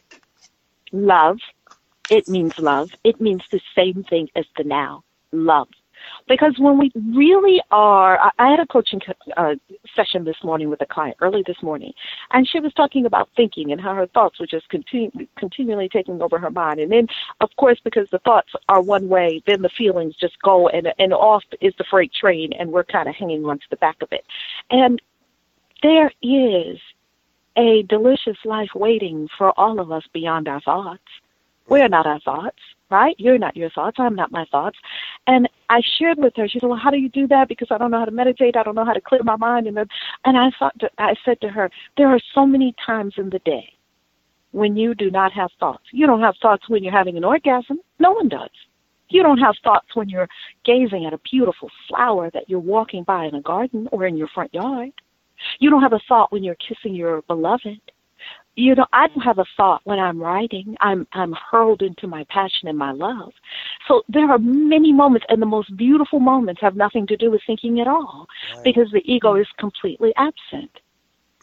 Love. 0.92 1.40
It 2.10 2.28
means 2.28 2.60
love. 2.60 2.92
It 3.04 3.20
means 3.20 3.42
the 3.52 3.62
same 3.76 4.04
thing 4.04 4.30
as 4.36 4.46
the 4.58 4.64
now. 4.64 5.04
Love 5.32 5.70
Because 6.28 6.55
when 6.57 6.78
we 6.78 6.91
really 7.13 7.61
are, 7.71 8.32
I, 8.39 8.49
had 8.49 8.59
a 8.59 8.65
coaching 8.65 9.01
uh, 9.36 9.55
session 9.95 10.24
this 10.24 10.38
morning 10.43 10.69
with 10.69 10.82
a 10.82 10.86
client 10.86 11.17
early 11.21 11.43
this 11.45 11.61
morning, 11.61 11.91
and 12.32 12.47
she 12.47 12.59
was 12.59 12.74
talking 12.74 13.05
about 13.05 13.30
thinking 13.36 13.71
and 13.71 13.82
how 13.82 13.93
her 13.93 14.07
thoughts 14.07 14.39
were 14.39 14.47
just 14.47 14.69
continu- 14.71 15.28
continually 15.38 15.89
taking 15.89 16.21
over 16.21 16.39
her 16.39 16.49
mind. 16.49 16.80
And 16.80 16.91
then, 16.91 17.07
of 17.41 17.49
course, 17.57 17.80
because 17.84 18.07
the 18.11 18.19
thoughts 18.19 18.51
are 18.69 18.82
one 18.82 19.09
way, 19.09 19.43
then 19.45 19.61
the 19.61 19.69
feelings 19.78 20.15
just 20.19 20.41
go, 20.41 20.69
and 20.69 20.88
and 20.97 21.13
off 21.13 21.43
is 21.59 21.74
the 21.78 21.86
freight 21.89 22.13
train, 22.13 22.53
and 22.53 22.71
we're 22.71 22.84
kind 22.86 23.09
of 23.09 23.15
hanging 23.15 23.45
on 23.45 23.59
to 23.59 23.65
the 23.69 23.78
back 23.78 23.97
of 24.01 24.09
it. 24.11 24.26
And 24.69 25.01
there 25.82 26.11
is 26.21 26.78
a 27.57 27.84
delicious 27.84 28.38
life 28.45 28.69
waiting 28.74 29.28
for 29.38 29.57
all 29.59 29.80
of 29.80 29.91
us 29.91 30.03
beyond 30.13 30.47
our 30.47 30.61
thoughts. 30.61 31.03
We're 31.67 31.88
not 31.88 32.05
our 32.05 32.19
thoughts, 32.19 32.59
right? 32.94 33.16
You're 33.18 33.38
not 33.39 33.58
your 33.58 33.72
thoughts. 33.72 33.98
I'm 34.00 34.16
not 34.16 34.32
my 34.32 34.46
thoughts. 34.52 34.78
And 35.28 35.50
I 35.70 35.82
shared 35.98 36.20
with 36.20 36.34
her. 36.38 36.48
She 36.48 36.60
said, 36.60 36.70
"Well, 36.70 36.80
how 36.82 36.91
do 36.91 36.98
you 36.98 37.10
do 37.10 37.28
that? 37.28 37.50
Because 37.50 37.70
I 37.72 37.78
don't 37.78 37.91
know 37.91 38.00
how 38.00 38.06
to 38.06 38.12
meditate. 38.12 38.56
I 38.56 38.64
don't 38.64 38.76
know 38.76 38.86
how 38.86 38.94
to 38.94 39.02
clear 39.02 39.24
my 39.24 39.36
mind." 39.36 39.68
And 39.68 39.76
then, 39.78 39.88
and 40.26 40.38
I 40.38 40.52
thought, 40.58 40.78
to, 40.80 40.89
I 40.98 41.16
said 41.26 41.41
to 41.41 41.50
her, 41.50 41.70
"There 41.98 42.10
are 42.10 42.20
so 42.36 42.46
many 42.46 42.76
times 42.86 43.16
in 43.18 43.30
the 43.30 43.39
day 43.39 43.66
when 44.52 44.78
you 44.78 44.94
do 44.96 45.10
not 45.10 45.34
have 45.34 45.50
thoughts. 45.60 45.84
You 45.91 46.06
don't 46.08 46.22
have 46.22 46.36
thoughts 46.41 46.70
when 46.70 46.84
you're 46.84 46.94
having 46.94 47.18
an 47.18 47.24
orgasm. 47.24 47.80
No 48.00 48.12
one 48.12 48.30
does. 48.30 48.52
You 49.10 49.22
don't 49.22 49.39
have 49.39 49.56
thoughts 49.64 49.88
when 49.96 50.10
you're 50.10 50.30
gazing 50.64 51.06
at 51.06 51.14
a 51.14 51.20
beautiful 51.30 51.70
flower 51.88 52.30
that 52.34 52.50
you're 52.50 52.60
walking 52.60 53.04
by 53.04 53.26
in 53.26 53.36
a 53.36 53.41
garden 53.41 53.88
or 53.91 54.06
in 54.06 54.16
your 54.16 54.28
front 54.28 54.54
yard. 54.54 54.91
You 55.60 55.70
don't 55.70 55.82
have 55.82 55.94
a 55.94 56.00
thought 56.08 56.32
when 56.32 56.44
you're 56.44 56.56
kissing 56.56 56.96
your 56.96 57.22
beloved 57.24 57.82
you 58.56 58.76
know 58.76 58.86
i 58.93 59.08
don't 59.08 59.22
have 59.22 59.39
a 59.39 59.45
thought 59.58 59.82
when 59.84 59.99
i'm 59.99 60.22
writing 60.22 60.76
i'm 60.82 61.08
i'm 61.14 61.34
hurled 61.34 61.82
into 61.82 62.08
my 62.08 62.24
passion 62.30 62.68
and 62.68 62.78
my 62.78 62.91
love 62.91 63.34
so 63.88 64.04
there 64.08 64.30
are 64.30 64.38
many 64.39 64.91
moments 64.91 65.26
and 65.30 65.41
the 65.41 65.45
most 65.45 65.76
beautiful 65.76 66.20
moments 66.20 66.62
have 66.62 66.76
nothing 66.76 67.08
to 67.08 67.18
do 67.18 67.32
with 67.32 67.41
thinking 67.45 67.80
at 67.80 67.88
all 67.88 68.28
right. 68.54 68.64
because 68.64 68.91
the 68.91 69.01
ego 69.12 69.36
is 69.36 69.47
completely 69.58 70.14
absent 70.18 70.72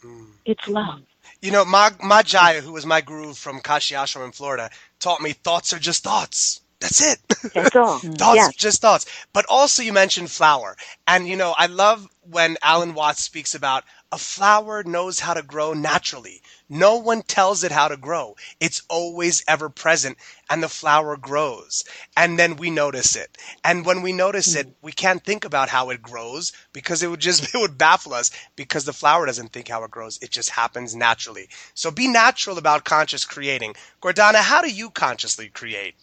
mm. 0.03 0.27
it's 0.45 0.67
love 0.67 1.01
you 1.41 1.51
know 1.51 1.65
Ma, 1.65 1.89
Ma 2.03 2.21
Jaya, 2.21 2.61
who 2.61 2.71
was 2.71 2.85
my 2.85 3.01
guru 3.01 3.33
from 3.33 3.59
kashi 3.59 3.95
ashram 3.95 4.25
in 4.25 4.31
florida 4.31 4.69
taught 4.99 5.21
me 5.21 5.33
thoughts 5.33 5.73
are 5.73 5.79
just 5.79 6.03
thoughts 6.03 6.61
that's 6.81 6.99
it. 6.99 7.19
That's 7.53 7.75
all. 7.75 7.99
thoughts, 7.99 8.35
yes. 8.35 8.55
just 8.55 8.81
thoughts. 8.81 9.05
But 9.33 9.45
also, 9.47 9.83
you 9.83 9.93
mentioned 9.93 10.31
flower, 10.31 10.75
and 11.07 11.27
you 11.27 11.35
know, 11.35 11.53
I 11.55 11.67
love 11.67 12.09
when 12.29 12.57
Alan 12.63 12.95
Watts 12.95 13.21
speaks 13.21 13.53
about 13.53 13.83
a 14.11 14.17
flower 14.17 14.83
knows 14.83 15.19
how 15.19 15.33
to 15.33 15.41
grow 15.41 15.73
naturally. 15.73 16.41
No 16.67 16.97
one 16.97 17.21
tells 17.21 17.63
it 17.63 17.71
how 17.71 17.87
to 17.87 17.95
grow. 17.95 18.35
It's 18.59 18.81
always 18.89 19.43
ever 19.47 19.69
present 19.69 20.17
and 20.49 20.61
the 20.61 20.67
flower 20.67 21.15
grows. 21.15 21.85
And 22.17 22.37
then 22.37 22.57
we 22.57 22.69
notice 22.69 23.15
it. 23.15 23.37
And 23.63 23.85
when 23.85 24.01
we 24.01 24.11
notice 24.11 24.55
it, 24.55 24.67
we 24.81 24.91
can't 24.91 25.23
think 25.23 25.45
about 25.45 25.69
how 25.69 25.89
it 25.91 26.01
grows 26.01 26.51
because 26.73 27.03
it 27.03 27.07
would 27.07 27.21
just, 27.21 27.43
it 27.55 27.57
would 27.57 27.77
baffle 27.77 28.13
us 28.13 28.31
because 28.55 28.83
the 28.83 28.93
flower 28.93 29.25
doesn't 29.25 29.53
think 29.53 29.69
how 29.69 29.83
it 29.83 29.91
grows. 29.91 30.19
It 30.21 30.31
just 30.31 30.49
happens 30.49 30.95
naturally. 30.95 31.47
So 31.73 31.89
be 31.89 32.07
natural 32.07 32.57
about 32.57 32.83
conscious 32.83 33.25
creating. 33.25 33.75
Gordana, 34.01 34.41
how 34.41 34.61
do 34.61 34.69
you 34.69 34.89
consciously 34.89 35.47
create? 35.47 35.95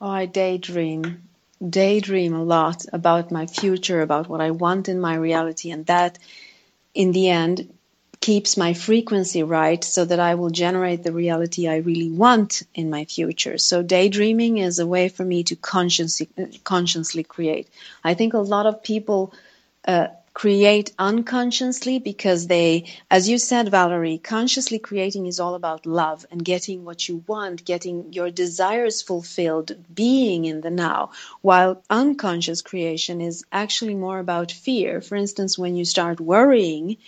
Oh, 0.00 0.08
I 0.08 0.26
daydream. 0.26 1.28
Daydream 1.66 2.34
a 2.34 2.42
lot 2.42 2.84
about 2.92 3.30
my 3.30 3.46
future, 3.46 4.02
about 4.02 4.28
what 4.28 4.42
I 4.42 4.50
want 4.50 4.88
in 4.88 5.00
my 5.00 5.14
reality. 5.14 5.70
And 5.70 5.86
that 5.86 6.18
in 6.96 7.12
the 7.12 7.28
end 7.28 7.72
keeps 8.20 8.56
my 8.56 8.72
frequency 8.72 9.42
right 9.42 9.84
so 9.84 10.04
that 10.04 10.18
I 10.18 10.34
will 10.34 10.50
generate 10.50 11.02
the 11.04 11.12
reality 11.12 11.68
I 11.68 11.76
really 11.76 12.10
want 12.10 12.62
in 12.74 12.90
my 12.90 13.04
future. 13.04 13.58
So 13.58 13.82
daydreaming 13.82 14.58
is 14.58 14.78
a 14.78 14.86
way 14.86 15.08
for 15.10 15.24
me 15.24 15.44
to 15.44 15.56
consciously 15.56 16.28
consciously 16.64 17.22
create. 17.22 17.68
I 18.02 18.14
think 18.14 18.32
a 18.32 18.38
lot 18.38 18.66
of 18.66 18.82
people 18.82 19.34
uh, 19.86 20.08
create 20.36 20.92
unconsciously 20.98 21.98
because 21.98 22.46
they, 22.46 22.84
as 23.10 23.26
you 23.26 23.38
said, 23.38 23.70
Valerie, 23.70 24.18
consciously 24.18 24.78
creating 24.78 25.24
is 25.24 25.40
all 25.40 25.54
about 25.54 25.86
love 25.86 26.26
and 26.30 26.44
getting 26.44 26.84
what 26.84 27.08
you 27.08 27.24
want, 27.26 27.64
getting 27.64 28.12
your 28.12 28.30
desires 28.30 29.00
fulfilled, 29.00 29.72
being 29.94 30.44
in 30.44 30.60
the 30.60 30.68
now, 30.70 31.10
while 31.40 31.82
unconscious 31.88 32.60
creation 32.60 33.22
is 33.22 33.46
actually 33.50 33.94
more 33.94 34.18
about 34.18 34.52
fear. 34.52 35.00
For 35.00 35.16
instance, 35.16 35.58
when 35.58 35.74
you 35.74 35.86
start 35.86 36.20
worrying, 36.20 36.98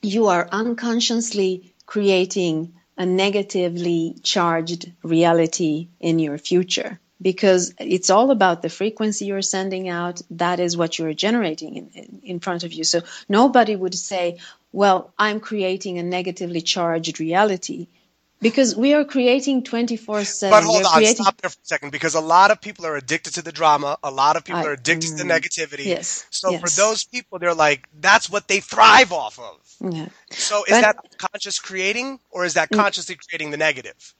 you 0.00 0.28
are 0.28 0.48
unconsciously 0.52 1.74
creating 1.86 2.72
a 2.96 3.04
negatively 3.04 4.14
charged 4.22 4.92
reality 5.02 5.88
in 5.98 6.20
your 6.20 6.38
future 6.38 7.00
because 7.22 7.72
it's 7.78 8.10
all 8.10 8.30
about 8.30 8.62
the 8.62 8.68
frequency 8.68 9.26
you're 9.26 9.42
sending 9.42 9.88
out. 9.88 10.20
That 10.30 10.58
is 10.60 10.76
what 10.76 10.98
you're 10.98 11.14
generating 11.14 11.76
in, 11.76 12.20
in, 12.24 12.40
front 12.40 12.64
of 12.64 12.72
you. 12.72 12.84
So 12.84 13.02
nobody 13.28 13.76
would 13.76 13.94
say, 13.94 14.38
well, 14.72 15.12
I'm 15.16 15.38
creating 15.38 15.98
a 15.98 16.02
negatively 16.02 16.60
charged 16.60 17.20
reality 17.20 17.86
because 18.42 18.74
we 18.74 18.92
are 18.92 19.04
creating 19.04 19.62
24 19.62 20.24
7 20.24 20.50
but 20.50 20.64
hold 20.64 20.84
on 20.84 20.94
creating... 20.94 21.22
stop 21.22 21.40
there 21.40 21.48
for 21.48 21.58
a 21.62 21.66
second 21.66 21.92
because 21.92 22.14
a 22.14 22.20
lot 22.20 22.50
of 22.50 22.60
people 22.60 22.84
are 22.84 22.96
addicted 22.96 23.34
to 23.34 23.42
the 23.42 23.52
drama 23.52 23.96
a 24.02 24.10
lot 24.10 24.36
of 24.36 24.44
people 24.44 24.60
I, 24.60 24.66
are 24.66 24.72
addicted 24.72 25.10
mm, 25.10 25.18
to 25.18 25.24
the 25.24 25.32
mm, 25.32 25.38
negativity 25.38 25.84
yes 25.84 26.26
so 26.30 26.50
yes. 26.50 26.60
for 26.60 26.80
those 26.80 27.04
people 27.04 27.38
they're 27.38 27.54
like 27.54 27.88
that's 28.00 28.28
what 28.28 28.48
they 28.48 28.58
thrive 28.60 29.12
off 29.12 29.38
of 29.38 29.94
yeah. 29.94 30.08
so 30.30 30.64
is 30.64 30.72
but, 30.72 30.80
that 30.80 31.18
conscious 31.18 31.60
creating 31.60 32.18
or 32.30 32.44
is 32.44 32.54
that 32.54 32.70
mm. 32.70 32.76
consciously 32.76 33.16
creating 33.16 33.52
the 33.52 33.56
negative 33.56 34.14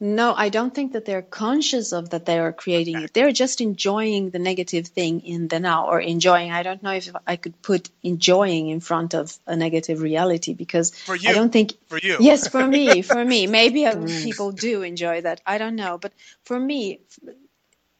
no, 0.00 0.32
I 0.32 0.48
don't 0.48 0.72
think 0.72 0.92
that 0.92 1.04
they're 1.04 1.22
conscious 1.22 1.92
of 1.92 2.10
that 2.10 2.24
they 2.24 2.38
are 2.38 2.52
creating 2.52 2.96
okay. 2.96 3.04
it. 3.06 3.14
They're 3.14 3.32
just 3.32 3.60
enjoying 3.60 4.30
the 4.30 4.38
negative 4.38 4.86
thing 4.86 5.20
in 5.22 5.48
the 5.48 5.58
now 5.58 5.88
or 5.88 6.00
enjoying. 6.00 6.52
I 6.52 6.62
don't 6.62 6.80
know 6.84 6.92
if 6.92 7.10
I 7.26 7.34
could 7.34 7.60
put 7.62 7.90
enjoying 8.04 8.68
in 8.68 8.78
front 8.78 9.14
of 9.14 9.36
a 9.44 9.56
negative 9.56 10.00
reality 10.00 10.54
because 10.54 10.92
I 11.08 11.32
don't 11.32 11.52
think 11.52 11.72
for 11.88 11.98
you. 11.98 12.18
Yes, 12.20 12.46
for 12.46 12.64
me, 12.64 13.02
for 13.02 13.24
me. 13.24 13.46
Maybe 13.58 13.80
mm. 13.82 14.22
people 14.22 14.52
do 14.52 14.82
enjoy 14.82 15.22
that. 15.22 15.40
I 15.44 15.58
don't 15.58 15.74
know, 15.74 15.98
but 15.98 16.12
for 16.44 16.58
me, 16.58 17.00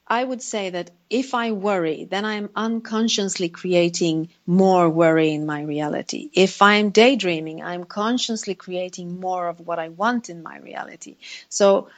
I 0.09 0.23
would 0.23 0.41
say 0.41 0.71
that 0.71 0.91
if 1.09 1.35
I 1.35 1.51
worry, 1.51 2.05
then 2.05 2.25
I'm 2.25 2.49
unconsciously 2.55 3.49
creating 3.49 4.29
more 4.47 4.89
worry 4.89 5.31
in 5.31 5.45
my 5.45 5.63
reality. 5.63 6.29
If 6.33 6.61
I'm 6.61 6.91
daydreaming, 6.91 7.63
I'm 7.63 7.83
consciously 7.85 8.55
creating 8.55 9.19
more 9.19 9.49
of 9.49 9.59
what 9.59 9.79
I 9.79 9.89
want 9.89 10.29
in 10.29 10.43
my 10.43 10.59
reality. 10.59 11.17
So 11.49 11.89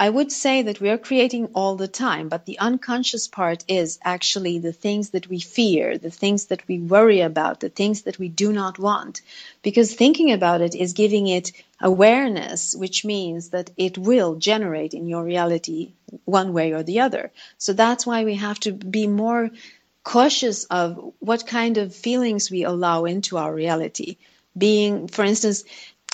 I 0.00 0.08
would 0.08 0.30
say 0.30 0.62
that 0.62 0.80
we 0.80 0.90
are 0.90 0.98
creating 0.98 1.46
all 1.54 1.74
the 1.74 1.88
time, 1.88 2.28
but 2.28 2.46
the 2.46 2.60
unconscious 2.60 3.26
part 3.26 3.64
is 3.66 3.98
actually 4.04 4.60
the 4.60 4.72
things 4.72 5.10
that 5.10 5.28
we 5.28 5.40
fear, 5.40 5.98
the 5.98 6.10
things 6.10 6.46
that 6.46 6.66
we 6.68 6.78
worry 6.78 7.20
about, 7.20 7.58
the 7.58 7.68
things 7.68 8.02
that 8.02 8.16
we 8.16 8.28
do 8.28 8.52
not 8.52 8.78
want. 8.78 9.22
Because 9.62 9.92
thinking 9.92 10.30
about 10.30 10.60
it 10.60 10.76
is 10.76 10.92
giving 10.92 11.26
it 11.26 11.50
awareness, 11.80 12.76
which 12.76 13.04
means 13.04 13.50
that 13.50 13.70
it 13.76 13.98
will 13.98 14.36
generate 14.36 14.94
in 14.94 15.08
your 15.08 15.24
reality 15.24 15.94
one 16.24 16.52
way 16.52 16.72
or 16.72 16.84
the 16.84 17.00
other. 17.00 17.32
So 17.58 17.72
that's 17.72 18.06
why 18.06 18.24
we 18.24 18.36
have 18.36 18.60
to 18.60 18.72
be 18.72 19.08
more 19.08 19.50
cautious 20.04 20.64
of 20.66 21.12
what 21.18 21.44
kind 21.44 21.76
of 21.76 21.92
feelings 21.92 22.52
we 22.52 22.62
allow 22.62 23.04
into 23.04 23.36
our 23.36 23.52
reality. 23.52 24.16
Being, 24.56 25.08
for 25.08 25.24
instance, 25.24 25.64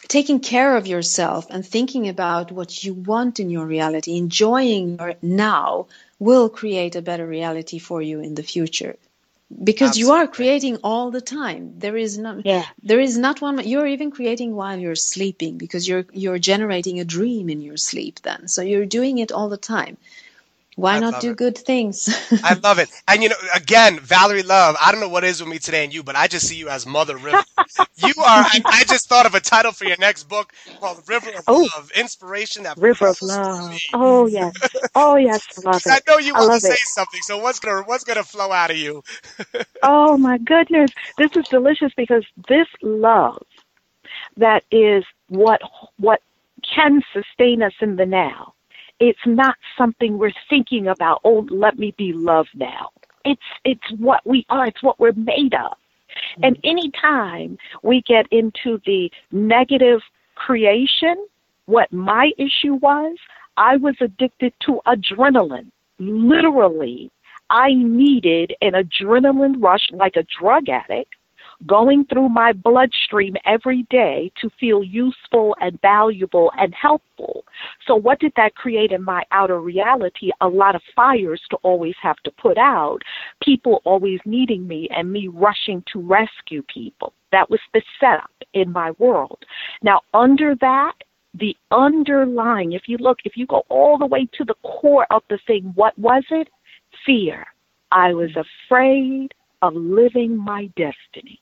taking 0.09 0.41
care 0.41 0.77
of 0.77 0.87
yourself 0.87 1.47
and 1.51 1.65
thinking 1.65 2.09
about 2.09 2.53
what 2.53 2.85
you 2.85 2.95
want 2.95 3.41
in 3.41 3.51
your 3.51 3.67
reality, 3.67 4.17
enjoying 4.17 4.99
your 4.99 5.15
now, 5.23 5.87
will 6.19 6.49
create 6.49 6.97
a 6.97 7.03
better 7.03 7.27
reality 7.27 7.79
for 7.79 8.01
you 8.01 8.21
in 8.21 8.35
the 8.35 8.43
future. 8.43 8.97
Because 9.63 9.91
Absolutely. 9.91 10.01
you 10.01 10.13
are 10.13 10.27
creating 10.27 10.79
all 10.83 11.11
the 11.11 11.21
time. 11.21 11.75
There 11.79 11.97
is 11.97 12.19
not 12.19 12.45
yeah. 12.45 12.65
there 12.83 12.99
is 12.99 13.17
not 13.17 13.41
one 13.41 13.67
you're 13.69 13.87
even 13.87 14.11
creating 14.11 14.55
while 14.57 14.79
you're 14.79 14.97
sleeping 14.97 15.59
because 15.59 15.87
you're 15.87 16.07
you're 16.13 16.39
generating 16.39 16.99
a 16.99 17.05
dream 17.05 17.49
in 17.51 17.61
your 17.61 17.77
sleep 17.77 18.21
then. 18.23 18.49
So 18.49 18.63
you're 18.63 18.87
doing 18.87 19.19
it 19.19 19.31
all 19.31 19.49
the 19.49 19.59
time. 19.59 19.97
Why 20.77 20.97
I 20.97 21.01
not 21.01 21.21
do 21.21 21.31
it. 21.31 21.37
good 21.37 21.57
things? 21.57 22.09
I 22.43 22.55
love 22.63 22.79
it. 22.79 22.91
And 23.07 23.23
you 23.23 23.29
know, 23.29 23.37
again, 23.55 24.01
Valerie 24.01 24.43
Love, 24.43 24.77
I 24.81 24.91
don't 24.91 25.01
know 25.01 25.09
what 25.09 25.23
is 25.23 25.41
with 25.41 25.49
me 25.49 25.59
today 25.59 25.85
and 25.85 25.95
you, 25.95 26.03
but 26.03 26.17
I 26.17 26.27
just 26.27 26.49
see 26.49 26.57
you 26.57 26.69
as 26.69 26.85
Mother 26.85 27.17
River. 27.17 27.45
you 27.97 28.13
are, 28.19 28.43
I, 28.43 28.61
I, 28.67 28.85
just 28.85 29.09
thought 29.09 29.27
of 29.27 29.35
a 29.35 29.41
title 29.41 29.73
for 29.73 29.85
your 29.85 29.97
next 29.99 30.25
book 30.25 30.53
called 30.81 31.03
River 31.09 31.31
of 31.31 31.45
oh, 31.47 31.69
Love, 31.77 31.93
Inspiration 31.97 32.65
that 32.65 32.77
River 32.79 33.07
of 33.07 33.23
Love. 33.23 33.79
Oh, 33.93 34.27
yes. 34.27 34.53
Oh, 34.97 35.15
yes. 35.17 35.43
I 35.59 35.71
love 35.71 35.83
it. 35.87 35.93
I 35.93 36.01
know 36.11 36.19
you 36.19 36.35
want 36.35 36.55
to 36.55 36.61
say 36.61 36.77
something, 36.87 37.21
so 37.23 37.39
what's 37.39 37.61
going 37.61 37.83
to, 37.83 37.89
what's 37.89 38.05
going 38.05 38.17
to 38.17 38.25
flow 38.25 38.51
out 38.51 38.71
of 38.71 38.77
you? 38.77 39.03
oh, 39.85 40.17
my 40.17 40.39
goodness. 40.39 40.91
This 41.19 41.31
is 41.37 41.47
delicious 41.49 41.93
because 41.97 42.25
this 42.49 42.67
love 42.83 43.43
that 44.37 44.65
is 44.73 45.05
what, 45.29 45.61
what 45.99 46.21
can 46.63 47.01
sustain 47.13 47.63
us 47.63 47.75
in 47.81 47.95
the 47.95 48.07
now 48.07 48.55
it's 49.01 49.27
not 49.27 49.57
something 49.77 50.19
we're 50.19 50.33
thinking 50.49 50.89
about, 50.89 51.21
oh, 51.25 51.47
let 51.51 51.79
me 51.79 51.95
be 51.97 52.13
loved 52.13 52.51
now. 52.55 52.91
It's 53.25 53.41
it's 53.65 53.91
what 53.99 54.27
we 54.27 54.45
are, 54.51 54.67
it's 54.67 54.83
what 54.83 55.01
we're 55.01 55.13
made 55.13 55.55
of. 55.55 55.73
Mm-hmm. 55.73 56.45
And 56.45 56.59
anytime 56.65 57.59
we 57.83 58.03
get 58.03 58.27
into 58.31 58.81
the 58.87 59.11
negative 59.33 60.01
creation, 60.35 61.27
what 61.67 61.93
my 61.93 62.33
issue 62.39 62.75
was, 62.75 63.17
I 63.57 63.77
was 63.77 63.95
addicted 64.01 64.53
to 64.67 64.81
adrenaline. 64.87 65.71
Literally, 65.99 67.11
I 67.51 67.75
needed 67.75 68.55
an 68.61 68.73
adrenaline 68.73 69.63
rush 69.63 69.91
like 69.93 70.17
a 70.17 70.27
drug 70.41 70.69
addict 70.69 71.14
going 71.67 72.05
through 72.07 72.29
my 72.29 72.53
bloodstream 72.53 73.35
every 73.45 73.87
day 73.91 74.31
to 74.41 74.51
feel 74.61 74.83
useful 74.83 75.57
and 75.61 75.81
valuable 75.81 76.51
and 76.59 76.75
helpful. 76.75 77.45
So, 77.87 77.95
what 77.97 78.21
did 78.21 78.33
that 78.37 78.55
create 78.55 78.93
in 78.93 79.03
my 79.03 79.23
outer 79.33 79.61
reality? 79.61 80.31
A 80.41 80.49
lot 80.49 80.75
of 80.75 80.83
fires 80.95 81.41
to 81.51 81.57
always 81.63 81.95
have 82.03 82.17
to 82.25 82.31
put 82.31 82.59
out, 82.59 82.99
people 83.43 83.83
always 83.85 84.21
needing 84.25 84.67
me, 84.67 84.89
and 84.95 85.13
me 85.13 85.29
rushing 85.29 85.83
to 85.93 86.01
rescue 86.01 86.63
people. 86.73 87.13
That 87.33 87.51
was 87.51 87.61
the 87.73 87.83
setup 87.99 88.31
in 88.53 88.71
my 88.71 88.93
world. 88.93 89.39
Now, 89.83 90.03
under 90.13 90.55
that, 90.61 90.95
the 91.35 91.57
underlying, 91.71 92.73
if 92.73 92.83
you 92.87 92.97
look, 92.99 93.19
if 93.25 93.37
you 93.37 93.47
go 93.47 93.65
all 93.69 93.99
the 93.99 94.07
way 94.07 94.29
to 94.39 94.45
the 94.45 94.55
core 94.63 95.07
of 95.11 95.23
the 95.29 95.39
thing, 95.47 95.73
what 95.75 95.99
was 95.99 96.23
it? 96.31 96.49
Fear. 97.05 97.45
I 97.91 98.13
was 98.13 98.31
afraid 98.37 99.35
of 99.63 99.75
living 99.75 100.37
my 100.37 100.67
destiny. 100.77 101.41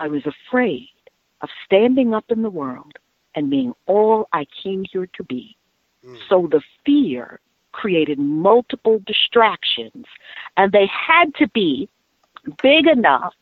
I 0.00 0.08
was 0.08 0.22
afraid 0.26 0.88
of 1.40 1.48
standing 1.64 2.14
up 2.14 2.24
in 2.28 2.42
the 2.42 2.50
world 2.50 2.92
and 3.34 3.50
being 3.50 3.72
all 3.86 4.28
I 4.32 4.46
came 4.62 4.84
here 4.90 5.08
to 5.14 5.24
be. 5.24 5.56
Mm. 6.04 6.16
So 6.28 6.48
the 6.50 6.62
fear 6.84 7.40
created 7.72 8.18
multiple 8.18 9.00
distractions, 9.06 10.06
and 10.56 10.72
they 10.72 10.86
had 10.86 11.34
to 11.36 11.48
be 11.48 11.88
big 12.62 12.86
enough 12.86 13.34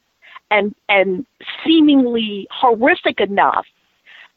and 0.50 0.74
and 0.88 1.26
seemingly 1.64 2.46
horrific 2.50 3.20
enough 3.20 3.66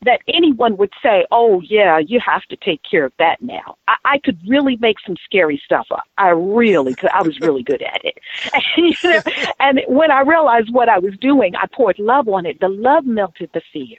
that 0.04 0.22
anyone 0.28 0.78
would 0.78 0.94
say, 1.04 1.26
"Oh 1.32 1.62
yeah, 1.62 1.98
you 2.00 2.20
have 2.20 2.44
to 2.46 2.56
take 2.56 2.82
care 2.90 3.06
of 3.06 3.14
that 3.20 3.42
now." 3.42 3.78
I, 3.88 3.96
I 4.06 4.18
could 4.20 4.40
really 4.48 4.78
make 4.78 4.98
some 5.06 5.16
scary 5.26 5.62
stuff 5.64 5.88
up. 5.92 6.04
I 6.18 6.30
really 6.30 6.96
could. 6.96 7.10
I 7.12 7.22
was 7.22 7.40
really 7.40 7.64
good 7.64 7.82
at 7.82 8.04
it. 8.04 8.18
And, 8.54 8.64
you 8.78 8.96
know, 9.04 9.22
and 9.60 9.82
when 9.88 10.12
I 10.12 10.22
realized 10.22 10.72
what 10.74 10.90
I 10.90 11.00
was 11.00 11.16
doing, 11.20 11.56
I 11.56 11.68
poured 11.72 12.00
love 12.00 12.28
on 12.28 12.46
it. 12.46 12.60
The 12.60 12.70
love 12.70 13.06
melted 13.06 13.50
the 13.54 13.62
fear. 13.74 13.98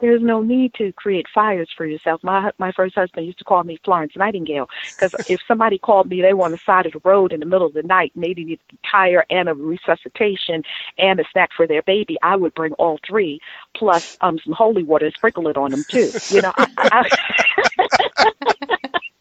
There's 0.00 0.22
no 0.22 0.40
need 0.42 0.72
to 0.74 0.92
create 0.92 1.26
fires 1.34 1.68
for 1.76 1.84
yourself. 1.86 2.22
My 2.24 2.50
my 2.58 2.72
first 2.72 2.94
husband 2.94 3.26
used 3.26 3.38
to 3.38 3.44
call 3.44 3.62
me 3.64 3.78
Florence 3.84 4.12
Nightingale 4.16 4.66
because 4.96 5.12
if 5.28 5.40
somebody 5.46 5.78
called 5.78 6.08
me, 6.08 6.22
they 6.22 6.32
were 6.32 6.44
on 6.46 6.52
the 6.52 6.58
side 6.64 6.86
of 6.86 6.92
the 6.92 7.00
road 7.04 7.32
in 7.32 7.40
the 7.40 7.46
middle 7.46 7.66
of 7.66 7.74
the 7.74 7.82
night 7.82 8.12
and 8.14 8.24
they 8.24 8.32
needed 8.34 8.60
a 8.72 8.76
tire 8.90 9.24
and 9.30 9.48
a 9.48 9.54
resuscitation 9.54 10.62
and 10.98 11.20
a 11.20 11.24
snack 11.32 11.50
for 11.56 11.66
their 11.66 11.82
baby. 11.82 12.16
I 12.22 12.36
would 12.36 12.54
bring 12.54 12.72
all 12.74 12.98
three 13.06 13.40
plus 13.76 14.02
um 14.20 14.38
some 14.44 14.54
holy 14.54 14.82
water 14.82 15.06
and 15.06 15.14
sprinkle 15.14 15.48
it 15.48 15.56
on 15.56 15.70
them 15.70 15.84
too. 15.90 16.12
You 16.28 16.42
know, 16.42 16.52
I, 16.56 16.66
I, 16.78 17.04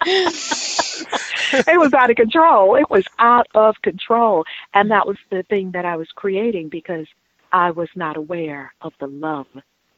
it 0.05 1.79
was 1.79 1.93
out 1.93 2.09
of 2.09 2.15
control. 2.15 2.75
It 2.75 2.89
was 2.89 3.03
out 3.19 3.47
of 3.53 3.75
control, 3.83 4.45
and 4.73 4.91
that 4.91 5.07
was 5.07 5.17
the 5.29 5.43
thing 5.49 5.71
that 5.71 5.85
I 5.85 5.97
was 5.97 6.07
creating 6.15 6.69
because 6.69 7.07
I 7.51 7.71
was 7.71 7.89
not 7.95 8.15
aware 8.17 8.73
of 8.81 8.93
the 8.99 9.07
love 9.07 9.47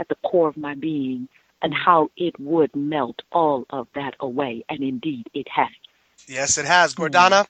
at 0.02 0.10
the 0.10 0.16
core 0.16 0.50
of 0.50 0.58
my 0.58 0.74
being 0.74 1.30
and 1.62 1.74
how 1.74 2.10
it 2.18 2.38
would 2.40 2.76
melt 2.76 3.22
all 3.32 3.66
of 3.70 3.88
that 3.94 4.16
away. 4.20 4.66
And 4.68 4.82
indeed, 4.82 5.28
it 5.34 5.48
has. 5.48 5.70
Yes, 6.28 6.58
it 6.58 6.66
has. 6.66 6.96
Gordana? 6.96 7.46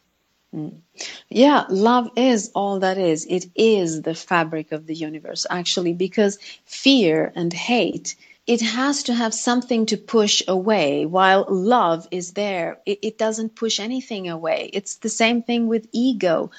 Mm. 0.54 0.82
Yeah, 1.30 1.64
love 1.70 2.10
is 2.18 2.52
all 2.54 2.80
that 2.80 2.98
is. 2.98 3.26
It 3.30 3.46
is 3.56 4.02
the 4.02 4.14
fabric 4.14 4.74
of 4.74 4.86
the 4.86 4.94
universe, 4.94 5.46
actually, 5.50 5.94
because 5.94 6.38
fear 6.66 7.32
and 7.36 7.54
hate, 7.54 8.16
it 8.48 8.60
has 8.60 9.04
to 9.04 9.14
have 9.14 9.34
something 9.34 9.86
to 9.86 9.98
push 9.98 10.44
away, 10.46 11.06
while 11.06 11.46
love 11.48 12.06
is 12.12 12.34
there. 12.34 12.80
It, 12.86 13.00
it 13.02 13.18
doesn't 13.18 13.56
push 13.56 13.80
anything 13.80 14.28
away. 14.28 14.70
It's 14.74 14.96
the 14.96 15.10
same 15.10 15.42
thing 15.42 15.68
with 15.68 15.88
ego 15.94 16.52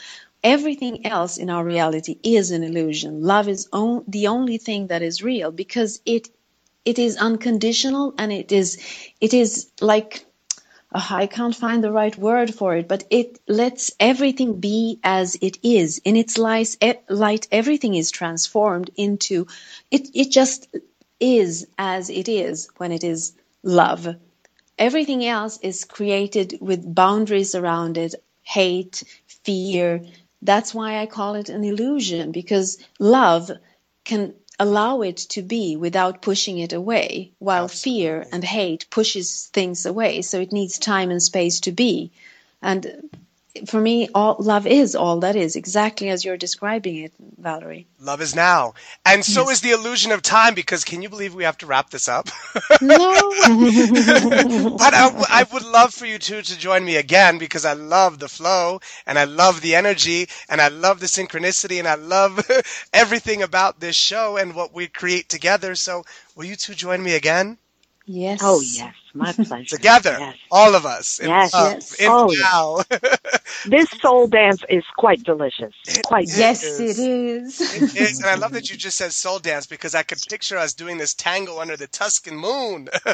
everything 0.45 1.07
else 1.07 1.39
in 1.39 1.51
our 1.51 1.65
reality 1.65 2.19
is 2.23 2.51
an 2.53 2.65
illusion. 2.65 3.23
Love 3.23 3.49
is 3.49 3.69
on, 3.73 4.05
the 4.09 4.29
only 4.29 4.59
thing 4.59 4.89
that 4.89 5.03
is 5.03 5.23
real 5.23 5.51
because 5.53 6.01
it 6.07 6.29
it 6.85 6.99
is 6.99 7.17
unconditional 7.19 8.15
and 8.19 8.33
it 8.33 8.53
is 8.53 8.79
it 9.21 9.35
is 9.35 9.71
like 9.81 10.27
uh, 10.95 11.07
I 11.11 11.27
can't 11.27 11.57
find 11.57 11.85
the 11.85 11.93
right 11.93 12.17
word 12.19 12.55
for 12.55 12.77
it, 12.77 12.89
but 12.89 13.05
it 13.11 13.41
lets 13.49 13.93
everything 14.01 14.61
be 14.61 15.01
as 15.05 15.37
it 15.43 15.59
is. 15.63 16.01
In 16.05 16.17
its 16.17 16.39
light, 16.39 16.77
light 17.09 17.49
everything 17.53 17.95
is 17.95 18.11
transformed 18.11 18.91
into 18.97 19.47
it. 19.91 20.09
It 20.15 20.31
just 20.33 20.69
is 21.21 21.67
as 21.79 22.11
it 22.11 22.29
is 22.29 22.69
when 22.79 22.93
it 22.93 23.05
is 23.05 23.35
love. 23.63 24.09
Everything 24.79 25.25
else 25.25 25.59
is 25.63 25.85
created 25.85 26.59
with 26.61 26.95
boundaries 26.95 27.55
around 27.55 27.99
it, 27.99 28.15
hate, 28.43 29.05
fear, 29.45 30.05
that's 30.43 30.75
why 30.75 30.99
I 30.99 31.07
call 31.07 31.35
it 31.35 31.49
an 31.49 31.65
illusion 31.65 32.33
because 32.33 32.79
love 32.99 33.51
can 34.05 34.35
allow 34.59 35.03
it 35.03 35.17
to 35.17 35.43
be 35.43 35.77
without 35.77 36.23
pushing 36.23 36.59
it 36.59 36.73
away, 36.73 37.33
while 37.39 37.65
Absolutely. 37.65 38.01
fear 38.01 38.27
and 38.33 38.45
hate 38.45 38.87
pushes 38.91 39.47
things 39.53 39.87
away. 39.87 40.23
So 40.23 40.41
it 40.41 40.53
needs 40.53 40.79
time 40.79 41.11
and 41.11 41.23
space 41.23 41.61
to 41.61 41.73
be. 41.73 42.11
And 42.61 43.11
for 43.67 43.81
me, 43.81 44.09
all 44.15 44.37
love 44.39 44.67
is 44.67 44.95
all 44.95 45.21
that 45.21 45.37
is, 45.37 45.57
exactly 45.57 46.09
as 46.09 46.25
you're 46.25 46.37
describing 46.37 46.97
it, 46.97 47.13
Valerie. 47.39 47.87
Love 48.01 48.21
is 48.21 48.35
now, 48.35 48.75
and 49.05 49.25
so 49.25 49.43
yes. 49.43 49.53
is 49.53 49.61
the 49.61 49.71
illusion 49.73 50.13
of 50.13 50.23
time. 50.23 50.55
Because 50.55 50.85
can 50.85 51.03
you 51.03 51.09
believe 51.09 51.35
we 51.35 51.45
have 51.45 51.59
to 51.59 51.67
wrap 51.67 51.91
this 51.91 52.09
up? 52.09 52.29
No. 52.81 52.99
but 54.79 54.95
I 54.95 55.47
would 55.53 55.65
love 55.65 55.95
for 55.95 56.07
you 56.07 56.19
two 56.19 56.43
to 56.43 56.59
join 56.59 56.85
me 56.85 56.97
again 56.97 57.39
because 57.39 57.65
I 57.65 57.75
love 57.75 58.19
the 58.19 58.29
flow 58.29 58.81
and 59.07 59.19
I 59.19 59.25
love 59.25 59.61
the 59.61 59.75
energy 59.77 60.29
and 60.49 60.61
I 60.61 60.69
love 60.69 61.01
the 61.01 61.07
synchronicity 61.07 61.79
and 61.79 61.87
I 61.87 61.95
love 61.95 62.45
everything 62.93 63.43
about 63.43 63.81
this 63.81 63.95
show 63.95 64.37
and 64.37 64.55
what 64.55 64.75
we 64.75 64.89
create 64.89 65.29
together. 65.29 65.75
So 65.75 66.05
will 66.35 66.45
you 66.45 66.57
two 66.57 66.75
join 66.75 67.03
me 67.03 67.15
again? 67.15 67.59
Oh, 68.03 68.11
yes. 68.13 68.41
Oh, 68.43 68.61
yes. 68.61 68.95
My 69.15 69.33
pleasure. 69.33 69.77
Together, 69.77 70.17
yes. 70.19 70.37
all 70.51 70.75
of 70.75 70.87
us. 70.87 71.21
yes, 71.23 71.53
love, 71.53 71.73
yes. 71.75 72.01
In 72.01 72.09
oh, 72.09 72.35
now. 72.41 72.79
Yes. 72.91 73.41
this 73.67 73.91
soul 74.01 74.27
dance 74.27 74.65
is 74.69 74.83
quite 74.97 75.23
delicious. 75.23 75.73
It 75.87 76.03
quite. 76.05 76.27
Yes, 76.35 76.65
it 76.81 76.99
is. 76.99 77.61
It 77.61 77.97
is, 77.97 78.19
and 78.21 78.29
I 78.29 78.35
love 78.35 78.53
that 78.53 78.71
you 78.71 78.77
just 78.77 78.97
said 78.97 79.13
soul 79.13 79.39
dance 79.39 79.67
because 79.67 79.95
I 79.95 80.03
could 80.03 80.19
picture 80.29 80.57
us 80.57 80.73
doing 80.73 80.99
this 80.99 81.15
tango 81.15 81.61
under 81.61 81.77
the 81.77 81.87
Tuscan 81.87 82.37
moon. 82.37 82.89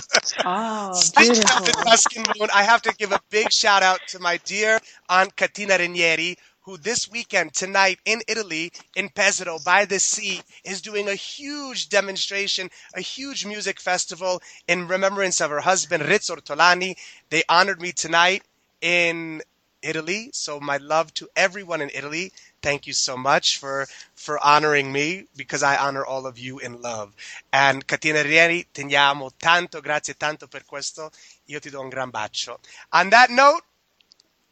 oh, 0.44 1.02
beautiful. 1.16 1.66
the 1.66 1.84
Tuscan 1.84 2.24
moon, 2.38 2.48
I 2.54 2.62
have 2.62 2.80
to 2.82 2.94
give 2.94 3.12
a 3.12 3.20
big 3.28 3.52
shout 3.52 3.82
out 3.82 4.00
to 4.08 4.20
my 4.20 4.38
dear 4.44 4.78
Aunt 5.08 5.34
Katyna 5.36 5.78
Ranieri, 5.78 6.38
who 6.68 6.76
this 6.76 7.10
weekend, 7.10 7.54
tonight 7.54 7.98
in 8.04 8.20
Italy, 8.28 8.70
in 8.94 9.08
Pesaro 9.08 9.58
by 9.64 9.86
the 9.86 9.98
sea, 9.98 10.42
is 10.64 10.82
doing 10.82 11.08
a 11.08 11.14
huge 11.14 11.88
demonstration, 11.88 12.68
a 12.94 13.00
huge 13.00 13.46
music 13.46 13.80
festival 13.80 14.42
in 14.68 14.86
remembrance 14.86 15.40
of 15.40 15.50
her 15.50 15.60
husband, 15.60 16.02
Riz 16.04 16.28
Ortolani. 16.28 16.94
They 17.30 17.42
honored 17.48 17.80
me 17.80 17.92
tonight 17.92 18.42
in 18.82 19.40
Italy. 19.80 20.28
So 20.34 20.60
my 20.60 20.76
love 20.76 21.14
to 21.14 21.26
everyone 21.34 21.80
in 21.80 21.88
Italy. 21.94 22.32
Thank 22.60 22.86
you 22.86 22.92
so 22.92 23.16
much 23.16 23.56
for, 23.56 23.86
for 24.14 24.38
honoring 24.44 24.92
me 24.92 25.24
because 25.38 25.62
I 25.62 25.78
honor 25.78 26.04
all 26.04 26.26
of 26.26 26.38
you 26.38 26.58
in 26.58 26.82
love. 26.82 27.14
And 27.50 27.86
Katyna 27.86 28.24
Rieri, 28.24 28.66
teniamo 28.74 29.30
tanto, 29.40 29.80
grazie 29.80 30.18
tanto 30.18 30.46
per 30.48 30.66
questo. 30.66 31.10
Io 31.46 31.60
ti 31.60 31.70
do 31.70 31.80
un 31.80 31.88
gran 31.88 32.10
bacio. 32.10 32.60
On 32.92 33.08
that 33.08 33.30
note, 33.30 33.62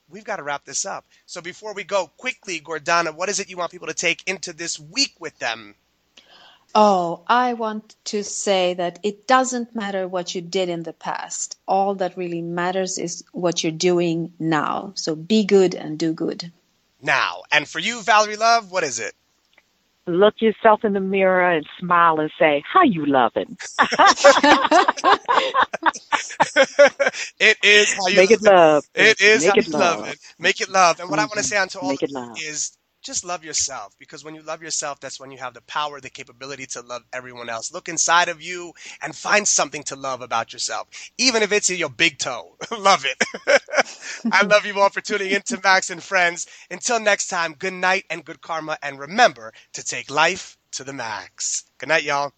we've 0.09 0.25
got 0.25 0.37
to 0.37 0.43
wrap 0.43 0.65
this 0.65 0.85
up. 0.85 1.05
So 1.27 1.41
before 1.41 1.75
we 1.75 1.85
go, 1.85 2.11
quickly, 2.17 2.61
Gordana, 2.61 3.15
what 3.15 3.29
is 3.29 3.41
it 3.41 3.51
you 3.51 3.57
want 3.57 3.73
people 3.73 3.89
to 3.89 3.95
take 3.95 4.23
into 4.27 4.53
this 4.53 4.79
week 4.79 5.15
with 5.19 5.39
them? 5.39 5.75
Oh, 6.75 7.23
I 7.27 7.55
want 7.55 7.97
to 8.07 8.23
say 8.23 8.75
that 8.75 8.99
it 9.03 9.27
doesn't 9.27 9.75
matter 9.75 10.07
what 10.07 10.35
you 10.35 10.43
did 10.43 10.69
in 10.69 10.83
the 10.83 10.93
past. 10.93 11.59
All 11.67 11.95
that 11.97 12.17
really 12.17 12.43
matters 12.43 12.99
is 12.99 13.25
what 13.33 13.63
you're 13.63 13.73
doing 13.73 14.33
now. 14.39 14.93
So 14.95 15.15
be 15.15 15.45
good 15.45 15.75
and 15.75 15.99
do 15.99 16.13
good. 16.13 16.53
Now, 17.01 17.43
and 17.51 17.67
for 17.67 17.79
you, 17.79 18.03
Valerie 18.03 18.37
Love, 18.37 18.71
what 18.71 18.85
is 18.85 18.99
it? 18.99 19.15
Look 20.07 20.35
yourself 20.41 20.85
in 20.85 20.93
the 20.93 21.01
mirror 21.01 21.51
and 21.51 21.67
smile 21.81 22.21
and 22.21 22.31
say, 22.39 22.63
"How 22.73 22.83
you 22.85 23.07
loving?" 23.07 23.57
it 27.41 27.59
is 27.63 27.93
how 27.95 28.07
you 28.09 28.17
make 28.17 28.31
it 28.31 28.43
love. 28.43 28.85
It 28.95 29.21
is 29.21 29.45
make 29.45 29.51
how 29.51 29.57
it 29.57 29.67
you 29.67 29.73
love. 29.73 30.01
love. 30.01 30.17
Make 30.39 30.61
it 30.61 30.69
love. 30.69 31.01
And 31.01 31.11
what 31.11 31.19
mm-hmm. 31.19 31.25
I 31.25 31.27
want 31.27 31.39
to 31.39 31.45
say 31.45 31.57
on 31.59 31.69
to 31.69 31.81
all 31.81 31.91
make 31.91 32.03
of 32.03 32.03
it 32.03 32.13
love. 32.13 32.37
is 32.37 32.77
just 33.07 33.25
love 33.25 33.45
yourself 33.45 33.95
because 33.99 34.25
when 34.25 34.35
you 34.35 34.43
love 34.43 34.63
yourself, 34.63 35.01
that's 35.01 35.21
when 35.21 35.31
you 35.31 35.39
have 35.39 35.55
the 35.55 35.63
power, 35.63 36.01
the 36.01 36.11
capability 36.11 36.67
to 36.67 36.83
love 36.83 37.05
everyone 37.13 37.49
else. 37.49 37.73
Look 37.73 37.89
inside 37.89 38.29
of 38.29 38.43
you 38.43 38.73
and 39.03 39.15
find 39.15 39.47
something 39.47 39.85
to 39.85 39.97
love 39.97 40.23
about 40.23 40.53
yourself, 40.53 40.89
even 41.19 41.43
if 41.43 41.53
it's 41.53 41.71
in 41.71 41.79
your 41.79 41.89
big 41.91 42.19
toe. 42.19 42.57
love 42.79 43.07
it. 43.07 43.23
I 44.33 44.43
love 44.45 44.67
you 44.67 44.81
all 44.81 44.91
for 44.91 45.01
tuning 45.01 45.31
in 45.31 45.43
to 45.43 45.61
Max 45.63 45.91
and 45.91 46.03
Friends. 46.03 46.49
Until 46.71 47.01
next 47.01 47.29
time, 47.29 47.55
good 47.55 47.75
night 47.75 48.05
and 48.11 48.25
good 48.25 48.41
karma. 48.43 48.77
And 48.83 48.99
remember 48.99 49.53
to 49.75 49.85
take 49.85 50.11
life 50.11 50.59
to 50.73 50.85
the 50.85 50.93
max. 50.93 51.65
Good 51.79 51.89
night, 51.89 52.03
y'all. 52.05 52.33